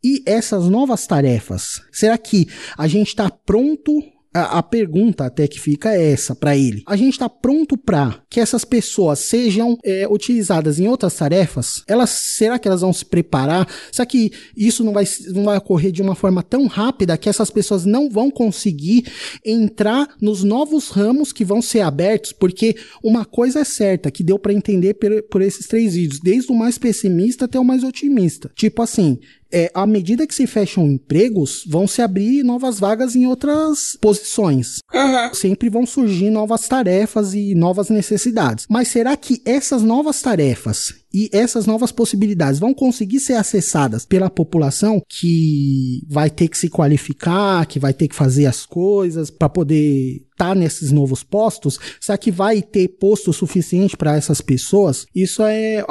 E 0.02 0.22
essas 0.26 0.64
novas 0.66 1.06
tarefas, 1.06 1.82
será 1.90 2.16
que 2.16 2.46
a 2.76 2.86
gente 2.86 3.08
está 3.08 3.30
pronto 3.30 3.92
a, 4.38 4.58
a, 4.58 4.62
pergunta 4.62 5.24
até 5.24 5.46
que 5.46 5.60
fica 5.60 5.94
é 5.94 6.12
essa 6.12 6.34
para 6.34 6.56
ele. 6.56 6.82
A 6.86 6.96
gente 6.96 7.12
está 7.12 7.28
pronto 7.28 7.76
para 7.76 8.22
que 8.28 8.40
essas 8.40 8.64
pessoas 8.64 9.20
sejam 9.20 9.76
é, 9.84 10.06
utilizadas 10.08 10.78
em 10.78 10.88
outras 10.88 11.14
tarefas? 11.14 11.82
Elas, 11.86 12.10
será 12.10 12.58
que 12.58 12.68
elas 12.68 12.80
vão 12.80 12.92
se 12.92 13.04
preparar? 13.04 13.68
Será 13.90 14.06
que 14.06 14.32
isso 14.56 14.84
não 14.84 14.92
vai, 14.92 15.04
não 15.28 15.44
vai 15.44 15.58
ocorrer 15.58 15.92
de 15.92 16.02
uma 16.02 16.14
forma 16.14 16.42
tão 16.42 16.66
rápida 16.66 17.16
que 17.16 17.28
essas 17.28 17.50
pessoas 17.50 17.84
não 17.84 18.10
vão 18.10 18.30
conseguir 18.30 19.10
entrar 19.44 20.08
nos 20.20 20.44
novos 20.44 20.88
ramos 20.88 21.32
que 21.32 21.44
vão 21.44 21.60
ser 21.60 21.80
abertos? 21.80 22.32
Porque 22.32 22.76
uma 23.02 23.24
coisa 23.24 23.60
é 23.60 23.64
certa 23.64 24.10
que 24.10 24.22
deu 24.22 24.38
para 24.38 24.52
entender 24.52 24.94
por, 24.94 25.22
por 25.24 25.42
esses 25.42 25.66
três 25.66 25.94
vídeos, 25.94 26.20
desde 26.20 26.52
o 26.52 26.54
mais 26.54 26.78
pessimista 26.78 27.44
até 27.44 27.58
o 27.58 27.64
mais 27.64 27.82
otimista. 27.82 28.50
Tipo 28.54 28.82
assim, 28.82 29.18
é, 29.52 29.70
à 29.74 29.86
medida 29.86 30.26
que 30.26 30.34
se 30.34 30.46
fecham 30.46 30.86
empregos, 30.86 31.64
vão 31.66 31.86
se 31.86 32.02
abrir 32.02 32.42
novas 32.42 32.78
vagas 32.78 33.16
em 33.16 33.26
outras 33.26 33.96
posições. 34.00 34.78
Uhum. 34.92 35.34
Sempre 35.34 35.68
vão 35.68 35.86
surgir 35.86 36.30
novas 36.30 36.68
tarefas 36.68 37.34
e 37.34 37.54
novas 37.54 37.88
necessidades. 37.88 38.66
Mas 38.68 38.88
será 38.88 39.16
que 39.16 39.40
essas 39.44 39.82
novas 39.82 40.20
tarefas 40.20 40.94
e 41.12 41.30
essas 41.32 41.66
novas 41.66 41.90
possibilidades 41.90 42.60
vão 42.60 42.74
conseguir 42.74 43.20
ser 43.20 43.34
acessadas 43.34 44.04
pela 44.04 44.28
população 44.28 45.02
que 45.08 46.02
vai 46.08 46.28
ter 46.30 46.48
que 46.48 46.58
se 46.58 46.68
qualificar, 46.68 47.66
que 47.66 47.78
vai 47.78 47.94
ter 47.94 48.08
que 48.08 48.14
fazer 48.14 48.46
as 48.46 48.66
coisas 48.66 49.30
para 49.30 49.48
poder 49.48 50.16
estar 50.16 50.48
tá 50.50 50.54
nesses 50.54 50.92
novos 50.92 51.22
postos? 51.22 51.78
Será 52.00 52.18
que 52.18 52.30
vai 52.30 52.60
ter 52.62 52.88
posto 52.88 53.32
suficiente 53.32 53.96
para 53.96 54.16
essas 54.16 54.40
pessoas? 54.40 55.06
Isso 55.14 55.42
é 55.42 55.84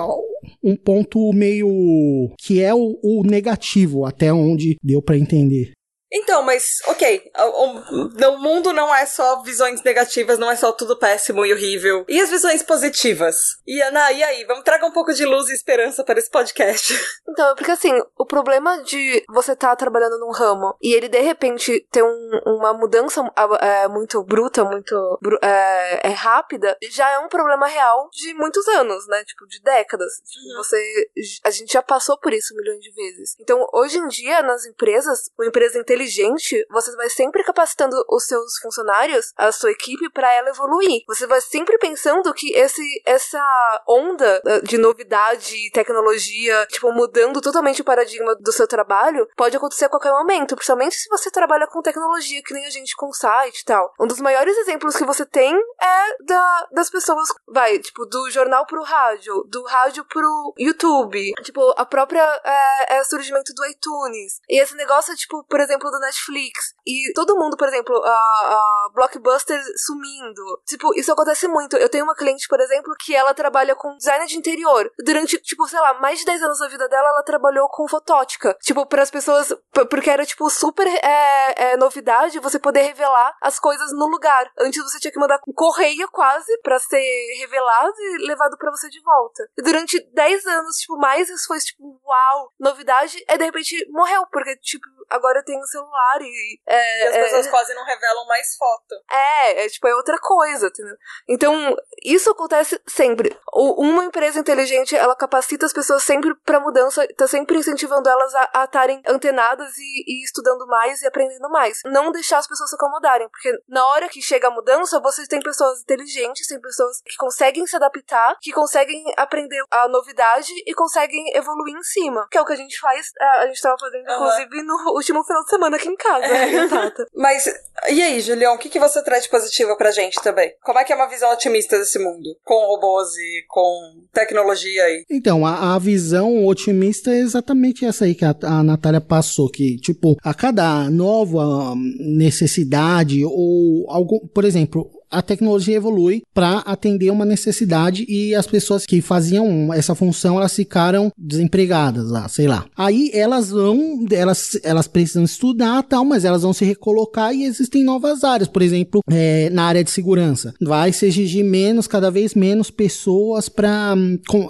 um 0.64 0.76
ponto 0.76 1.32
meio 1.34 2.32
que 2.38 2.62
é 2.62 2.74
o, 2.74 2.98
o 3.04 3.24
negativo 3.24 4.06
até 4.06 4.32
onde 4.32 4.78
deu 4.84 5.02
para 5.02 5.18
entender. 5.18 5.77
Então, 6.18 6.42
mas, 6.42 6.82
ok, 6.88 7.32
o, 7.38 8.30
o, 8.30 8.38
mundo 8.40 8.74
não 8.74 8.94
é 8.94 9.06
só 9.06 9.42
visões 9.44 9.84
negativas, 9.84 10.40
não 10.40 10.50
é 10.50 10.56
só 10.56 10.72
tudo 10.72 10.98
péssimo 10.98 11.46
e 11.46 11.54
horrível. 11.54 12.06
E 12.08 12.20
as 12.20 12.30
visões 12.30 12.64
positivas? 12.64 13.36
E 13.66 13.80
Ana, 13.82 14.12
e 14.12 14.24
aí? 14.24 14.44
Vamos 14.46 14.64
tragar 14.64 14.88
um 14.88 14.92
pouco 14.92 15.14
de 15.14 15.26
luz 15.26 15.50
e 15.50 15.54
esperança 15.54 16.04
para 16.04 16.20
esse 16.20 16.30
podcast. 16.30 16.98
Então, 17.30 17.54
porque 17.56 17.70
assim, 17.70 17.92
o 18.18 18.26
problema 18.26 18.82
de 18.84 19.24
você 19.30 19.52
estar 19.52 19.70
tá 19.70 19.76
trabalhando 19.76 20.18
num 20.18 20.32
ramo 20.32 20.76
e 20.82 20.94
ele 20.94 21.08
de 21.08 21.20
repente 21.20 21.86
ter 21.92 22.02
um, 22.02 22.42
uma 22.48 22.74
mudança 22.74 23.22
é, 23.60 23.88
muito 23.88 24.24
bruta, 24.24 24.64
muito 24.64 25.20
é, 25.44 26.08
é, 26.08 26.10
rápida, 26.10 26.76
já 26.90 27.08
é 27.12 27.20
um 27.20 27.28
problema 27.28 27.68
real 27.68 28.10
de 28.12 28.34
muitos 28.34 28.68
anos, 28.70 29.06
né? 29.08 29.24
Tipo, 29.24 29.46
de 29.46 29.62
décadas. 29.62 30.14
Tipo, 30.26 30.48
uhum. 30.48 30.58
Você. 30.58 31.10
A 31.44 31.52
gente 31.52 31.74
já 31.74 31.84
passou 31.84 32.18
por 32.18 32.34
isso 32.34 32.56
milhões 32.56 32.80
de 32.80 32.92
vezes. 32.92 33.36
Então, 33.40 33.68
hoje 33.72 34.00
em 34.00 34.08
dia, 34.08 34.42
nas 34.42 34.66
empresas, 34.66 35.30
uma 35.38 35.46
empresa 35.46 35.78
inteligente 35.78 36.07
inteligente, 36.08 36.66
você 36.72 36.96
vai 36.96 37.10
sempre 37.10 37.44
capacitando 37.44 37.96
os 38.10 38.26
seus 38.26 38.58
funcionários, 38.62 39.32
a 39.36 39.52
sua 39.52 39.72
equipe, 39.72 40.10
para 40.10 40.34
ela 40.34 40.50
evoluir. 40.50 41.04
Você 41.08 41.28
vai 41.28 41.42
sempre 41.42 41.78
pensando 41.78 42.34
que 42.34 42.54
esse, 42.54 42.84
essa 43.06 43.84
onda 43.88 44.42
eh, 44.46 44.62
de 44.62 44.78
novidade 44.78 45.70
tecnologia, 45.72 46.66
tipo, 46.68 46.92
mudando 46.92 47.42
totalmente 47.42 47.82
o 47.82 47.86
paradigma 47.86 48.36
do 48.36 48.52
seu 48.52 48.68
trabalho, 48.68 49.28
pode 49.36 49.56
acontecer 49.58 49.86
a 49.86 49.90
qualquer 49.90 50.12
momento, 50.12 50.56
principalmente 50.56 50.96
se 50.96 51.10
você 51.10 51.30
trabalha 51.30 51.68
com 51.68 51.82
tecnologia, 51.82 52.42
que 52.44 52.54
nem 52.54 52.66
a 52.66 52.70
gente 52.70 52.96
com 52.96 53.12
site 53.12 53.60
e 53.60 53.66
tal. 53.66 53.94
Um 54.00 54.08
dos 54.08 54.20
maiores 54.20 54.58
exemplos 54.58 54.96
que 54.96 55.06
você 55.06 55.26
tem 55.26 55.56
é 55.56 56.24
da, 56.24 56.68
das 56.72 56.90
pessoas, 56.90 57.28
vai, 57.48 57.78
tipo, 57.80 58.06
do 58.06 58.30
jornal 58.32 58.66
pro 58.66 58.84
rádio, 58.84 59.44
do 59.50 59.64
rádio 59.64 60.06
pro 60.06 60.54
YouTube, 60.58 61.34
tipo, 61.44 61.74
a 61.78 61.86
própria 61.86 62.24
é, 62.44 62.98
é 62.98 63.04
surgimento 63.04 63.54
do 63.54 63.66
iTunes. 63.66 64.40
E 64.50 64.62
esse 64.62 64.76
negócio, 64.76 65.16
tipo, 65.16 65.44
por 65.44 65.60
exemplo, 65.60 65.87
exemplo, 65.88 65.92
do 65.92 66.00
Netflix. 66.00 66.74
E 66.86 67.14
todo 67.14 67.38
mundo, 67.38 67.58
por 67.58 67.68
exemplo, 67.68 67.96
a, 68.04 68.10
a 68.10 68.90
Blockbuster 68.94 69.60
sumindo. 69.78 70.62
Tipo, 70.66 70.94
isso 70.98 71.12
acontece 71.12 71.48
muito. 71.48 71.76
Eu 71.78 71.90
tenho 71.90 72.04
uma 72.04 72.16
cliente, 72.16 72.48
por 72.48 72.60
exemplo, 72.60 72.94
que 73.00 73.16
ela 73.16 73.34
trabalha 73.34 73.76
com 73.76 73.96
design 73.98 74.26
de 74.28 74.38
interior. 74.38 74.92
Durante, 75.04 75.38
tipo, 75.40 75.68
sei 75.68 75.80
lá, 75.80 76.00
mais 76.00 76.20
de 76.20 76.26
10 76.26 76.44
anos 76.44 76.60
da 76.60 76.68
vida 76.68 76.88
dela, 76.88 77.10
ela 77.10 77.24
trabalhou 77.24 77.68
com 77.70 77.88
fotótica. 77.88 78.56
Tipo, 78.62 78.86
para 78.86 79.02
as 79.02 79.12
pessoas. 79.12 79.54
Porque 79.90 80.10
era, 80.10 80.26
tipo, 80.26 80.50
super 80.50 80.88
é, 80.88 81.72
é, 81.72 81.78
novidade 81.78 82.40
você 82.40 82.60
poder 82.60 82.82
revelar 82.82 83.36
as 83.42 83.60
coisas 83.60 83.92
no 83.94 84.08
lugar. 84.08 84.52
Antes 84.60 84.84
você 84.84 85.00
tinha 85.00 85.12
que 85.12 85.20
mandar 85.20 85.40
correio 85.56 86.10
quase 86.12 86.58
para 86.62 86.80
ser 86.80 87.38
revelado 87.40 87.94
e 87.98 88.28
levado 88.28 88.58
para 88.58 88.72
você 88.72 88.90
de 88.90 89.02
volta. 89.02 89.50
E 89.58 89.62
durante 89.62 90.00
10 90.14 90.46
anos, 90.46 90.78
tipo, 90.78 90.98
mais 90.98 91.30
isso 91.30 91.48
foi, 91.48 91.60
tipo, 91.60 92.00
uau, 92.06 92.52
novidade. 92.60 93.24
E 93.28 93.38
de 93.38 93.44
repente 93.44 93.88
morreu, 93.92 94.26
porque, 94.32 94.56
tipo, 94.58 94.86
agora 95.10 95.40
eu 95.40 95.46
tenho 95.46 95.64
celular 95.78 96.22
e. 96.22 96.60
É, 96.66 97.04
e 97.04 97.08
as 97.08 97.16
pessoas 97.16 97.48
é, 97.48 97.50
quase 97.50 97.74
não 97.74 97.86
revelam 97.86 98.26
mais 98.26 98.56
foto. 98.56 98.96
É, 99.12 99.66
é 99.66 99.70
tipo, 99.70 99.88
é 99.88 99.96
outra 99.96 100.18
coisa, 100.18 100.68
entendeu? 100.68 100.96
Então, 101.28 101.76
isso 102.04 102.32
acontece 102.32 102.82
sempre. 102.88 103.38
Uma 103.54 104.06
empresa 104.06 104.40
inteligente, 104.40 104.96
ela 104.96 105.16
capacita 105.16 105.66
as 105.66 105.74
pessoas 105.74 106.04
sempre 106.04 106.34
pra 106.46 106.60
mudança, 106.60 107.08
tá 107.16 107.28
sempre 107.28 107.58
incentivando 107.58 108.10
elas 108.10 108.34
a 108.54 108.64
estarem 108.64 109.02
antenadas 109.08 109.78
e, 109.78 110.04
e, 110.08 110.24
estudando 110.24 110.66
mais 110.68 111.02
e 111.02 111.08
aprendendo 111.08 111.50
mais. 111.50 111.80
Não 111.86 112.12
deixar 112.12 112.40
as 112.40 112.48
pessoas 112.48 112.70
se 112.70 112.76
acomodarem, 112.76 113.30
porque 113.30 113.52
na 113.68 113.86
hora 113.88 114.10
que 114.10 114.22
chega 114.22 114.48
a 114.48 114.52
mudança, 114.52 115.00
vocês 115.00 115.28
têm 115.28 115.40
pessoas 115.42 115.82
inteligentes, 115.82 116.48
tem 116.48 116.60
pessoas 116.60 117.02
que 117.02 117.16
conseguem 117.18 117.66
se 117.66 117.76
adaptar, 117.76 118.38
que 118.42 118.52
conseguem 118.52 119.04
aprender 119.18 119.64
a 119.72 119.88
novidade 119.88 120.52
e 120.66 120.74
conseguem 120.74 121.36
evoluir 121.36 121.76
em 121.76 121.84
cima. 121.84 122.28
Que 122.32 122.38
é 122.38 122.42
o 122.42 122.46
que 122.46 122.54
a 122.54 122.58
gente 122.58 122.80
faz, 122.80 123.12
a 123.20 123.48
gente 123.48 123.62
tava 123.62 123.78
fazendo, 123.80 124.08
uhum. 124.08 124.16
inclusive, 124.16 124.64
no 124.64 124.94
último 124.94 125.24
final 125.24 125.44
de 125.44 125.50
semana 125.50 125.67
aqui 125.76 125.90
em 125.90 125.96
casa, 125.96 126.26
é. 126.26 126.68
Tata. 126.68 127.06
Mas, 127.16 127.46
e 127.90 128.02
aí, 128.02 128.20
Julião, 128.22 128.56
o 128.56 128.58
que, 128.58 128.70
que 128.70 128.80
você 128.80 129.04
traz 129.04 129.24
de 129.24 129.30
positivo 129.30 129.76
pra 129.78 129.92
gente 129.92 130.22
também? 130.22 130.52
Como 130.64 130.80
é 130.80 130.84
que 130.84 130.94
é 130.94 130.96
uma 130.96 131.10
visão 131.10 131.32
otimista 131.32 131.78
desse 131.78 132.00
mundo? 132.00 132.36
Com 132.44 132.68
robôs 132.68 133.10
e 133.16 133.46
com 133.48 134.04
tecnologia 134.14 134.84
aí? 134.84 135.04
Então, 135.10 135.46
a, 135.46 135.76
a 135.76 135.80
visão 135.80 136.46
otimista 136.46 137.12
é 137.12 137.20
exatamente 137.20 137.86
essa 137.86 138.06
aí 138.06 138.16
que 138.16 138.26
a, 138.26 138.36
a 138.44 138.64
Natália 138.64 139.02
passou, 139.02 139.50
que, 139.50 139.78
tipo, 139.78 140.16
a 140.24 140.34
cada 140.34 140.90
nova 140.90 141.76
necessidade 142.00 143.24
ou 143.26 143.86
algo, 143.90 144.28
por 144.34 144.46
exemplo, 144.46 144.90
a 145.10 145.22
tecnologia 145.22 145.78
evolui 145.78 146.22
para 146.34 146.60
atender 146.60 147.10
uma 147.12 147.26
necessidade 147.26 148.06
e 148.08 148.36
as 148.36 148.48
pessoas 148.48 148.86
que 148.86 149.02
faziam 149.02 149.74
essa 149.74 149.96
função 149.96 150.38
elas 150.38 150.56
ficaram 150.56 151.12
desempregadas 151.18 152.10
lá, 152.10 152.28
sei 152.28 152.48
lá. 152.48 152.66
Aí 152.76 153.10
elas 153.14 153.50
vão, 153.50 154.06
elas, 154.12 154.60
elas 154.64 154.88
precisam 154.88 155.24
estudar 155.24 155.84
tal, 155.84 156.04
mas 156.04 156.26
elas 156.26 156.42
vão 156.42 156.54
se 156.54 156.66
recolocar 156.66 157.34
e 157.34 157.44
existem 157.44 157.84
novas 157.84 158.24
áreas, 158.24 158.48
por 158.48 158.62
exemplo, 158.62 159.02
é, 159.10 159.50
na 159.50 159.64
área 159.64 159.84
de 159.84 159.92
segurança. 159.92 160.54
Vai 160.62 160.92
se 160.92 161.06
exigir 161.06 161.44
menos, 161.44 161.88
cada 161.88 162.12
vez 162.12 162.34
menos 162.34 162.70
pessoas 162.70 163.50
para 163.50 163.96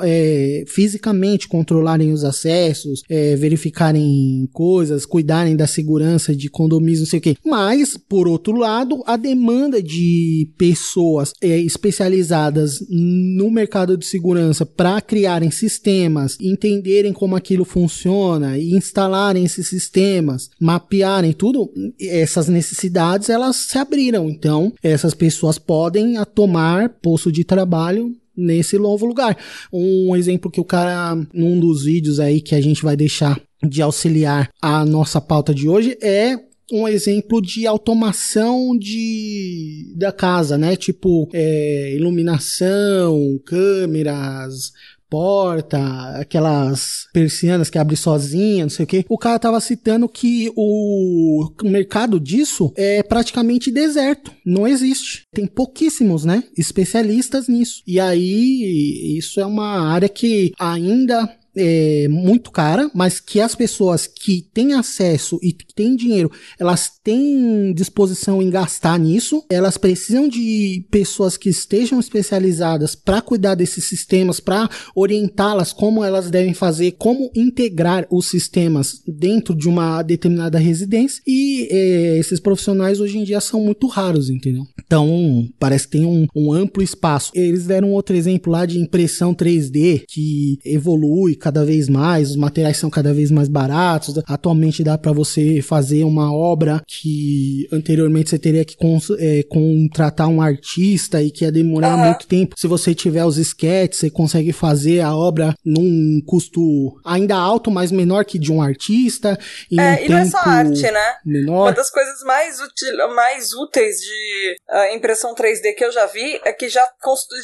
é, 0.01 0.64
fisicamente 0.68 1.47
controlarem 1.47 2.12
os 2.12 2.24
acessos, 2.24 3.01
é, 3.10 3.36
verificarem 3.36 4.49
coisas, 4.51 5.05
cuidarem 5.05 5.55
da 5.55 5.68
segurança 5.68 6.36
de 6.36 6.49
condomínios, 6.49 6.99
não 6.99 7.08
sei 7.08 7.20
o 7.20 7.22
que. 7.22 7.38
Mas, 7.45 7.97
por 7.97 8.28
outro 8.28 8.55
lado, 8.55 9.03
a 9.05 9.18
demanda 9.18 9.82
de 9.82 10.46
pessoas 10.57 11.33
é, 11.41 11.59
especializadas 11.59 12.79
no 12.89 13.51
mercado 13.51 13.97
de 13.97 14.05
segurança 14.05 14.65
para 14.65 15.01
criarem 15.01 15.51
sistemas, 15.51 16.37
entenderem 16.41 17.13
como 17.13 17.35
aquilo 17.35 17.65
funciona 17.65 18.57
e 18.57 18.71
instalarem 18.71 19.45
esses 19.45 19.67
sistemas, 19.67 20.49
mapearem 20.59 21.33
tudo, 21.33 21.71
essas 21.99 22.47
necessidades 22.47 23.29
elas 23.29 23.55
se 23.55 23.77
abriram. 23.77 24.29
Então, 24.29 24.73
essas 24.81 25.13
pessoas 25.13 25.59
podem 25.59 26.15
tomar 26.33 26.89
posto 26.89 27.31
de 27.31 27.43
trabalho 27.43 28.15
nesse 28.35 28.77
novo 28.77 29.05
lugar. 29.05 29.35
Um 29.73 30.15
exemplo 30.15 30.51
que 30.51 30.61
o 30.61 30.65
cara, 30.65 31.15
num 31.33 31.59
dos 31.59 31.83
vídeos 31.83 32.19
aí 32.19 32.39
que 32.39 32.53
a 32.53 32.61
gente 32.61 32.83
vai 32.83 32.95
deixar 32.95 33.41
de 33.67 33.81
auxiliar 33.81 34.49
a 34.61 34.85
nossa 34.85 35.19
pauta 35.19 35.53
de 35.53 35.67
hoje 35.67 35.97
é 36.01 36.37
um 36.72 36.88
exemplo 36.88 37.41
de 37.41 37.65
automação 37.65 38.78
de 38.78 39.93
da 39.95 40.11
casa, 40.11 40.57
né? 40.57 40.76
Tipo 40.76 41.30
é, 41.34 41.95
iluminação, 41.95 43.39
câmeras, 43.45 44.74
porta, 45.09 45.80
aquelas 46.20 47.07
persianas 47.13 47.70
que 47.70 47.78
abre 47.78 47.95
sozinha, 47.95 48.65
não 48.65 48.70
sei 48.70 48.84
o 48.84 48.88
que. 48.88 49.05
O 49.09 49.18
cara 49.18 49.39
tava 49.39 49.59
citando 49.59 50.07
que 50.07 50.51
o 50.55 51.49
mercado 51.63 52.20
disso 52.20 52.72
é 52.76 53.01
praticamente 53.01 53.72
deserto, 53.72 54.32
não 54.45 54.68
existe. 54.68 55.24
Tem 55.34 55.47
pouquíssimos, 55.47 56.26
né, 56.26 56.43
especialistas 56.57 57.47
nisso. 57.47 57.82
E 57.88 57.99
aí 57.99 59.18
isso 59.18 59.39
é 59.39 59.45
uma 59.45 59.89
área 59.89 60.09
que 60.09 60.51
ainda 60.59 61.30
é, 61.58 62.08
muito 62.10 62.51
cara, 62.51 62.89
mas 62.93 63.20
que 63.20 63.39
as 63.39 63.55
pessoas 63.55 64.08
que 64.08 64.41
têm 64.53 64.74
acesso 64.74 65.39
e 65.41 65.53
têm 65.53 65.95
dinheiro, 65.95 66.32
elas 66.60 66.91
têm 67.03 67.74
disposição 67.74 68.41
em 68.41 68.49
gastar 68.49 68.99
nisso. 68.99 69.43
Elas 69.49 69.78
precisam 69.78 70.28
de 70.28 70.86
pessoas 70.89 71.38
que 71.38 71.49
estejam 71.49 71.99
especializadas 71.99 72.95
para 72.95 73.22
cuidar 73.22 73.55
desses 73.55 73.86
sistemas, 73.86 74.39
para 74.39 74.70
orientá-las 74.95 75.74
como 75.74 76.03
elas 76.03 76.30
devem 76.30 76.53
fazer, 76.53 76.93
como 76.93 77.32
integrar 77.36 78.08
os 78.10 78.28
sistemas 78.28 79.01
dentro 79.08 79.55
de 79.55 79.68
uma 79.68 80.01
determinada 80.01 80.58
residência. 80.60 81.22
E 81.26 81.68
é, 81.70 82.18
esses 82.18 82.39
profissionais 82.39 82.99
hoje 82.99 83.18
em 83.18 83.24
dia 83.24 83.41
são 83.41 83.62
muito 83.62 83.88
raros, 83.88 84.30
entendeu? 84.30 84.64
Então, 84.86 85.47
parece 85.60 85.86
que 85.86 85.97
tem 85.97 86.05
um, 86.05 86.28
um 86.36 86.51
amplo 86.51 86.82
espaço. 86.84 87.32
Eles 87.34 87.66
deram 87.66 87.91
outro 87.91 88.16
exemplo 88.16 88.51
lá 88.51 88.66
de 88.66 88.80
impressão 88.80 89.34
3D 89.34 90.03
que 90.08 90.60
evolui 90.66 91.36
cada 91.47 91.63
vez 91.63 91.87
mais, 91.87 92.31
os 92.31 92.35
materiais 92.35 92.75
são 92.77 92.89
cada 92.89 93.13
vez 93.13 93.31
mais 93.31 93.47
baratos. 93.47 94.15
Atualmente 94.27 94.83
dá 94.83 94.97
para 94.97 95.13
você 95.13 95.61
fazer 95.61 96.03
uma 96.03 96.33
obra 96.33 96.81
que 96.85 97.69
anteriormente 97.71 98.29
você 98.29 98.37
teria 98.37 98.65
que 98.65 98.75
é, 99.17 99.43
contratar 99.43 100.27
um 100.27 100.41
artista 100.41 101.21
e 101.21 101.31
que 101.31 101.45
ia 101.45 101.51
demorar 101.51 101.95
uhum. 101.95 102.05
muito 102.05 102.27
tempo. 102.27 102.55
Se 102.57 102.67
você 102.67 102.93
tiver 102.93 103.23
os 103.23 103.37
sketches, 103.37 103.99
você 103.99 104.09
consegue 104.09 104.51
fazer 104.51 104.99
a 104.99 105.15
obra 105.15 105.55
num 105.63 106.21
custo 106.25 106.99
ainda 107.05 107.37
alto, 107.37 107.71
mas 107.71 107.93
menor 107.93 108.25
que 108.25 108.37
de 108.37 108.51
um 108.51 108.61
artista. 108.61 109.39
E, 109.71 109.79
é, 109.79 110.05
e 110.05 110.09
não 110.09 110.17
é 110.17 110.25
só 110.25 110.39
arte, 110.39 110.81
né? 110.81 111.15
Menor. 111.25 111.67
Uma 111.67 111.71
das 111.71 111.89
coisas 111.89 112.21
mais, 112.23 112.59
útil, 112.59 113.15
mais 113.15 113.53
úteis 113.53 113.95
de 113.97 114.57
uh, 114.69 114.95
impressão 114.95 115.33
3D 115.33 115.75
que 115.77 115.85
eu 115.85 115.93
já 115.93 116.05
vi 116.07 116.41
é 116.43 116.51
que 116.51 116.67
já, 116.67 116.85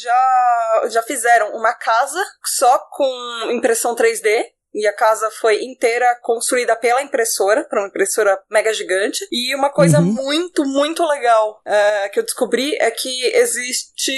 já, 0.01 0.89
já 0.89 1.03
fizeram 1.03 1.55
uma 1.55 1.73
casa 1.73 2.21
só 2.43 2.79
com 2.91 3.51
impressão 3.53 3.82
3D 3.91 4.62
e 4.73 4.87
a 4.87 4.93
casa 4.93 5.29
foi 5.31 5.63
inteira 5.63 6.17
construída 6.21 6.75
pela 6.75 7.01
impressora, 7.01 7.63
para 7.63 7.79
uma 7.79 7.87
impressora 7.87 8.41
mega 8.49 8.73
gigante. 8.73 9.25
E 9.31 9.55
uma 9.55 9.69
coisa 9.69 9.99
uhum. 9.99 10.05
muito, 10.05 10.65
muito 10.65 11.05
legal 11.05 11.61
é, 11.65 12.09
que 12.09 12.19
eu 12.19 12.23
descobri 12.23 12.75
é 12.77 12.89
que 12.89 13.25
existe 13.35 14.13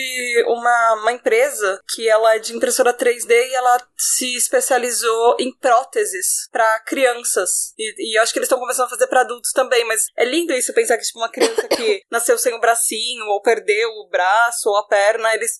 uma, 0.47 0.93
uma 1.01 1.11
empresa 1.11 1.81
que 1.93 2.07
ela 2.07 2.35
é 2.35 2.39
de 2.39 2.55
impressora 2.55 2.93
3D 2.93 3.31
e 3.31 3.55
ela 3.55 3.81
se 3.97 4.35
especializou 4.35 5.35
em 5.39 5.53
próteses 5.53 6.47
para 6.51 6.79
crianças. 6.81 7.73
E, 7.77 8.11
e, 8.11 8.17
eu 8.17 8.23
acho 8.23 8.31
que 8.31 8.39
eles 8.39 8.47
estão 8.47 8.59
começando 8.59 8.85
a 8.85 8.89
fazer 8.89 9.07
para 9.07 9.21
adultos 9.21 9.51
também, 9.51 9.85
mas 9.85 10.05
é 10.17 10.25
lindo 10.25 10.53
isso 10.53 10.73
pensar 10.73 10.97
que 10.97 11.03
tipo 11.03 11.19
uma 11.19 11.31
criança 11.31 11.67
que 11.67 12.01
nasceu 12.09 12.37
sem 12.37 12.53
o 12.53 12.59
bracinho 12.59 13.25
ou 13.27 13.41
perdeu 13.41 13.89
o 13.89 14.09
braço 14.09 14.69
ou 14.69 14.77
a 14.77 14.87
perna, 14.87 15.33
eles 15.33 15.59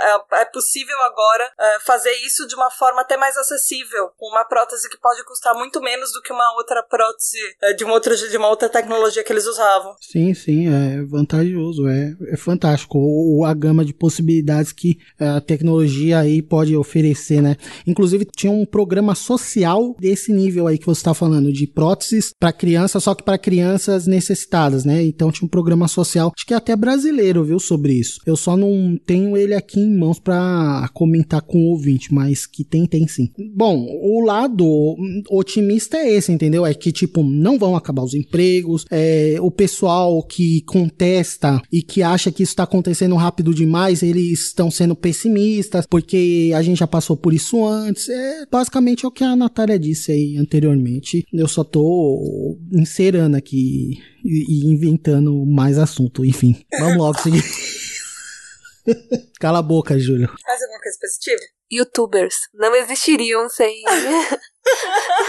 é, 0.00 0.40
é 0.40 0.44
possível 0.46 0.98
agora 1.02 1.52
é, 1.58 1.80
fazer 1.80 2.12
isso 2.24 2.46
de 2.46 2.54
uma 2.54 2.70
forma 2.70 3.02
até 3.02 3.16
mais 3.16 3.36
acessível 3.36 4.10
uma 4.28 4.44
prótese 4.44 4.88
que 4.88 4.98
pode 5.00 5.24
custar 5.24 5.54
muito 5.54 5.80
menos 5.80 6.12
do 6.12 6.22
que 6.22 6.32
uma 6.32 6.54
outra 6.56 6.82
prótese 6.82 7.38
é, 7.62 7.72
de 7.72 7.84
uma 7.84 7.94
outra, 7.94 8.16
de 8.16 8.36
uma 8.36 8.48
outra 8.48 8.68
tecnologia 8.68 9.22
que 9.22 9.32
eles 9.32 9.46
usavam. 9.46 9.94
Sim, 10.00 10.34
sim, 10.34 10.68
é 10.68 11.02
vantajoso, 11.04 11.86
é, 11.88 12.14
é 12.28 12.36
fantástico. 12.36 12.98
O, 12.98 13.44
a 13.44 13.54
gama 13.54 13.84
de 13.84 13.92
possibilidades 13.92 14.72
que 14.72 14.98
é, 15.18 15.28
a 15.28 15.40
tecnologia 15.40 16.18
aí 16.18 16.42
pode 16.42 16.76
oferecer, 16.76 17.40
né? 17.42 17.56
Inclusive, 17.86 18.26
tinha 18.36 18.52
um 18.52 18.66
programa 18.66 19.14
social 19.14 19.94
desse 19.98 20.32
nível 20.32 20.66
aí 20.66 20.78
que 20.78 20.86
você 20.86 21.00
está 21.00 21.14
falando, 21.14 21.52
de 21.52 21.66
próteses 21.66 22.32
para 22.38 22.52
crianças, 22.52 23.02
só 23.04 23.14
que 23.14 23.22
para 23.22 23.38
crianças 23.38 24.06
necessitadas, 24.06 24.84
né? 24.84 25.02
Então 25.02 25.30
tinha 25.30 25.46
um 25.46 25.50
programa 25.50 25.88
social, 25.88 26.32
acho 26.34 26.46
que 26.46 26.54
é 26.54 26.56
até 26.56 26.74
brasileiro, 26.76 27.44
viu, 27.44 27.58
sobre 27.58 27.92
isso. 27.92 28.20
Eu 28.26 28.36
só 28.36 28.56
não 28.56 28.98
tenho 29.04 29.36
ele 29.36 29.54
aqui 29.54 29.80
em 29.80 29.96
mãos 29.96 30.18
para 30.18 30.88
comentar 30.92 31.42
com 31.42 31.58
o 31.58 31.70
ouvinte, 31.70 32.12
mas 32.12 32.46
que 32.46 32.64
tem, 32.64 32.86
tem 32.86 33.06
sim. 33.06 33.30
Bom, 33.54 33.86
o 34.02 34.13
lado 34.20 34.96
otimista 35.30 35.96
é 35.96 36.10
esse, 36.10 36.32
entendeu? 36.32 36.64
É 36.66 36.74
que, 36.74 36.92
tipo, 36.92 37.22
não 37.22 37.58
vão 37.58 37.76
acabar 37.76 38.02
os 38.02 38.14
empregos, 38.14 38.84
é, 38.90 39.36
o 39.40 39.50
pessoal 39.50 40.22
que 40.22 40.62
contesta 40.62 41.60
e 41.72 41.82
que 41.82 42.02
acha 42.02 42.30
que 42.30 42.42
isso 42.42 42.52
está 42.52 42.64
acontecendo 42.64 43.16
rápido 43.16 43.54
demais, 43.54 44.02
eles 44.02 44.46
estão 44.46 44.70
sendo 44.70 44.94
pessimistas, 44.94 45.86
porque 45.86 46.52
a 46.54 46.62
gente 46.62 46.78
já 46.78 46.86
passou 46.86 47.16
por 47.16 47.32
isso 47.32 47.64
antes. 47.64 48.08
É 48.08 48.46
basicamente 48.50 49.04
é 49.04 49.08
o 49.08 49.10
que 49.10 49.24
a 49.24 49.36
Natália 49.36 49.78
disse 49.78 50.12
aí 50.12 50.36
anteriormente. 50.36 51.24
Eu 51.32 51.48
só 51.48 51.64
tô 51.64 52.58
encerando 52.72 53.36
aqui 53.36 53.98
e, 54.24 54.64
e 54.64 54.66
inventando 54.66 55.44
mais 55.46 55.78
assunto. 55.78 56.24
Enfim, 56.24 56.56
vamos 56.78 56.96
logo 56.96 57.20
seguir. 57.20 57.42
Cala 59.40 59.58
a 59.58 59.62
boca, 59.62 59.98
Júlio. 59.98 60.28
Mais 60.46 60.62
alguma 60.62 60.80
coisa 60.80 60.98
positiva? 61.00 61.40
Youtubers 61.78 62.36
não 62.52 62.74
existiriam 62.74 63.48
sem 63.48 63.82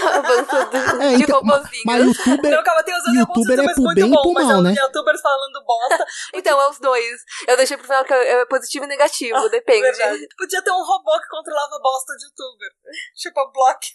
avanço 0.08 0.70
do, 0.70 1.02
é, 1.02 1.18
de 1.18 1.24
então, 1.24 1.42
Mas 1.44 2.18
youtuber, 2.18 2.52
não, 2.52 2.64
calma, 2.64 2.84
tem 2.84 2.96
os 2.96 3.16
youtuber 3.16 3.60
é 3.60 3.74
pro 3.74 3.94
bem 3.94 4.08
e 4.08 4.12
pro 4.12 4.34
mal, 4.34 4.62
né? 4.62 4.74
youtubers 4.78 5.22
falando 5.22 5.64
bosta. 5.66 6.06
então, 6.34 6.62
é 6.62 6.70
os 6.70 6.80
dois. 6.80 7.22
Eu 7.48 7.58
deixei 7.58 7.78
pro 7.78 7.86
final 7.86 8.06
que 8.06 8.14
é 8.14 8.46
positivo 8.46 8.86
e 8.86 8.88
negativo, 8.88 9.38
ah, 9.38 9.48
depende. 9.50 9.82
Verdade. 9.82 10.28
Podia 10.38 10.62
ter 10.62 10.72
um 10.72 10.84
robô 10.84 11.20
que 11.20 11.28
controlava 11.28 11.80
bosta 11.82 12.16
de 12.16 12.26
youtuber. 12.26 12.70
Tipo 13.16 13.40
a 13.40 13.52
Block. 13.52 13.88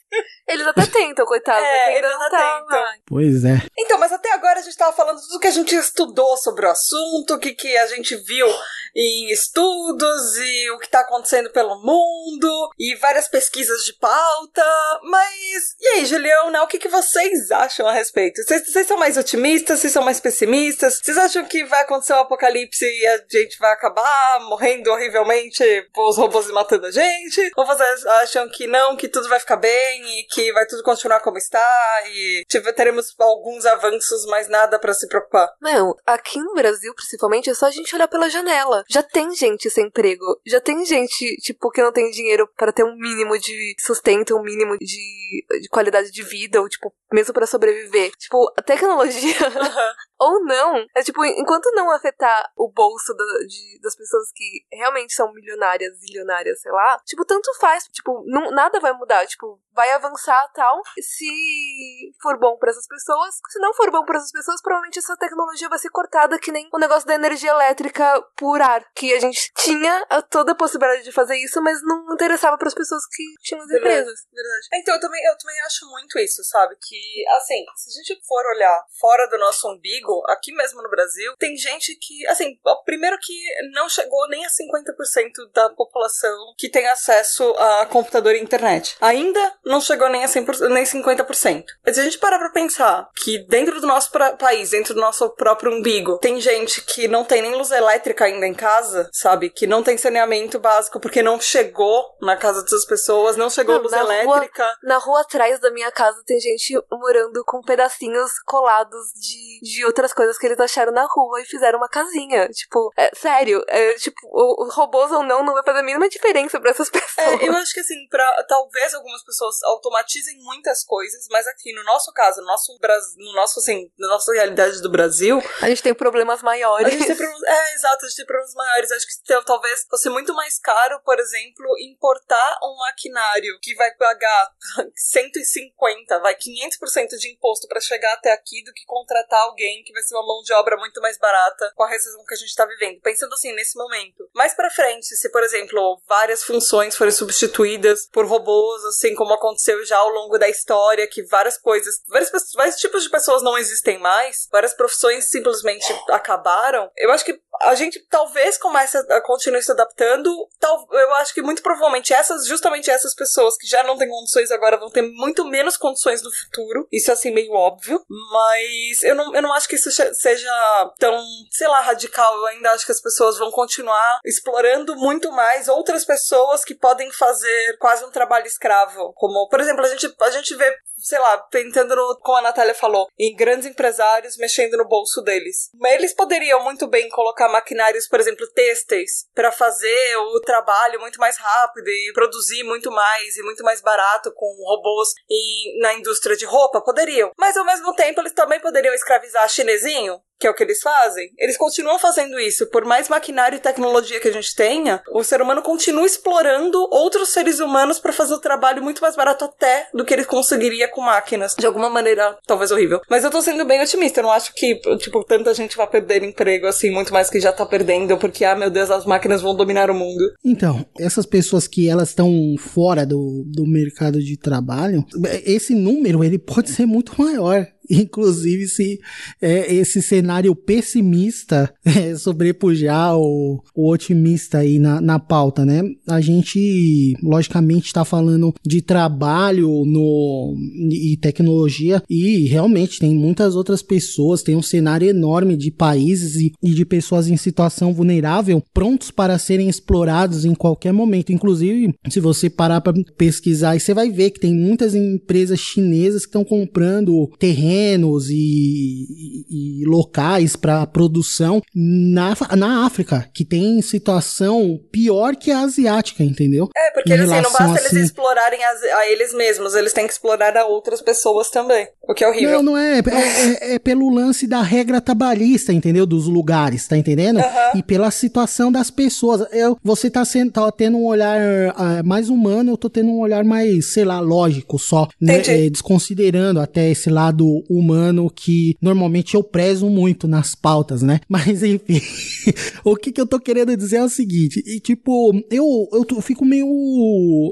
Eles 0.46 0.66
até 0.66 0.86
tentam, 0.86 1.24
coitado. 1.24 1.64
É, 1.64 1.98
eles 1.98 2.10
até 2.10 2.30
tá, 2.30 2.60
tentam. 2.60 2.84
Pois 3.06 3.44
é. 3.44 3.62
Então, 3.78 3.98
mas 3.98 4.12
até 4.12 4.32
agora 4.32 4.60
a 4.60 4.62
gente 4.62 4.76
tava 4.76 4.92
falando 4.92 5.20
tudo 5.20 5.40
que 5.40 5.48
a 5.48 5.52
gente 5.52 5.74
estudou 5.74 6.36
sobre 6.36 6.66
o 6.66 6.70
assunto, 6.70 7.34
o 7.34 7.38
que, 7.38 7.52
que 7.52 7.76
a 7.78 7.86
gente 7.86 8.14
viu 8.16 8.46
em 8.94 9.30
estudos 9.30 10.36
e 10.36 10.70
o 10.70 10.78
que 10.78 10.88
tá 10.88 11.00
acontecendo 11.00 11.50
pelo 11.50 11.80
mundo 11.80 12.39
e 12.78 12.94
várias 12.96 13.28
pesquisas 13.28 13.84
de 13.84 13.92
pauta, 13.94 14.64
mas 15.04 15.76
e 15.80 15.88
aí, 15.88 16.06
Julião, 16.06 16.50
né, 16.50 16.60
o 16.60 16.66
que, 16.66 16.78
que 16.78 16.88
vocês 16.88 17.50
acham 17.50 17.86
a 17.86 17.92
respeito? 17.92 18.42
Vocês, 18.42 18.70
vocês 18.70 18.86
são 18.86 18.98
mais 18.98 19.16
otimistas? 19.16 19.80
Vocês 19.80 19.92
são 19.92 20.02
mais 20.02 20.20
pessimistas? 20.20 21.00
Vocês 21.02 21.16
acham 21.16 21.44
que 21.44 21.64
vai 21.64 21.82
acontecer 21.82 22.12
um 22.12 22.18
apocalipse 22.18 22.84
e 22.84 23.06
a 23.06 23.24
gente 23.30 23.58
vai 23.58 23.72
acabar 23.72 24.40
morrendo 24.42 24.90
horrivelmente 24.90 25.64
os 25.96 26.16
robôs 26.16 26.50
matando 26.50 26.86
a 26.86 26.90
gente? 26.90 27.50
Ou 27.56 27.66
vocês 27.66 28.06
acham 28.06 28.48
que 28.48 28.66
não, 28.66 28.96
que 28.96 29.08
tudo 29.08 29.28
vai 29.28 29.40
ficar 29.40 29.56
bem 29.56 30.20
e 30.20 30.24
que 30.24 30.52
vai 30.52 30.66
tudo 30.66 30.82
continuar 30.82 31.20
como 31.20 31.38
está 31.38 31.64
e 32.08 32.44
tipo, 32.48 32.72
teremos 32.72 33.14
alguns 33.18 33.64
avanços, 33.66 34.26
mas 34.26 34.48
nada 34.48 34.78
para 34.78 34.94
se 34.94 35.08
preocupar? 35.08 35.50
Não, 35.60 35.94
aqui 36.06 36.38
no 36.38 36.54
Brasil, 36.54 36.94
principalmente, 36.94 37.50
é 37.50 37.54
só 37.54 37.66
a 37.66 37.70
gente 37.70 37.94
olhar 37.94 38.08
pela 38.08 38.28
janela. 38.28 38.84
Já 38.88 39.02
tem 39.02 39.34
gente 39.34 39.70
sem 39.70 39.86
emprego, 39.86 40.24
já 40.46 40.60
tem 40.60 40.84
gente, 40.84 41.36
tipo, 41.36 41.70
que 41.70 41.82
não 41.82 41.92
tem 41.92 42.10
dinheiro 42.10 42.19
para 42.56 42.72
ter 42.72 42.84
um 42.84 42.96
mínimo 42.96 43.38
de 43.38 43.74
sustento, 43.78 44.36
um 44.36 44.42
mínimo 44.42 44.76
de, 44.78 45.44
de 45.60 45.68
qualidade 45.68 46.10
de 46.10 46.22
vida, 46.22 46.60
ou, 46.60 46.68
tipo, 46.68 46.92
mesmo 47.12 47.32
para 47.32 47.46
sobreviver. 47.46 48.10
Tipo, 48.18 48.52
a 48.56 48.62
tecnologia. 48.62 49.34
ou 50.20 50.44
não. 50.44 50.86
É 50.94 51.02
tipo, 51.02 51.24
enquanto 51.24 51.72
não 51.74 51.90
afetar 51.90 52.52
o 52.54 52.70
bolso 52.70 53.14
do, 53.14 53.24
de, 53.46 53.80
das 53.80 53.96
pessoas 53.96 54.30
que 54.34 54.66
realmente 54.70 55.14
são 55.14 55.32
milionárias, 55.32 55.98
zilionárias, 55.98 56.60
sei 56.60 56.70
lá, 56.70 57.00
tipo, 57.06 57.24
tanto 57.24 57.52
faz. 57.58 57.84
Tipo, 57.84 58.22
não, 58.26 58.50
nada 58.50 58.78
vai 58.78 58.92
mudar. 58.92 59.26
Tipo, 59.26 59.58
vai 59.72 59.90
avançar 59.92 60.46
tal. 60.54 60.82
Se 61.00 62.12
for 62.20 62.38
bom 62.38 62.58
para 62.58 62.70
essas 62.70 62.86
pessoas, 62.86 63.36
se 63.48 63.58
não 63.60 63.72
for 63.72 63.90
bom 63.90 64.04
para 64.04 64.18
essas 64.18 64.30
pessoas, 64.30 64.60
provavelmente 64.60 64.98
essa 64.98 65.16
tecnologia 65.16 65.68
vai 65.68 65.78
ser 65.78 65.90
cortada 65.90 66.38
que 66.38 66.52
nem 66.52 66.68
o 66.72 66.78
negócio 66.78 67.06
da 67.06 67.14
energia 67.14 67.50
elétrica 67.50 68.22
por 68.36 68.60
ar, 68.60 68.84
que 68.94 69.14
a 69.14 69.20
gente 69.20 69.50
tinha 69.56 70.06
toda 70.28 70.52
a 70.52 70.54
possibilidade 70.54 71.02
de 71.02 71.12
fazer 71.12 71.36
isso, 71.36 71.62
mas 71.62 71.82
não 71.82 72.12
interessava 72.12 72.58
para 72.58 72.68
as 72.68 72.74
pessoas 72.74 73.06
que 73.06 73.22
tinham 73.42 73.62
as 73.62 73.68
verdade, 73.68 74.00
empresas. 74.00 74.20
Verdade. 74.30 74.68
Então, 74.74 74.94
eu 74.94 75.00
também, 75.00 75.24
eu 75.24 75.38
também 75.38 75.60
acho 75.62 75.86
muito 75.90 76.18
isso, 76.18 76.44
sabe? 76.44 76.76
Que, 76.76 77.24
assim, 77.36 77.64
se 77.76 77.90
a 77.90 78.02
gente 78.02 78.26
for 78.26 78.44
olhar 78.54 78.84
fora 79.00 79.26
do 79.28 79.38
nosso 79.38 79.70
umbigo, 79.70 80.09
aqui 80.28 80.52
mesmo 80.52 80.82
no 80.82 80.90
Brasil, 80.90 81.34
tem 81.38 81.56
gente 81.56 81.96
que, 81.96 82.26
assim, 82.28 82.58
primeiro 82.84 83.18
que 83.20 83.34
não 83.72 83.88
chegou 83.88 84.28
nem 84.28 84.44
a 84.44 84.48
50% 84.48 85.52
da 85.54 85.70
população 85.70 86.54
que 86.56 86.68
tem 86.68 86.86
acesso 86.88 87.44
a 87.58 87.86
computador 87.86 88.34
e 88.34 88.40
internet. 88.40 88.96
Ainda 89.00 89.54
não 89.64 89.80
chegou 89.80 90.08
nem 90.08 90.24
a 90.24 90.28
100%, 90.28 90.68
nem 90.68 90.84
50%. 90.84 91.64
Mas 91.84 91.94
se 91.94 92.00
a 92.00 92.04
gente 92.04 92.18
parar 92.18 92.38
pra 92.38 92.50
pensar 92.50 93.08
que 93.16 93.38
dentro 93.46 93.80
do 93.80 93.86
nosso 93.86 94.10
país, 94.38 94.70
dentro 94.70 94.94
do 94.94 95.00
nosso 95.00 95.28
próprio 95.30 95.72
umbigo, 95.72 96.18
tem 96.18 96.40
gente 96.40 96.82
que 96.82 97.08
não 97.08 97.24
tem 97.24 97.42
nem 97.42 97.54
luz 97.54 97.70
elétrica 97.70 98.24
ainda 98.24 98.46
em 98.46 98.54
casa, 98.54 99.08
sabe? 99.12 99.50
Que 99.50 99.66
não 99.66 99.82
tem 99.82 99.96
saneamento 99.96 100.58
básico 100.58 101.00
porque 101.00 101.22
não 101.22 101.40
chegou 101.40 102.04
na 102.20 102.36
casa 102.36 102.62
dessas 102.62 102.84
pessoas, 102.84 103.36
não 103.36 103.50
chegou 103.50 103.76
não, 103.76 103.82
luz 103.82 103.92
na 103.92 104.00
elétrica. 104.00 104.64
Rua, 104.64 104.76
na 104.82 104.98
rua 104.98 105.20
atrás 105.20 105.60
da 105.60 105.70
minha 105.70 105.90
casa 105.90 106.22
tem 106.26 106.38
gente 106.40 106.78
morando 106.90 107.42
com 107.44 107.60
pedacinhos 107.62 108.38
colados 108.46 109.12
de, 109.14 109.60
de 109.62 109.84
outras 110.00 110.12
coisas 110.12 110.38
que 110.38 110.46
eles 110.46 110.58
acharam 110.58 110.92
na 110.92 111.06
rua 111.06 111.40
e 111.40 111.44
fizeram 111.44 111.78
uma 111.78 111.88
casinha. 111.88 112.48
Tipo, 112.48 112.92
é, 112.96 113.10
sério, 113.14 113.62
é, 113.68 113.94
tipo, 113.94 114.20
o, 114.24 114.68
robôs 114.70 115.10
ou 115.10 115.22
não, 115.22 115.44
não 115.44 115.52
vai 115.52 115.62
fazer 115.62 115.80
a 115.80 115.82
mínima 115.82 116.08
diferença 116.08 116.60
para 116.60 116.70
essas 116.70 116.88
pessoas. 116.90 117.40
É, 117.40 117.48
eu 117.48 117.52
acho 117.54 117.72
que 117.72 117.80
assim, 117.80 118.06
pra 118.08 118.44
talvez 118.48 118.94
algumas 118.94 119.22
pessoas 119.24 119.62
automatizem 119.64 120.38
muitas 120.38 120.84
coisas, 120.84 121.26
mas 121.30 121.46
aqui 121.46 121.72
no 121.72 121.84
nosso 121.84 122.12
caso, 122.12 122.40
no 122.40 122.46
nosso, 122.46 122.78
no 123.16 123.32
nosso 123.34 123.60
assim, 123.60 123.90
na 123.98 124.08
nossa 124.08 124.32
realidade 124.32 124.80
do 124.80 124.90
Brasil. 124.90 125.42
A 125.60 125.68
gente 125.68 125.82
tem 125.82 125.94
problemas 125.94 126.42
maiores. 126.42 126.86
A 126.86 126.90
gente 126.90 127.06
tem 127.06 127.16
problemas, 127.16 127.42
é, 127.42 127.74
exato, 127.74 128.04
a 128.04 128.08
gente 128.08 128.16
tem 128.16 128.26
problemas 128.26 128.54
maiores. 128.54 128.92
Acho 128.92 129.06
que 129.06 129.44
talvez 129.44 129.86
fosse 129.88 130.08
muito 130.08 130.34
mais 130.34 130.58
caro, 130.58 131.00
por 131.04 131.18
exemplo, 131.18 131.66
importar 131.80 132.58
um 132.62 132.76
maquinário 132.78 133.58
que 133.60 133.74
vai 133.74 133.92
pagar 133.94 134.50
150, 134.96 136.18
vai 136.20 136.34
500% 136.34 137.10
10% 137.10 137.18
de 137.18 137.32
imposto 137.32 137.66
para 137.68 137.80
chegar 137.80 138.12
até 138.14 138.32
aqui 138.32 138.62
do 138.64 138.72
que 138.72 138.84
contratar 138.84 139.40
alguém 139.40 139.82
que 139.84 139.89
vai 139.92 140.02
ser 140.02 140.14
uma 140.14 140.26
mão 140.26 140.42
de 140.42 140.52
obra 140.54 140.76
muito 140.76 141.00
mais 141.00 141.18
barata 141.18 141.72
com 141.74 141.84
a 141.84 141.88
recessão 141.88 142.24
que 142.26 142.34
a 142.34 142.36
gente 142.36 142.54
tá 142.54 142.66
vivendo. 142.66 143.00
Pensando 143.00 143.32
assim, 143.32 143.52
nesse 143.54 143.76
momento. 143.76 144.28
Mais 144.34 144.54
para 144.54 144.70
frente, 144.70 145.16
se, 145.16 145.30
por 145.30 145.42
exemplo, 145.42 146.00
várias 146.08 146.42
funções 146.42 146.96
forem 146.96 147.12
substituídas 147.12 148.08
por 148.12 148.26
robôs, 148.26 148.84
assim 148.84 149.14
como 149.14 149.34
aconteceu 149.34 149.84
já 149.84 149.98
ao 149.98 150.08
longo 150.10 150.38
da 150.38 150.48
história, 150.48 151.06
que 151.06 151.22
várias 151.24 151.58
coisas, 151.58 152.02
várias, 152.08 152.30
vários 152.54 152.76
tipos 152.76 153.02
de 153.02 153.10
pessoas 153.10 153.42
não 153.42 153.58
existem 153.58 153.98
mais, 153.98 154.48
várias 154.50 154.74
profissões 154.74 155.28
simplesmente 155.28 155.86
acabaram, 156.08 156.90
eu 156.96 157.10
acho 157.10 157.24
que 157.24 157.40
a 157.62 157.74
gente 157.74 158.00
talvez 158.08 158.56
comece 158.56 158.96
a 158.96 159.20
continuar 159.20 159.62
se 159.62 159.70
adaptando. 159.70 160.30
Tal, 160.58 160.88
eu 160.92 161.14
acho 161.16 161.34
que 161.34 161.42
muito 161.42 161.62
provavelmente 161.62 162.12
essas, 162.12 162.46
justamente 162.46 162.90
essas 162.90 163.14
pessoas 163.14 163.56
que 163.56 163.66
já 163.66 163.82
não 163.82 163.98
têm 163.98 164.08
condições 164.08 164.50
agora 164.50 164.78
vão 164.78 164.90
ter 164.90 165.02
muito 165.02 165.44
menos 165.44 165.76
condições 165.76 166.22
no 166.22 166.30
futuro. 166.32 166.88
Isso 166.90 167.10
é 167.10 167.14
assim 167.14 167.30
meio 167.30 167.52
óbvio. 167.52 168.02
Mas 168.08 169.02
eu 169.02 169.14
não, 169.14 169.34
eu 169.34 169.42
não 169.42 169.52
acho 169.52 169.68
que 169.68 169.76
isso 169.80 170.14
seja 170.14 170.92
tão, 170.98 171.22
sei 171.50 171.66
lá, 171.68 171.80
radical. 171.80 172.36
Eu 172.36 172.46
ainda 172.46 172.70
acho 172.72 172.86
que 172.86 172.92
as 172.92 173.00
pessoas 173.00 173.38
vão 173.38 173.50
continuar 173.50 174.20
explorando 174.24 174.96
muito 174.96 175.32
mais 175.32 175.68
outras 175.68 176.04
pessoas 176.04 176.64
que 176.64 176.74
podem 176.74 177.10
fazer 177.12 177.76
quase 177.78 178.04
um 178.04 178.10
trabalho 178.10 178.46
escravo. 178.46 179.12
Como, 179.14 179.48
por 179.48 179.60
exemplo, 179.60 179.84
a 179.84 179.88
gente, 179.88 180.14
a 180.20 180.30
gente 180.30 180.54
vê 180.56 180.76
sei 181.02 181.18
lá, 181.18 181.38
tentando 181.50 181.94
como 182.22 182.38
a 182.38 182.42
Natália 182.42 182.74
falou, 182.74 183.08
em 183.18 183.34
grandes 183.34 183.66
empresários 183.66 184.36
mexendo 184.36 184.76
no 184.76 184.86
bolso 184.88 185.22
deles. 185.22 185.70
Eles 185.84 186.14
poderiam 186.14 186.62
muito 186.62 186.86
bem 186.86 187.08
colocar 187.08 187.48
maquinários, 187.48 188.08
por 188.08 188.20
exemplo, 188.20 188.46
têxteis, 188.52 189.26
para 189.34 189.52
fazer 189.52 190.16
o 190.16 190.40
trabalho 190.40 191.00
muito 191.00 191.18
mais 191.18 191.36
rápido 191.36 191.88
e 191.88 192.12
produzir 192.12 192.62
muito 192.64 192.90
mais 192.90 193.36
e 193.36 193.42
muito 193.42 193.62
mais 193.64 193.80
barato 193.80 194.32
com 194.34 194.46
robôs 194.64 195.08
em, 195.28 195.78
na 195.80 195.94
indústria 195.94 196.36
de 196.36 196.44
roupa? 196.44 196.80
Poderiam. 196.80 197.30
Mas 197.38 197.56
ao 197.56 197.64
mesmo 197.64 197.94
tempo, 197.94 198.20
eles 198.20 198.32
também 198.32 198.60
poderiam 198.60 198.94
escravizar 198.94 199.48
chinesinho 199.48 200.20
que 200.40 200.46
é 200.46 200.50
o 200.50 200.54
que 200.54 200.62
eles 200.62 200.80
fazem, 200.80 201.30
eles 201.38 201.58
continuam 201.58 201.98
fazendo 201.98 202.40
isso. 202.40 202.66
Por 202.66 202.86
mais 202.86 203.10
maquinário 203.10 203.56
e 203.56 203.60
tecnologia 203.60 204.18
que 204.18 204.28
a 204.28 204.32
gente 204.32 204.56
tenha, 204.56 205.02
o 205.12 205.22
ser 205.22 205.42
humano 205.42 205.60
continua 205.60 206.06
explorando 206.06 206.88
outros 206.90 207.28
seres 207.28 207.60
humanos 207.60 207.98
para 207.98 208.12
fazer 208.12 208.32
o 208.32 208.40
trabalho 208.40 208.82
muito 208.82 209.02
mais 209.02 209.14
barato 209.14 209.44
até 209.44 209.88
do 209.92 210.04
que 210.04 210.14
ele 210.14 210.24
conseguiria 210.24 210.88
com 210.88 211.02
máquinas. 211.02 211.54
De 211.54 211.66
alguma 211.66 211.90
maneira, 211.90 212.38
talvez 212.46 212.70
horrível. 212.70 213.00
Mas 213.10 213.22
eu 213.22 213.30
tô 213.30 213.42
sendo 213.42 213.66
bem 213.66 213.82
otimista. 213.82 214.20
Eu 214.20 214.24
não 214.24 214.32
acho 214.32 214.54
que, 214.54 214.80
tipo, 214.98 215.22
tanta 215.24 215.52
gente 215.52 215.76
vai 215.76 215.86
perder 215.86 216.24
emprego 216.24 216.66
assim, 216.66 216.90
muito 216.90 217.12
mais 217.12 217.28
que 217.28 217.38
já 217.38 217.52
tá 217.52 217.66
perdendo, 217.66 218.16
porque, 218.16 218.44
ah, 218.44 218.56
meu 218.56 218.70
Deus, 218.70 218.90
as 218.90 219.04
máquinas 219.04 219.42
vão 219.42 219.54
dominar 219.54 219.90
o 219.90 219.94
mundo. 219.94 220.24
Então, 220.42 220.86
essas 220.98 221.26
pessoas 221.26 221.68
que 221.68 221.88
elas 221.88 222.08
estão 222.08 222.54
fora 222.58 223.04
do, 223.04 223.44
do 223.46 223.66
mercado 223.66 224.20
de 224.20 224.38
trabalho, 224.38 225.04
esse 225.44 225.74
número, 225.74 226.24
ele 226.24 226.38
pode 226.38 226.70
ser 226.70 226.86
muito 226.86 227.20
maior. 227.20 227.66
Inclusive, 228.00 228.68
se 228.68 229.00
é, 229.42 229.74
esse 229.74 230.00
cenário 230.00 230.54
pessimista 230.54 231.72
é, 231.84 232.14
sobrepujar 232.14 233.18
o, 233.18 233.60
o, 233.74 233.90
otimista 233.90 234.58
aí 234.58 234.78
na, 234.78 235.00
na 235.00 235.18
pauta, 235.18 235.64
né? 235.64 235.82
A 236.06 236.20
gente, 236.20 237.16
logicamente, 237.20 237.86
está 237.86 238.04
falando 238.04 238.54
de 238.64 238.80
trabalho 238.80 239.84
no, 239.84 240.54
e 240.90 241.16
tecnologia 241.16 242.00
e 242.08 242.46
realmente 242.46 243.00
tem 243.00 243.14
muitas 243.14 243.56
outras 243.56 243.82
pessoas, 243.82 244.42
tem 244.42 244.54
um 244.54 244.62
cenário 244.62 245.08
enorme 245.08 245.56
de 245.56 245.70
países 245.72 246.36
e, 246.36 246.52
e 246.62 246.70
de 246.70 246.84
pessoas 246.84 247.28
em 247.28 247.36
situação 247.36 247.92
vulnerável 247.92 248.62
prontos 248.72 249.10
para 249.10 249.38
serem 249.38 249.68
explorados 249.68 250.44
em 250.44 250.54
qualquer 250.54 250.92
momento. 250.92 251.32
Inclusive, 251.32 251.92
se 252.08 252.20
você 252.20 252.48
parar 252.48 252.80
para 252.80 252.94
pesquisar, 253.16 253.78
você 253.78 253.92
vai 253.92 254.10
ver 254.10 254.30
que 254.30 254.40
tem 254.40 254.54
muitas 254.54 254.94
empresas 254.94 255.58
chinesas 255.58 256.22
que 256.22 256.28
estão 256.28 256.44
comprando 256.44 257.28
terreno 257.38 257.79
terrenos 257.80 258.28
e, 258.28 259.46
e, 259.48 259.84
locais 259.86 260.56
para 260.56 260.86
produção 260.86 261.62
na, 261.74 262.34
na 262.56 262.86
África, 262.86 263.28
que 263.34 263.44
tem 263.44 263.80
situação 263.80 264.78
pior 264.92 265.34
que 265.36 265.50
a 265.50 265.60
asiática, 265.60 266.22
entendeu? 266.22 266.68
É, 266.76 266.90
porque 266.92 267.12
assim, 267.12 267.26
não 267.26 267.42
basta 267.42 267.64
assim... 267.64 267.96
eles 267.96 268.06
explorarem 268.06 268.62
a, 268.62 268.70
a, 268.98 269.06
eles 269.10 269.32
mesmos, 269.32 269.74
eles 269.74 269.92
têm 269.92 270.06
que 270.06 270.12
explorar 270.12 270.56
a 270.56 270.66
outras 270.66 271.00
pessoas 271.00 271.50
também, 271.50 271.88
o 272.10 272.14
que 272.14 272.24
é 272.24 272.28
horrível. 272.28 272.62
Não, 272.62 272.72
não 272.72 272.78
é. 272.78 272.98
É, 272.98 273.72
é, 273.72 273.74
é 273.74 273.78
pelo 273.78 274.10
lance 274.10 274.46
da 274.46 274.62
regra 274.62 275.00
trabalhista, 275.00 275.72
entendeu? 275.72 276.04
Dos 276.04 276.26
lugares, 276.26 276.86
tá 276.86 276.96
entendendo? 276.96 277.38
Uhum. 277.38 277.78
E 277.78 277.82
pela 277.82 278.10
situação 278.10 278.72
das 278.72 278.90
pessoas. 278.90 279.46
Eu, 279.52 279.78
você 279.82 280.10
tá, 280.10 280.24
sendo, 280.24 280.50
tá 280.50 280.70
tendo 280.72 280.96
um 280.96 281.06
olhar 281.06 281.38
uh, 281.40 282.06
mais 282.06 282.28
humano, 282.28 282.72
eu 282.72 282.76
tô 282.76 282.90
tendo 282.90 283.10
um 283.10 283.20
olhar 283.20 283.44
mais, 283.44 283.92
sei 283.92 284.04
lá, 284.04 284.20
lógico 284.20 284.78
só, 284.78 285.08
né? 285.20 285.40
É, 285.46 285.70
desconsiderando 285.70 286.60
até 286.60 286.90
esse 286.90 287.08
lado 287.08 287.64
humano 287.68 288.30
que 288.30 288.76
normalmente 288.80 289.34
eu 289.34 289.42
prezo 289.42 289.88
muito 289.88 290.26
nas 290.26 290.54
pautas, 290.54 291.02
né? 291.02 291.20
Mas 291.28 291.62
enfim, 291.62 292.00
o 292.84 292.96
que, 292.96 293.12
que 293.12 293.20
eu 293.20 293.26
tô 293.26 293.38
querendo 293.38 293.76
dizer 293.76 293.96
é 293.96 294.04
o 294.04 294.08
seguinte, 294.08 294.62
e 294.66 294.80
tipo, 294.80 295.32
eu, 295.50 295.88
eu, 295.92 296.06
eu 296.08 296.20
fico 296.20 296.44
meio. 296.44 296.66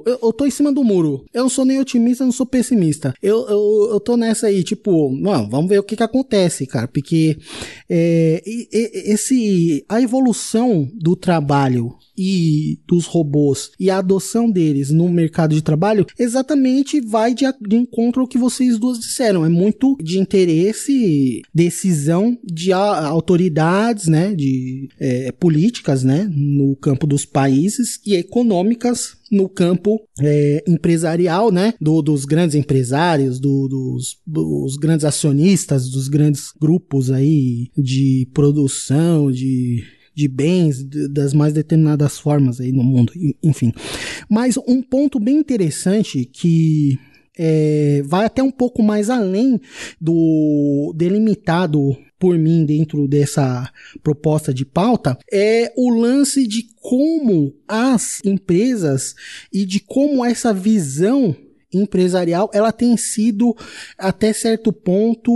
Eu, 0.04 0.18
eu 0.22 0.32
tô 0.32 0.46
em 0.46 0.50
cima 0.50 0.72
do 0.72 0.82
muro. 0.82 1.24
Eu 1.32 1.42
não 1.42 1.48
sou 1.48 1.64
nem 1.64 1.78
otimista, 1.78 2.24
não 2.24 2.32
sou 2.32 2.46
pessimista. 2.46 3.14
Eu, 3.22 3.46
eu, 3.48 3.88
eu 3.92 4.00
tô 4.00 4.16
nessa 4.16 4.47
aí, 4.48 4.62
tipo, 4.62 5.10
não, 5.10 5.48
vamos 5.48 5.68
ver 5.68 5.78
o 5.78 5.82
que 5.82 5.96
que 5.96 6.02
acontece, 6.02 6.66
cara, 6.66 6.88
porque 6.88 7.36
é, 7.88 8.42
esse, 8.44 9.84
a 9.88 10.00
evolução 10.00 10.88
do 10.94 11.14
trabalho 11.14 11.94
e 12.18 12.80
dos 12.86 13.06
robôs 13.06 13.70
e 13.78 13.88
a 13.88 13.98
adoção 13.98 14.50
deles 14.50 14.90
no 14.90 15.08
mercado 15.08 15.54
de 15.54 15.62
trabalho 15.62 16.04
exatamente 16.18 17.00
vai 17.00 17.32
de, 17.32 17.44
de 17.60 17.76
encontro 17.76 18.22
ao 18.22 18.28
que 18.28 18.36
vocês 18.36 18.78
duas 18.78 18.98
disseram. 18.98 19.46
É 19.46 19.48
muito 19.48 19.96
de 20.02 20.18
interesse, 20.18 21.42
decisão 21.54 22.36
de 22.44 22.72
a, 22.72 23.06
autoridades, 23.06 24.08
né, 24.08 24.34
de 24.34 24.88
é, 24.98 25.30
políticas, 25.32 26.02
né, 26.02 26.28
no 26.30 26.74
campo 26.76 27.06
dos 27.06 27.24
países 27.24 28.00
e 28.04 28.14
econômicas 28.14 29.18
no 29.30 29.48
campo 29.48 30.00
é, 30.20 30.64
empresarial, 30.66 31.52
né? 31.52 31.74
Do, 31.78 32.00
dos 32.00 32.24
grandes 32.24 32.54
empresários, 32.54 33.38
do, 33.38 33.68
dos, 33.68 34.16
dos 34.26 34.76
grandes 34.76 35.04
acionistas, 35.04 35.90
dos 35.90 36.08
grandes 36.08 36.50
grupos 36.58 37.10
aí 37.10 37.68
de 37.76 38.26
produção, 38.32 39.30
de 39.30 39.84
de 40.18 40.26
bens 40.26 40.82
das 40.82 41.32
mais 41.32 41.52
determinadas 41.52 42.18
formas 42.18 42.60
aí 42.60 42.72
no 42.72 42.82
mundo, 42.82 43.12
enfim. 43.40 43.72
Mas 44.28 44.56
um 44.66 44.82
ponto 44.82 45.20
bem 45.20 45.36
interessante 45.36 46.24
que 46.24 46.98
é, 47.38 48.02
vai 48.04 48.24
até 48.24 48.42
um 48.42 48.50
pouco 48.50 48.82
mais 48.82 49.10
além 49.10 49.60
do 50.00 50.92
delimitado 50.96 51.96
por 52.18 52.36
mim 52.36 52.64
dentro 52.64 53.06
dessa 53.06 53.70
proposta 54.02 54.52
de 54.52 54.64
pauta 54.64 55.16
é 55.32 55.72
o 55.76 55.88
lance 55.88 56.48
de 56.48 56.66
como 56.82 57.54
as 57.68 58.18
empresas 58.24 59.14
e 59.52 59.64
de 59.64 59.78
como 59.78 60.24
essa 60.24 60.52
visão 60.52 61.36
empresarial 61.72 62.50
ela 62.52 62.72
tem 62.72 62.96
sido 62.96 63.56
até 63.96 64.32
certo 64.32 64.72
ponto 64.72 65.30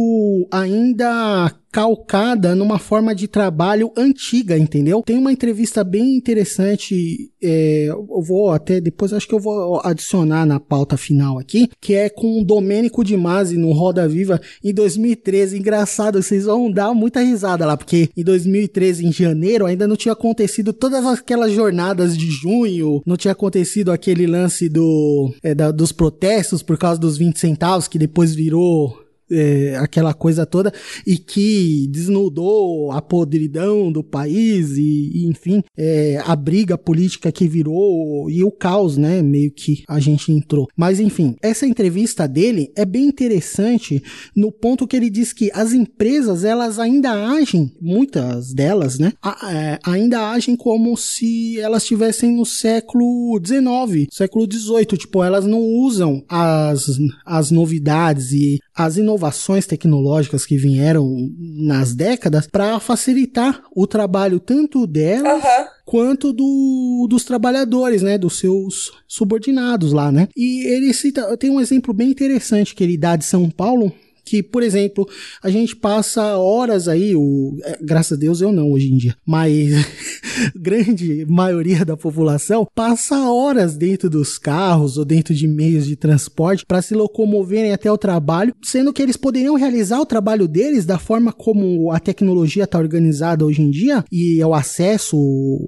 ainda 0.51 1.55
calcada 1.73 2.55
numa 2.55 2.79
forma 2.79 3.15
de 3.15 3.27
trabalho 3.27 3.91
antiga, 3.97 4.59
entendeu? 4.59 5.03
Tem 5.03 5.17
uma 5.17 5.33
entrevista 5.33 5.83
bem 5.83 6.15
interessante, 6.15 7.33
é, 7.43 7.87
eu 7.89 8.23
vou 8.23 8.51
até 8.51 8.79
depois 8.79 9.13
acho 9.13 9.27
que 9.27 9.35
eu 9.35 9.41
vou 9.41 9.81
adicionar 9.83 10.45
na 10.45 10.61
pauta 10.61 10.99
final 10.99 11.39
aqui, 11.39 11.71
que 11.81 11.95
é 11.95 12.11
com 12.11 12.41
o 12.41 12.45
Domênico 12.45 13.03
de 13.03 13.17
Masi 13.17 13.57
no 13.57 13.73
Roda 13.73 14.07
Viva 14.07 14.39
em 14.63 14.75
2013. 14.75 15.59
Engraçado, 15.59 16.23
vocês 16.23 16.45
vão 16.45 16.71
dar 16.71 16.93
muita 16.93 17.21
risada 17.21 17.65
lá, 17.65 17.77
porque 17.77 18.11
em 18.15 18.23
2013, 18.23 19.07
em 19.07 19.13
janeiro, 19.13 19.65
ainda 19.65 19.89
não 19.89 19.97
tinha 19.97 20.13
acontecido 20.13 20.75
todas 20.75 21.07
aquelas 21.07 21.53
jornadas 21.53 22.17
de 22.17 22.31
junho, 22.31 23.03
não 23.07 23.17
tinha 23.17 23.33
acontecido 23.33 23.91
aquele 23.91 24.27
lance 24.27 24.69
do, 24.69 25.33
é, 25.43 25.55
da, 25.55 25.71
dos 25.71 25.91
protestos 25.91 26.63
por 26.63 26.77
causa 26.77 27.01
dos 27.01 27.17
20 27.17 27.39
centavos, 27.39 27.89
que 27.89 27.99
depois 27.99 28.35
virou 28.35 29.03
é, 29.33 29.77
aquela 29.77 30.13
coisa 30.13 30.45
toda 30.45 30.73
e 31.07 31.17
que 31.17 31.87
desnudou 31.91 32.93
a 32.93 33.01
podridão 33.01 33.91
do 33.91 34.05
país 34.05 34.77
e, 34.77 35.11
e 35.15 35.27
enfim, 35.27 35.63
é, 35.77 36.23
a 36.25 36.37
briga 36.37 36.77
política 36.77 37.33
que 37.33 37.49
virou 37.49 38.31
e 38.31 38.45
o 38.45 38.51
caos, 38.51 38.97
né, 38.97 39.23
meio 39.23 39.51
que 39.51 39.83
a 39.89 39.99
gente 39.99 40.31
entrou. 40.31 40.69
Mas 40.77 41.01
enfim, 41.01 41.37
essa 41.43 41.67
entrevista 41.67 42.29
dele 42.29 42.71
é 42.77 42.85
bem 42.85 43.07
interessante 43.07 44.03
no 44.37 44.53
ponto 44.53 44.87
que 44.87 44.97
ele 44.97 45.11
diz 45.11 45.33
que 45.33 45.51
as 45.55 45.73
empresas, 45.73 46.45
elas 46.45 46.79
ainda 46.79 47.11
agem, 47.11 47.73
muitas 47.81 48.53
delas, 48.53 48.99
né, 48.99 49.13
a, 49.23 49.53
é, 49.53 49.79
ainda 49.85 50.31
agem 50.31 50.57
como 50.57 50.97
se 50.97 51.59
elas 51.59 51.83
estivessem 51.83 52.37
no 52.37 52.45
século 52.45 53.41
XIX, 53.45 54.09
século 54.11 54.47
XVIII, 54.51 54.99
tipo, 54.99 55.23
elas 55.23 55.47
não 55.47 55.61
usam 55.61 56.23
as, 56.29 56.99
as 57.25 57.51
novidades 57.51 58.33
e 58.33 58.59
as 58.75 58.97
inovações 58.97 59.22
inovações 59.23 59.67
tecnológicas 59.67 60.45
que 60.45 60.57
vieram 60.57 61.31
nas 61.39 61.95
décadas 61.95 62.47
para 62.47 62.81
facilitar 62.81 63.63
o 63.75 63.87
trabalho 63.87 64.41
tanto 64.41 64.87
delas 64.87 65.45
Aham. 65.45 65.67
quanto 65.85 66.33
do, 66.33 67.07
dos 67.09 67.25
trabalhadores, 67.25 68.03
né, 68.03 68.19
dos 68.19 68.39
seus 68.39 68.91
subordinados 69.07 69.93
lá, 69.93 70.11
né? 70.11 70.29
E 70.37 70.67
ele 70.67 70.93
cita, 70.93 71.37
tem 71.37 71.51
um 71.51 71.61
exemplo 71.61 71.95
bem 71.95 72.11
interessante 72.11 72.75
que 72.75 72.83
ele 72.83 72.99
dá 72.99 73.15
de 73.15 73.25
São 73.25 73.49
Paulo, 73.49 73.93
que, 74.25 74.43
por 74.43 74.63
exemplo, 74.63 75.09
a 75.43 75.51
gente 75.51 75.75
passa 75.77 76.37
horas 76.37 76.89
aí, 76.89 77.15
o, 77.15 77.57
é, 77.65 77.79
graças 77.83 78.17
a 78.17 78.21
Deus 78.21 78.41
eu 78.41 78.53
não 78.53 78.73
hoje 78.73 78.93
em 78.93 78.97
dia, 78.97 79.17
mas 79.27 79.71
grande 80.55 81.27
maioria 81.29 81.85
da 81.85 81.97
população 81.97 82.67
passa 82.75 83.31
horas 83.31 83.77
dentro 83.77 84.09
dos 84.09 84.39
carros 84.39 84.97
ou 84.99 85.05
dentro 85.05 85.35
de 85.35 85.47
meios 85.47 85.87
de 85.87 85.97
transporte 85.97 86.65
para 86.67 86.83
se 86.83 86.95
locomoverem 86.95 87.73
até 87.73 87.91
o 87.91 87.99
trabalho, 87.99 88.55
sendo 88.63 88.93
que 88.93 89.03
eles 89.03 89.17
poderiam 89.17 89.55
realizar 89.55 90.01
o 90.01 90.07
trabalho 90.07 90.47
deles 90.49 90.85
da 90.87 90.99
forma 90.99 91.33
como 91.33 91.91
a 91.91 91.99
tecnologia 92.01 92.65
está 92.65 92.79
organizada 92.79 93.45
hoje 93.45 93.63
em 93.63 93.71
dia 93.71 94.05
e 94.11 94.41
é 94.41 94.47
o 94.47 94.55
acesso 94.55 95.17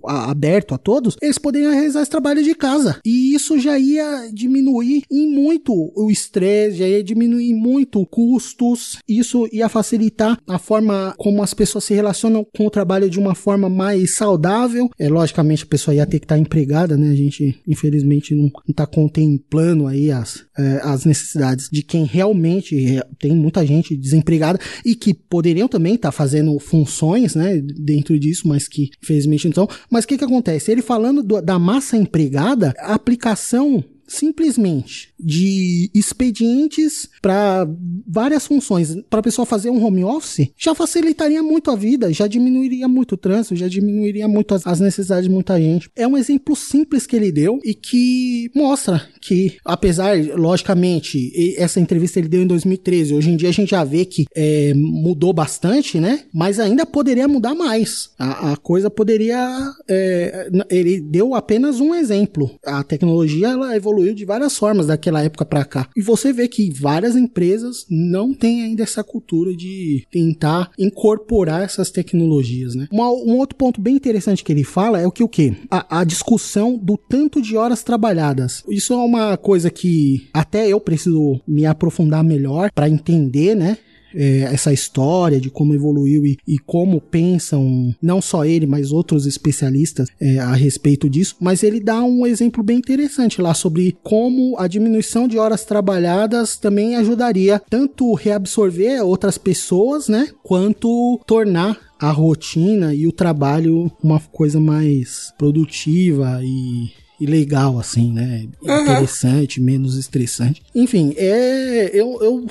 a- 0.06 0.30
aberto 0.30 0.74
a 0.74 0.78
todos, 0.78 1.16
eles 1.20 1.38
poderiam 1.38 1.72
realizar 1.72 2.02
esse 2.02 2.10
trabalho 2.10 2.42
de 2.42 2.54
casa. 2.54 2.98
E 3.04 3.34
isso 3.34 3.58
já 3.58 3.78
ia 3.78 4.28
diminuir 4.32 5.02
em 5.10 5.28
muito 5.30 5.72
o 5.94 6.10
estresse, 6.10 6.78
já 6.78 6.88
ia 6.88 7.02
diminuir 7.02 7.54
muito 7.54 8.04
custos, 8.52 8.98
isso 9.08 9.48
ia 9.52 9.68
facilitar 9.68 10.38
a 10.48 10.58
forma 10.58 11.14
como 11.18 11.42
as 11.42 11.54
pessoas 11.54 11.84
se 11.84 11.94
relacionam 11.94 12.46
com 12.56 12.66
o 12.66 12.70
trabalho 12.70 13.08
de 13.08 13.18
uma 13.18 13.34
forma 13.34 13.68
mais 13.68 14.14
saudável. 14.16 14.88
É 14.98 15.08
logicamente 15.08 15.64
a 15.64 15.66
pessoa 15.66 15.94
ia 15.94 16.06
ter 16.06 16.18
que 16.18 16.24
estar 16.24 16.38
empregada, 16.38 16.96
né? 16.96 17.10
A 17.10 17.14
gente 17.16 17.60
infelizmente 17.66 18.34
não 18.34 18.50
está 18.68 18.86
contemplando 18.86 19.86
aí 19.86 20.10
as, 20.10 20.44
eh, 20.58 20.80
as 20.82 21.04
necessidades 21.04 21.68
de 21.70 21.82
quem 21.82 22.04
realmente 22.04 22.74
eh, 22.96 23.02
tem 23.18 23.32
muita 23.34 23.64
gente 23.66 23.96
desempregada 23.96 24.58
e 24.84 24.94
que 24.94 25.14
poderiam 25.14 25.68
também 25.68 25.94
estar 25.94 26.12
fazendo 26.12 26.58
funções, 26.58 27.34
né, 27.34 27.60
dentro 27.60 28.18
disso, 28.18 28.46
mas 28.48 28.68
que 28.68 28.90
infelizmente 29.02 29.44
não 29.44 29.50
estão. 29.50 29.68
Mas 29.90 30.04
o 30.04 30.08
que 30.08 30.18
que 30.18 30.24
acontece? 30.24 30.70
Ele 30.70 30.82
falando 30.82 31.22
do- 31.22 31.40
da 31.40 31.58
massa 31.58 31.96
empregada, 31.96 32.74
a 32.78 32.94
aplicação 32.94 33.82
simplesmente 34.06 35.12
de 35.18 35.90
expedientes 35.94 37.08
para 37.22 37.66
várias 38.06 38.46
funções 38.46 38.96
para 39.08 39.20
a 39.20 39.22
pessoa 39.22 39.46
fazer 39.46 39.70
um 39.70 39.82
home 39.82 40.04
office 40.04 40.50
já 40.56 40.74
facilitaria 40.74 41.42
muito 41.42 41.70
a 41.70 41.76
vida, 41.76 42.12
já 42.12 42.26
diminuiria 42.26 42.88
muito 42.88 43.12
o 43.12 43.16
trânsito, 43.16 43.56
já 43.56 43.68
diminuiria 43.68 44.28
muito 44.28 44.54
as, 44.54 44.66
as 44.66 44.80
necessidades 44.80 45.24
de 45.28 45.34
muita 45.34 45.60
gente. 45.60 45.90
É 45.96 46.06
um 46.06 46.16
exemplo 46.16 46.54
simples 46.54 47.06
que 47.06 47.16
ele 47.16 47.32
deu 47.32 47.60
e 47.64 47.74
que 47.74 48.50
mostra 48.54 49.06
que, 49.20 49.56
apesar, 49.64 50.16
logicamente, 50.36 51.32
essa 51.56 51.80
entrevista 51.80 52.18
ele 52.18 52.28
deu 52.28 52.42
em 52.42 52.46
2013, 52.46 53.14
hoje 53.14 53.30
em 53.30 53.36
dia 53.36 53.48
a 53.48 53.52
gente 53.52 53.70
já 53.70 53.84
vê 53.84 54.04
que 54.04 54.26
é, 54.34 54.72
mudou 54.74 55.32
bastante, 55.32 55.98
né? 55.98 56.24
Mas 56.32 56.60
ainda 56.60 56.84
poderia 56.84 57.28
mudar 57.28 57.54
mais. 57.54 58.10
A, 58.18 58.52
a 58.52 58.56
coisa 58.56 58.90
poderia. 58.90 59.72
é, 59.88 60.50
ele 60.70 61.00
deu 61.00 61.34
apenas 61.34 61.80
um 61.80 61.94
exemplo. 61.94 62.50
A 62.64 62.82
tecnologia 62.82 63.48
ela 63.48 63.76
evoluiu 63.76 63.93
de 64.14 64.24
várias 64.24 64.56
formas 64.56 64.86
daquela 64.86 65.22
época 65.22 65.44
para 65.44 65.64
cá. 65.64 65.88
E 65.96 66.02
você 66.02 66.32
vê 66.32 66.48
que 66.48 66.70
várias 66.70 67.14
empresas 67.16 67.86
não 67.90 68.32
têm 68.34 68.62
ainda 68.62 68.82
essa 68.82 69.04
cultura 69.04 69.54
de 69.56 70.04
tentar 70.10 70.70
incorporar 70.78 71.62
essas 71.62 71.90
tecnologias, 71.90 72.74
né? 72.74 72.88
Uma- 72.90 73.10
um 73.10 73.36
outro 73.38 73.56
ponto 73.56 73.80
bem 73.80 73.94
interessante 73.96 74.42
que 74.42 74.52
ele 74.52 74.64
fala 74.64 75.00
é 75.00 75.06
o 75.06 75.12
que 75.12 75.22
o 75.22 75.28
quê? 75.28 75.54
A, 75.70 76.00
a 76.00 76.04
discussão 76.04 76.76
do 76.76 76.96
tanto 76.96 77.40
de 77.42 77.56
horas 77.56 77.82
trabalhadas. 77.82 78.62
Isso 78.68 78.92
é 78.92 78.96
uma 78.96 79.36
coisa 79.36 79.70
que 79.70 80.28
até 80.32 80.68
eu 80.68 80.80
preciso 80.80 81.40
me 81.46 81.66
aprofundar 81.66 82.22
melhor 82.24 82.70
para 82.74 82.88
entender, 82.88 83.54
né? 83.54 83.78
É, 84.14 84.40
essa 84.52 84.72
história 84.72 85.40
de 85.40 85.50
como 85.50 85.74
evoluiu 85.74 86.24
e, 86.24 86.38
e 86.46 86.58
como 86.58 87.00
pensam 87.00 87.94
não 88.00 88.20
só 88.20 88.44
ele, 88.44 88.66
mas 88.66 88.92
outros 88.92 89.26
especialistas 89.26 90.08
é, 90.20 90.38
a 90.38 90.52
respeito 90.52 91.08
disso. 91.08 91.36
Mas 91.40 91.62
ele 91.62 91.80
dá 91.80 92.02
um 92.02 92.26
exemplo 92.26 92.62
bem 92.62 92.78
interessante 92.78 93.40
lá 93.40 93.54
sobre 93.54 93.96
como 94.02 94.56
a 94.58 94.66
diminuição 94.66 95.26
de 95.26 95.38
horas 95.38 95.64
trabalhadas 95.64 96.56
também 96.56 96.96
ajudaria 96.96 97.60
tanto 97.68 98.14
reabsorver 98.14 99.04
outras 99.04 99.38
pessoas, 99.38 100.08
né, 100.08 100.28
quanto 100.42 101.20
tornar 101.26 101.78
a 101.98 102.10
rotina 102.10 102.94
e 102.94 103.06
o 103.06 103.12
trabalho 103.12 103.90
uma 104.02 104.20
coisa 104.20 104.60
mais 104.60 105.32
produtiva 105.38 106.40
e 106.42 106.92
e 107.20 107.26
legal, 107.26 107.78
assim, 107.78 108.12
né? 108.12 108.48
Interessante, 108.60 109.60
menos 109.60 109.96
estressante. 109.96 110.60
Enfim, 110.74 111.14
é. 111.16 111.90
Eu, 111.94 112.18
eu 112.20 112.46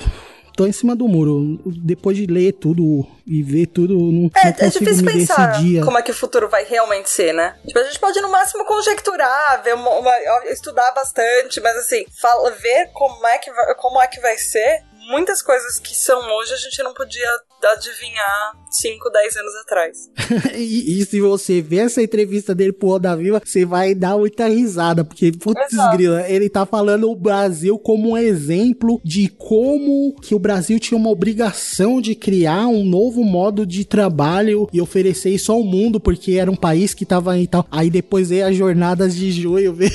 tô 0.56 0.66
em 0.66 0.72
cima 0.72 0.94
do 0.96 1.06
muro. 1.08 1.60
Depois 1.66 2.16
de 2.16 2.26
ler 2.26 2.52
tudo 2.52 3.06
e 3.26 3.42
ver 3.42 3.66
tudo, 3.66 3.94
não, 3.94 4.30
É, 4.34 4.44
não 4.44 4.50
é 4.50 4.52
consigo 4.52 4.84
difícil 4.84 5.04
me 5.04 5.12
pensar 5.12 5.46
decidir. 5.52 5.84
como 5.84 5.98
é 5.98 6.02
que 6.02 6.10
o 6.10 6.14
futuro 6.14 6.48
vai 6.48 6.64
realmente 6.64 7.08
ser, 7.10 7.32
né? 7.32 7.56
Tipo, 7.66 7.78
a 7.78 7.84
gente 7.84 7.98
pode 7.98 8.20
no 8.20 8.28
máximo 8.30 8.64
conjecturar, 8.64 9.62
ver 9.62 9.74
uma, 9.74 9.90
uma- 9.90 10.44
estudar 10.46 10.90
bastante, 10.92 11.60
mas 11.60 11.76
assim, 11.76 12.04
fala, 12.20 12.50
ver 12.52 12.90
como 12.92 13.26
é, 13.26 13.38
que 13.38 13.50
vai, 13.52 13.74
como 13.74 14.00
é 14.00 14.06
que 14.06 14.20
vai 14.20 14.36
ser. 14.38 14.82
Muitas 15.10 15.42
coisas 15.42 15.78
que 15.78 15.94
são 15.94 16.18
hoje 16.18 16.54
a 16.54 16.56
gente 16.56 16.82
não 16.82 16.94
podia 16.94 17.28
adivinhar 17.72 18.52
5, 18.70 19.10
10 19.10 19.36
anos 19.36 19.54
atrás. 19.56 20.10
e, 20.56 21.00
e 21.00 21.06
se 21.06 21.20
você 21.20 21.60
ver 21.60 21.86
essa 21.86 22.02
entrevista 22.02 22.54
dele 22.54 22.72
pro 22.72 22.88
Roda 22.88 23.16
Viva, 23.16 23.40
você 23.44 23.64
vai 23.64 23.94
dar 23.94 24.18
muita 24.18 24.48
risada, 24.48 25.04
porque, 25.04 25.32
putz, 25.32 25.72
Exato. 25.72 25.96
grila, 25.96 26.28
ele 26.28 26.48
tá 26.48 26.66
falando 26.66 27.10
o 27.10 27.16
Brasil 27.16 27.78
como 27.78 28.10
um 28.10 28.16
exemplo 28.16 29.00
de 29.04 29.28
como 29.28 30.14
que 30.20 30.34
o 30.34 30.38
Brasil 30.38 30.78
tinha 30.78 30.98
uma 30.98 31.10
obrigação 31.10 32.00
de 32.00 32.14
criar 32.14 32.66
um 32.66 32.84
novo 32.84 33.22
modo 33.22 33.66
de 33.66 33.84
trabalho 33.84 34.68
e 34.72 34.80
oferecer 34.80 35.30
isso 35.30 35.52
ao 35.52 35.62
mundo, 35.62 36.00
porque 36.00 36.32
era 36.32 36.50
um 36.50 36.56
país 36.56 36.94
que 36.94 37.06
tava 37.06 37.32
aí 37.32 37.44
e 37.44 37.48
tal. 37.48 37.66
Aí 37.70 37.90
depois 37.90 38.30
veio 38.30 38.46
as 38.46 38.56
jornadas 38.56 39.14
de 39.14 39.30
junho, 39.30 39.72
veio 39.74 39.92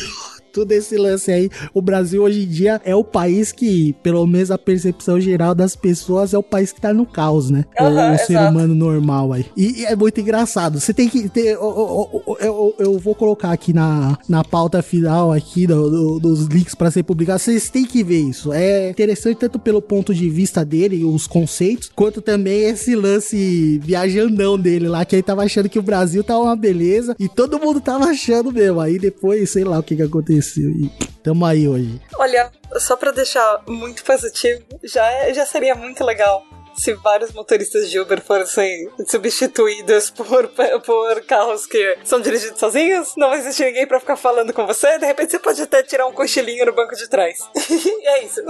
tudo 0.52 0.72
esse 0.72 0.98
lance 0.98 1.32
aí. 1.32 1.50
O 1.74 1.82
Brasil 1.82 2.24
hoje 2.24 2.44
em 2.44 2.48
dia 2.48 2.82
é 2.84 2.96
o 2.96 3.04
país 3.04 3.52
que, 3.52 3.94
pelo 4.04 4.26
menos 4.28 4.52
a 4.52 4.58
percepção 4.58 5.20
geral 5.20 5.54
das 5.56 5.76
pessoas, 5.76 6.34
é 6.34 6.38
o 6.38 6.44
país 6.44 6.72
que 6.72 6.82
tá 6.82 6.94
no 6.94 7.06
caos, 7.06 7.50
né? 7.50 7.66
O- 7.80 7.84
Aham, 7.84 8.16
o 8.16 8.18
ser 8.20 8.38
humano 8.40 8.76
normal 8.76 9.34
aí. 9.34 9.46
E, 9.56 9.82
e 9.82 9.86
é 9.86 9.96
muito 9.96 10.20
engraçado. 10.20 10.80
Você 10.80 10.94
tem 10.94 11.08
que 11.10 11.28
ter. 11.30 11.54
Eu, 11.56 11.62
eu- 11.62 12.38
eu- 12.40 12.76
eu- 12.80 13.00
vou 13.00 13.16
colocar 13.16 13.52
aqui 13.52 13.72
na, 13.74 14.18
na 14.28 14.44
pauta 14.44 14.82
final 14.82 15.32
aqui 15.32 15.66
do- 15.66 15.90
do- 15.90 16.20
dos 16.20 16.46
links 16.48 16.76
pra 16.76 16.92
ser 16.92 17.04
publicado. 17.04 17.40
Vocês 17.40 17.70
têm 17.70 17.86
que 17.86 18.04
ver 18.04 18.20
isso. 18.20 18.52
É 18.52 18.90
interessante 18.90 19.38
tanto 19.38 19.58
pelo 19.60 19.82
ponto 19.82 20.14
de 20.14 20.30
vista 20.30 20.66
dele, 20.66 21.04
os 21.06 21.28
conceitos, 21.28 21.90
quanto 21.96 22.22
também 22.22 22.64
esse 22.64 22.96
lance 22.96 23.80
viajandão 23.84 24.58
dele 24.58 24.88
lá, 24.88 25.06
que 25.06 25.16
ele 25.16 25.24
tava 25.24 25.44
achando 25.44 25.70
que 25.70 25.80
o 25.80 25.84
Brasil 25.84 26.24
tava 26.24 26.42
uma 26.42 26.56
beleza 26.56 27.16
e 27.20 27.28
todo 27.28 27.60
mundo 27.60 27.80
tava 27.80 28.06
achando 28.06 28.52
mesmo. 28.52 28.80
Aí 28.80 29.00
depois, 29.00 29.50
sei 29.50 29.64
lá 29.64 29.80
o 29.80 29.84
que 29.84 29.96
que 29.96 30.02
aconteceu. 30.02 30.39
E 30.42 30.90
tamo 31.24 31.46
aí 31.46 31.68
hoje. 31.68 32.02
Olha, 32.18 32.52
só 32.78 32.96
pra 32.96 33.12
deixar 33.12 33.62
muito 33.68 34.04
positivo, 34.04 34.64
já, 34.84 35.06
é- 35.12 35.34
já 35.34 35.46
seria 35.46 35.76
muito 35.76 36.04
legal 36.04 36.44
se 36.76 36.94
vários 36.94 37.32
motoristas 37.34 37.90
de 37.90 38.00
Uber 38.00 38.22
fossem 38.22 38.90
substituídos 39.08 40.10
por, 40.12 40.48
por 40.86 41.22
carros 41.26 41.66
que 41.66 41.98
são 42.06 42.22
dirigidos 42.22 42.58
sozinhos. 42.60 43.14
Não 43.18 43.30
vai 43.30 43.40
existir 43.40 43.66
ninguém 43.66 43.86
pra 43.86 44.00
ficar 44.00 44.16
falando 44.16 44.54
com 44.54 44.66
você. 44.66 44.98
De 44.98 45.06
repente 45.06 45.32
você 45.32 45.40
pode 45.40 45.62
até 45.62 45.84
tirar 45.84 46.08
um 46.08 46.14
cochilinho 46.14 46.66
no 46.66 46.74
banco 46.74 46.96
de 46.96 47.08
trás. 47.10 47.40
e 47.70 48.08
é 48.08 48.24
isso. 48.24 48.42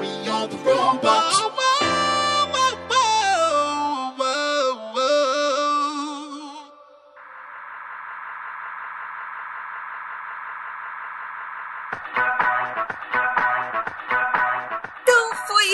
We 0.00 0.28
are 0.30 0.48
the 0.48 0.56
robots. 0.72 1.69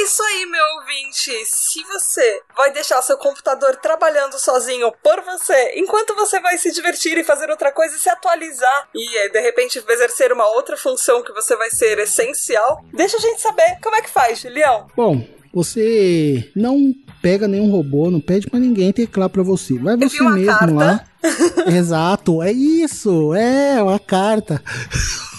Isso 0.07 0.22
aí, 0.22 0.46
meu 0.46 0.64
ouvinte. 0.78 1.32
Se 1.46 1.82
você 1.82 2.40
vai 2.57 2.72
deixar 2.72 3.02
seu 3.02 3.18
computador 3.18 3.74
trabalhando 3.76 4.38
sozinho 4.38 4.92
por 5.02 5.20
você, 5.22 5.72
enquanto 5.74 6.14
você 6.14 6.38
vai 6.38 6.57
se 6.59 6.70
divertir 6.70 7.18
e 7.18 7.24
fazer 7.24 7.50
outra 7.50 7.72
coisa 7.72 7.96
e 7.96 7.98
se 7.98 8.09
atualizar 8.09 8.88
e 8.94 9.18
eh, 9.18 9.28
de 9.30 9.40
repente 9.40 9.82
exercer 9.88 10.32
uma 10.32 10.46
outra 10.54 10.76
função 10.76 11.24
que 11.24 11.32
você 11.32 11.57
vai 11.57 11.70
ser 11.70 11.98
essencial, 11.98 12.84
deixa 12.94 13.16
a 13.16 13.20
gente 13.20 13.42
saber 13.42 13.78
como 13.82 13.96
é 13.96 14.00
que 14.00 14.09
faz, 14.09 14.38
Julião. 14.38 14.86
Bom, 14.96 15.26
você 15.52 16.52
não 16.54 16.94
pega 17.20 17.48
nenhum 17.48 17.72
robô, 17.72 18.09
não 18.09 18.20
pede 18.20 18.48
pra 18.48 18.61
ninguém 18.61 18.92
teclar 18.92 19.28
pra 19.28 19.42
você. 19.42 19.76
Vai 19.76 19.96
você 19.96 20.22
mesmo 20.22 20.46
carta. 20.46 20.72
lá. 20.72 21.04
Exato, 21.66 22.40
é 22.44 22.52
isso, 22.52 23.34
é 23.34 23.82
uma 23.82 23.98
carta. 23.98 24.62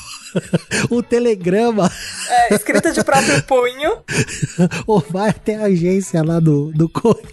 o 0.89 1.03
telegrama. 1.03 1.91
É, 2.29 2.55
escrita 2.55 2.91
de 2.91 3.03
próprio 3.03 3.43
punho. 3.43 4.03
Ou 4.87 5.03
vai 5.09 5.29
até 5.29 5.55
a 5.55 5.65
agência 5.65 6.23
lá 6.23 6.39
do, 6.39 6.71
do 6.73 6.87
correio 6.89 7.27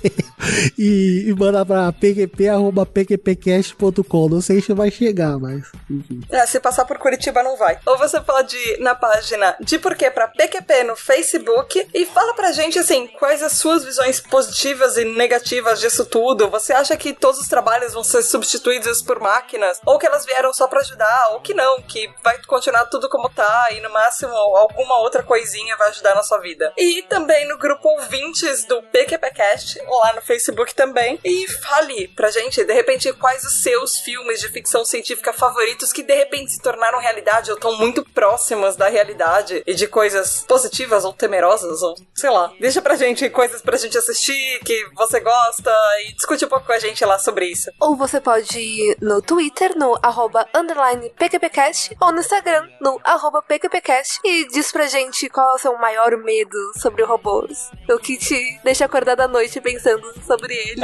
e, 0.78 1.24
e 1.28 1.34
manda 1.34 1.64
pra 1.64 1.90
pqp.pqpcast.com. 1.92 4.28
Não 4.28 4.40
sei 4.40 4.60
se 4.60 4.72
vai 4.72 4.90
chegar, 4.90 5.38
mas. 5.38 5.64
Enfim. 5.90 6.20
É, 6.30 6.46
se 6.46 6.60
passar 6.60 6.84
por 6.84 6.98
Curitiba 6.98 7.42
não 7.42 7.56
vai. 7.56 7.78
Ou 7.86 7.98
você 7.98 8.20
pode 8.20 8.56
ir 8.56 8.78
na 8.80 8.94
página 8.94 9.56
de 9.60 9.78
porquê 9.78 10.10
pra 10.10 10.28
PQP 10.28 10.84
no 10.84 10.94
Facebook 10.96 11.86
e 11.92 12.06
fala 12.06 12.34
pra 12.34 12.52
gente 12.52 12.78
assim, 12.78 13.08
quais 13.18 13.42
as 13.42 13.52
suas 13.52 13.84
visões 13.84 14.20
positivas 14.20 14.96
e 14.96 15.04
negativas 15.04 15.80
disso 15.80 16.06
tudo. 16.06 16.48
Você 16.50 16.72
acha 16.72 16.96
que 16.96 17.12
todos 17.12 17.40
os 17.40 17.48
trabalhos 17.48 17.92
vão 17.92 18.04
ser 18.04 18.22
substituídos 18.22 19.02
por 19.02 19.20
máquinas? 19.20 19.80
Ou 19.86 19.98
que 19.98 20.06
elas 20.06 20.24
vieram 20.24 20.52
só 20.52 20.66
pra 20.66 20.80
ajudar? 20.80 21.28
Ou 21.32 21.40
que 21.40 21.54
não, 21.54 21.80
que 21.82 22.10
vai 22.22 22.38
continuar 22.46 22.86
tudo 22.94 23.08
como 23.08 23.28
tá 23.28 23.68
e 23.72 23.80
no 23.80 23.90
máximo 23.90 24.32
alguma 24.32 24.98
outra 24.98 25.24
coisinha 25.24 25.76
vai 25.76 25.88
ajudar 25.88 26.14
na 26.14 26.22
sua 26.22 26.38
vida. 26.38 26.72
E 26.78 27.02
também 27.02 27.48
no 27.48 27.58
grupo 27.58 27.88
ouvintes 27.88 28.64
do 28.66 28.80
PQPcast, 28.84 29.80
lá 29.84 30.12
no 30.12 30.22
Facebook 30.22 30.72
também. 30.76 31.18
E 31.24 31.48
fale 31.48 32.06
pra 32.08 32.30
gente, 32.30 32.62
de 32.62 32.72
repente, 32.72 33.12
quais 33.14 33.42
os 33.42 33.62
seus 33.62 33.98
filmes 33.98 34.38
de 34.38 34.48
ficção 34.48 34.84
científica 34.84 35.32
favoritos 35.32 35.92
que 35.92 36.04
de 36.04 36.14
repente 36.14 36.52
se 36.52 36.62
tornaram 36.62 37.00
realidade 37.00 37.50
ou 37.50 37.56
estão 37.56 37.76
muito 37.76 38.04
próximos 38.10 38.76
da 38.76 38.86
realidade 38.86 39.64
e 39.66 39.74
de 39.74 39.88
coisas 39.88 40.44
positivas 40.46 41.04
ou 41.04 41.12
temerosas, 41.12 41.82
ou 41.82 41.96
sei 42.14 42.30
lá. 42.30 42.52
Deixa 42.60 42.80
pra 42.80 42.94
gente 42.94 43.28
coisas 43.28 43.60
pra 43.60 43.76
gente 43.76 43.98
assistir 43.98 44.60
que 44.64 44.86
você 44.94 45.18
gosta 45.18 45.72
e 46.06 46.12
discute 46.12 46.44
um 46.44 46.48
pouco 46.48 46.66
com 46.66 46.72
a 46.72 46.78
gente 46.78 47.04
lá 47.04 47.18
sobre 47.18 47.46
isso. 47.46 47.72
Ou 47.80 47.96
você 47.96 48.20
pode 48.20 48.56
ir 48.56 48.96
no 49.00 49.20
Twitter, 49.20 49.76
no 49.76 49.98
arroba 50.00 50.46
underline 50.54 51.10
PQPcast, 51.18 51.96
ou 52.00 52.12
no 52.12 52.20
Instagram, 52.20 52.68
no 52.84 53.00
arroba 53.02 53.40
PQPcast, 53.40 54.20
e 54.22 54.46
diz 54.48 54.70
pra 54.70 54.86
gente 54.86 55.26
qual 55.30 55.52
é 55.52 55.54
o 55.54 55.58
seu 55.58 55.78
maior 55.78 56.18
medo 56.18 56.58
sobre 56.76 57.02
robôs. 57.02 57.70
O 57.88 57.98
que 57.98 58.18
te 58.18 58.60
deixa 58.62 58.84
acordar 58.84 59.14
da 59.14 59.26
noite 59.26 59.58
pensando 59.58 60.06
sobre 60.26 60.54
ele. 60.54 60.82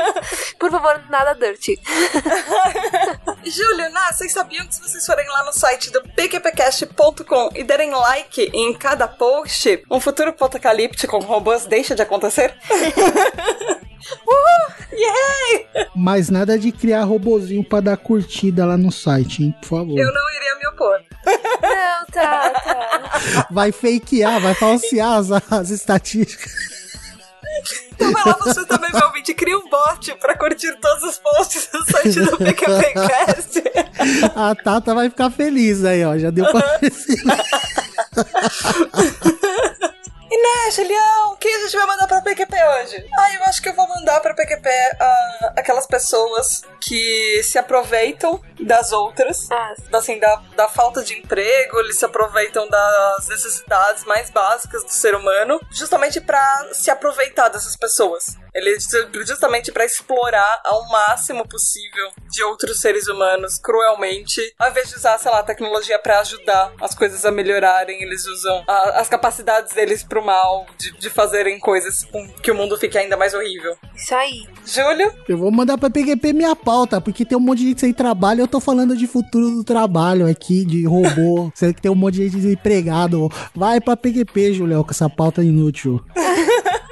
Por 0.58 0.70
favor, 0.70 1.02
nada 1.10 1.34
dirty. 1.34 1.78
Júlio, 3.44 3.90
Ná, 3.90 4.10
vocês 4.10 4.32
sabiam 4.32 4.66
que 4.66 4.74
se 4.74 4.80
vocês 4.80 5.04
forem 5.04 5.28
lá 5.28 5.44
no 5.44 5.52
site 5.52 5.90
do 5.90 6.00
pqpcast.com 6.00 7.50
e 7.54 7.62
derem 7.62 7.90
like 7.90 8.50
em 8.54 8.72
cada 8.72 9.06
post, 9.06 9.84
um 9.90 10.00
futuro 10.00 10.30
apocalíptico 10.30 11.18
com 11.18 11.26
robôs 11.26 11.66
deixa 11.66 11.94
de 11.94 12.00
acontecer? 12.00 12.56
Uhul! 14.26 14.74
Yay! 14.92 15.66
Mas 15.94 16.30
nada 16.30 16.58
de 16.58 16.72
criar 16.72 17.04
robozinho 17.04 17.64
pra 17.64 17.80
dar 17.80 17.96
curtida 17.96 18.64
lá 18.64 18.76
no 18.76 18.90
site, 18.92 19.42
hein? 19.42 19.54
Por 19.60 19.68
favor. 19.68 19.98
Eu 19.98 20.12
não 20.12 20.30
iria 20.36 20.58
me 20.58 20.66
opor. 20.68 21.13
Não, 21.26 22.06
tá, 22.12 22.50
tá. 22.50 23.48
Vai 23.50 23.72
fakear, 23.72 24.40
vai 24.40 24.54
falsear 24.54 25.18
as, 25.18 25.30
as 25.30 25.70
estatísticas. 25.70 26.52
Então 27.92 28.10
vai 28.12 28.24
lá 28.24 28.36
você 28.42 28.66
também, 28.66 28.90
meu 28.92 29.06
ouvinte, 29.06 29.32
cria 29.34 29.56
um 29.56 29.68
bot 29.68 30.14
pra 30.16 30.36
curtir 30.36 30.74
todos 30.80 31.04
os 31.04 31.18
posts 31.18 31.68
do 31.72 31.84
site 31.84 32.20
do 32.20 32.36
PQPcast. 32.36 33.62
A 34.34 34.54
Tata 34.54 34.94
vai 34.94 35.08
ficar 35.08 35.30
feliz 35.30 35.84
aí, 35.84 36.04
ó. 36.04 36.18
Já 36.18 36.30
deu 36.30 36.50
pra 36.50 36.78
perceber. 36.78 37.22
Né, 40.44 40.70
Julião, 40.72 41.36
quem 41.40 41.54
a 41.54 41.58
gente 41.60 41.74
vai 41.74 41.86
mandar 41.86 42.06
pra 42.06 42.20
PQP 42.20 42.54
hoje? 42.54 43.06
Ah, 43.18 43.32
eu 43.34 43.44
acho 43.44 43.62
que 43.62 43.68
eu 43.70 43.74
vou 43.74 43.88
mandar 43.88 44.20
pra 44.20 44.34
PQP 44.34 44.68
ah, 45.00 45.52
aquelas 45.56 45.86
pessoas 45.86 46.60
que 46.78 47.42
se 47.42 47.56
aproveitam 47.56 48.38
das 48.60 48.92
outras, 48.92 49.50
Ah, 49.50 49.72
assim, 49.94 50.18
da, 50.18 50.42
da 50.54 50.68
falta 50.68 51.02
de 51.02 51.14
emprego, 51.14 51.80
eles 51.80 51.98
se 51.98 52.04
aproveitam 52.04 52.68
das 52.68 53.26
necessidades 53.28 54.04
mais 54.04 54.28
básicas 54.28 54.84
do 54.84 54.90
ser 54.92 55.14
humano, 55.14 55.58
justamente 55.70 56.20
pra 56.20 56.68
se 56.72 56.90
aproveitar 56.90 57.48
dessas 57.48 57.74
pessoas. 57.74 58.36
Eles 58.54 58.86
justamente 59.26 59.72
pra 59.72 59.84
explorar 59.84 60.60
ao 60.64 60.88
máximo 60.88 61.46
possível 61.48 62.08
de 62.30 62.42
outros 62.44 62.78
seres 62.80 63.08
humanos 63.08 63.58
cruelmente, 63.58 64.40
ao 64.58 64.70
invés 64.70 64.88
de 64.88 64.96
usar, 64.96 65.18
sei 65.18 65.30
lá, 65.30 65.40
a 65.40 65.42
tecnologia 65.42 65.98
pra 65.98 66.20
ajudar 66.20 66.72
as 66.80 66.94
coisas 66.94 67.24
a 67.24 67.30
melhorarem, 67.32 68.02
eles 68.02 68.24
usam 68.26 68.62
a- 68.68 69.00
as 69.00 69.08
capacidades 69.08 69.72
deles 69.74 70.02
pro 70.04 70.24
mal, 70.24 70.66
de, 70.78 70.92
de 70.98 71.10
fazerem 71.10 71.58
coisas 71.58 72.04
com 72.04 72.28
que 72.42 72.50
o 72.50 72.54
mundo 72.54 72.76
fique 72.78 72.96
ainda 72.96 73.16
mais 73.16 73.34
horrível. 73.34 73.76
isso 73.96 74.14
aí. 74.14 74.46
Júlio? 74.66 75.12
Eu 75.28 75.36
vou 75.38 75.50
mandar 75.50 75.76
pra 75.78 75.90
PQP 75.90 76.32
minha 76.32 76.54
pauta, 76.56 77.00
porque 77.00 77.24
tem 77.24 77.36
um 77.36 77.40
monte 77.40 77.58
de 77.60 77.68
gente 77.68 77.80
sem 77.80 77.92
trabalho. 77.92 78.40
Eu 78.42 78.48
tô 78.48 78.60
falando 78.60 78.96
de 78.96 79.06
futuro 79.06 79.50
do 79.50 79.64
trabalho 79.64 80.26
aqui, 80.28 80.64
de 80.64 80.86
robô. 80.86 81.50
Sendo 81.56 81.74
que 81.74 81.82
tem 81.82 81.90
um 81.90 81.94
monte 81.94 82.14
de 82.14 82.24
gente 82.24 82.36
desempregado. 82.36 83.28
Vai 83.54 83.80
pra 83.80 83.96
PQP, 83.96 84.52
Julião, 84.54 84.82
com 84.84 84.90
essa 84.90 85.08
pauta 85.10 85.42
inútil. 85.42 86.04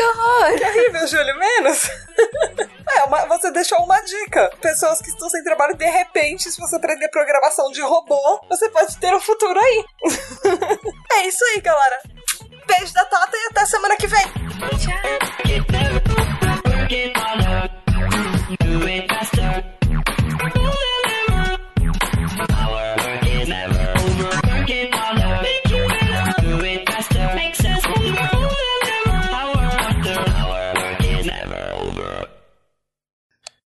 Que 0.00 0.04
horror! 0.06 0.56
Que 0.56 0.64
horrível, 0.64 1.06
Júlio, 1.06 1.38
menos! 1.38 1.90
É, 2.92 3.04
uma, 3.04 3.24
você 3.26 3.52
deixou 3.52 3.78
uma 3.84 4.00
dica. 4.00 4.50
Pessoas 4.60 5.00
que 5.00 5.10
estão 5.10 5.30
sem 5.30 5.44
trabalho, 5.44 5.76
de 5.76 5.84
repente, 5.84 6.50
se 6.50 6.60
você 6.60 6.74
aprender 6.74 7.08
programação 7.08 7.70
de 7.70 7.80
robô, 7.80 8.40
você 8.48 8.68
pode 8.68 8.98
ter 8.98 9.14
um 9.14 9.20
futuro 9.20 9.60
aí. 9.60 9.84
é 11.12 11.28
isso 11.28 11.44
aí, 11.44 11.60
galera. 11.60 12.02
Beijo 12.66 12.92
da 12.92 13.04
Tata 13.04 13.36
e 13.36 13.46
até 13.52 13.64
semana 13.64 13.96
que 13.96 14.08
vem. 14.08 14.24
Tchau. 14.80 15.00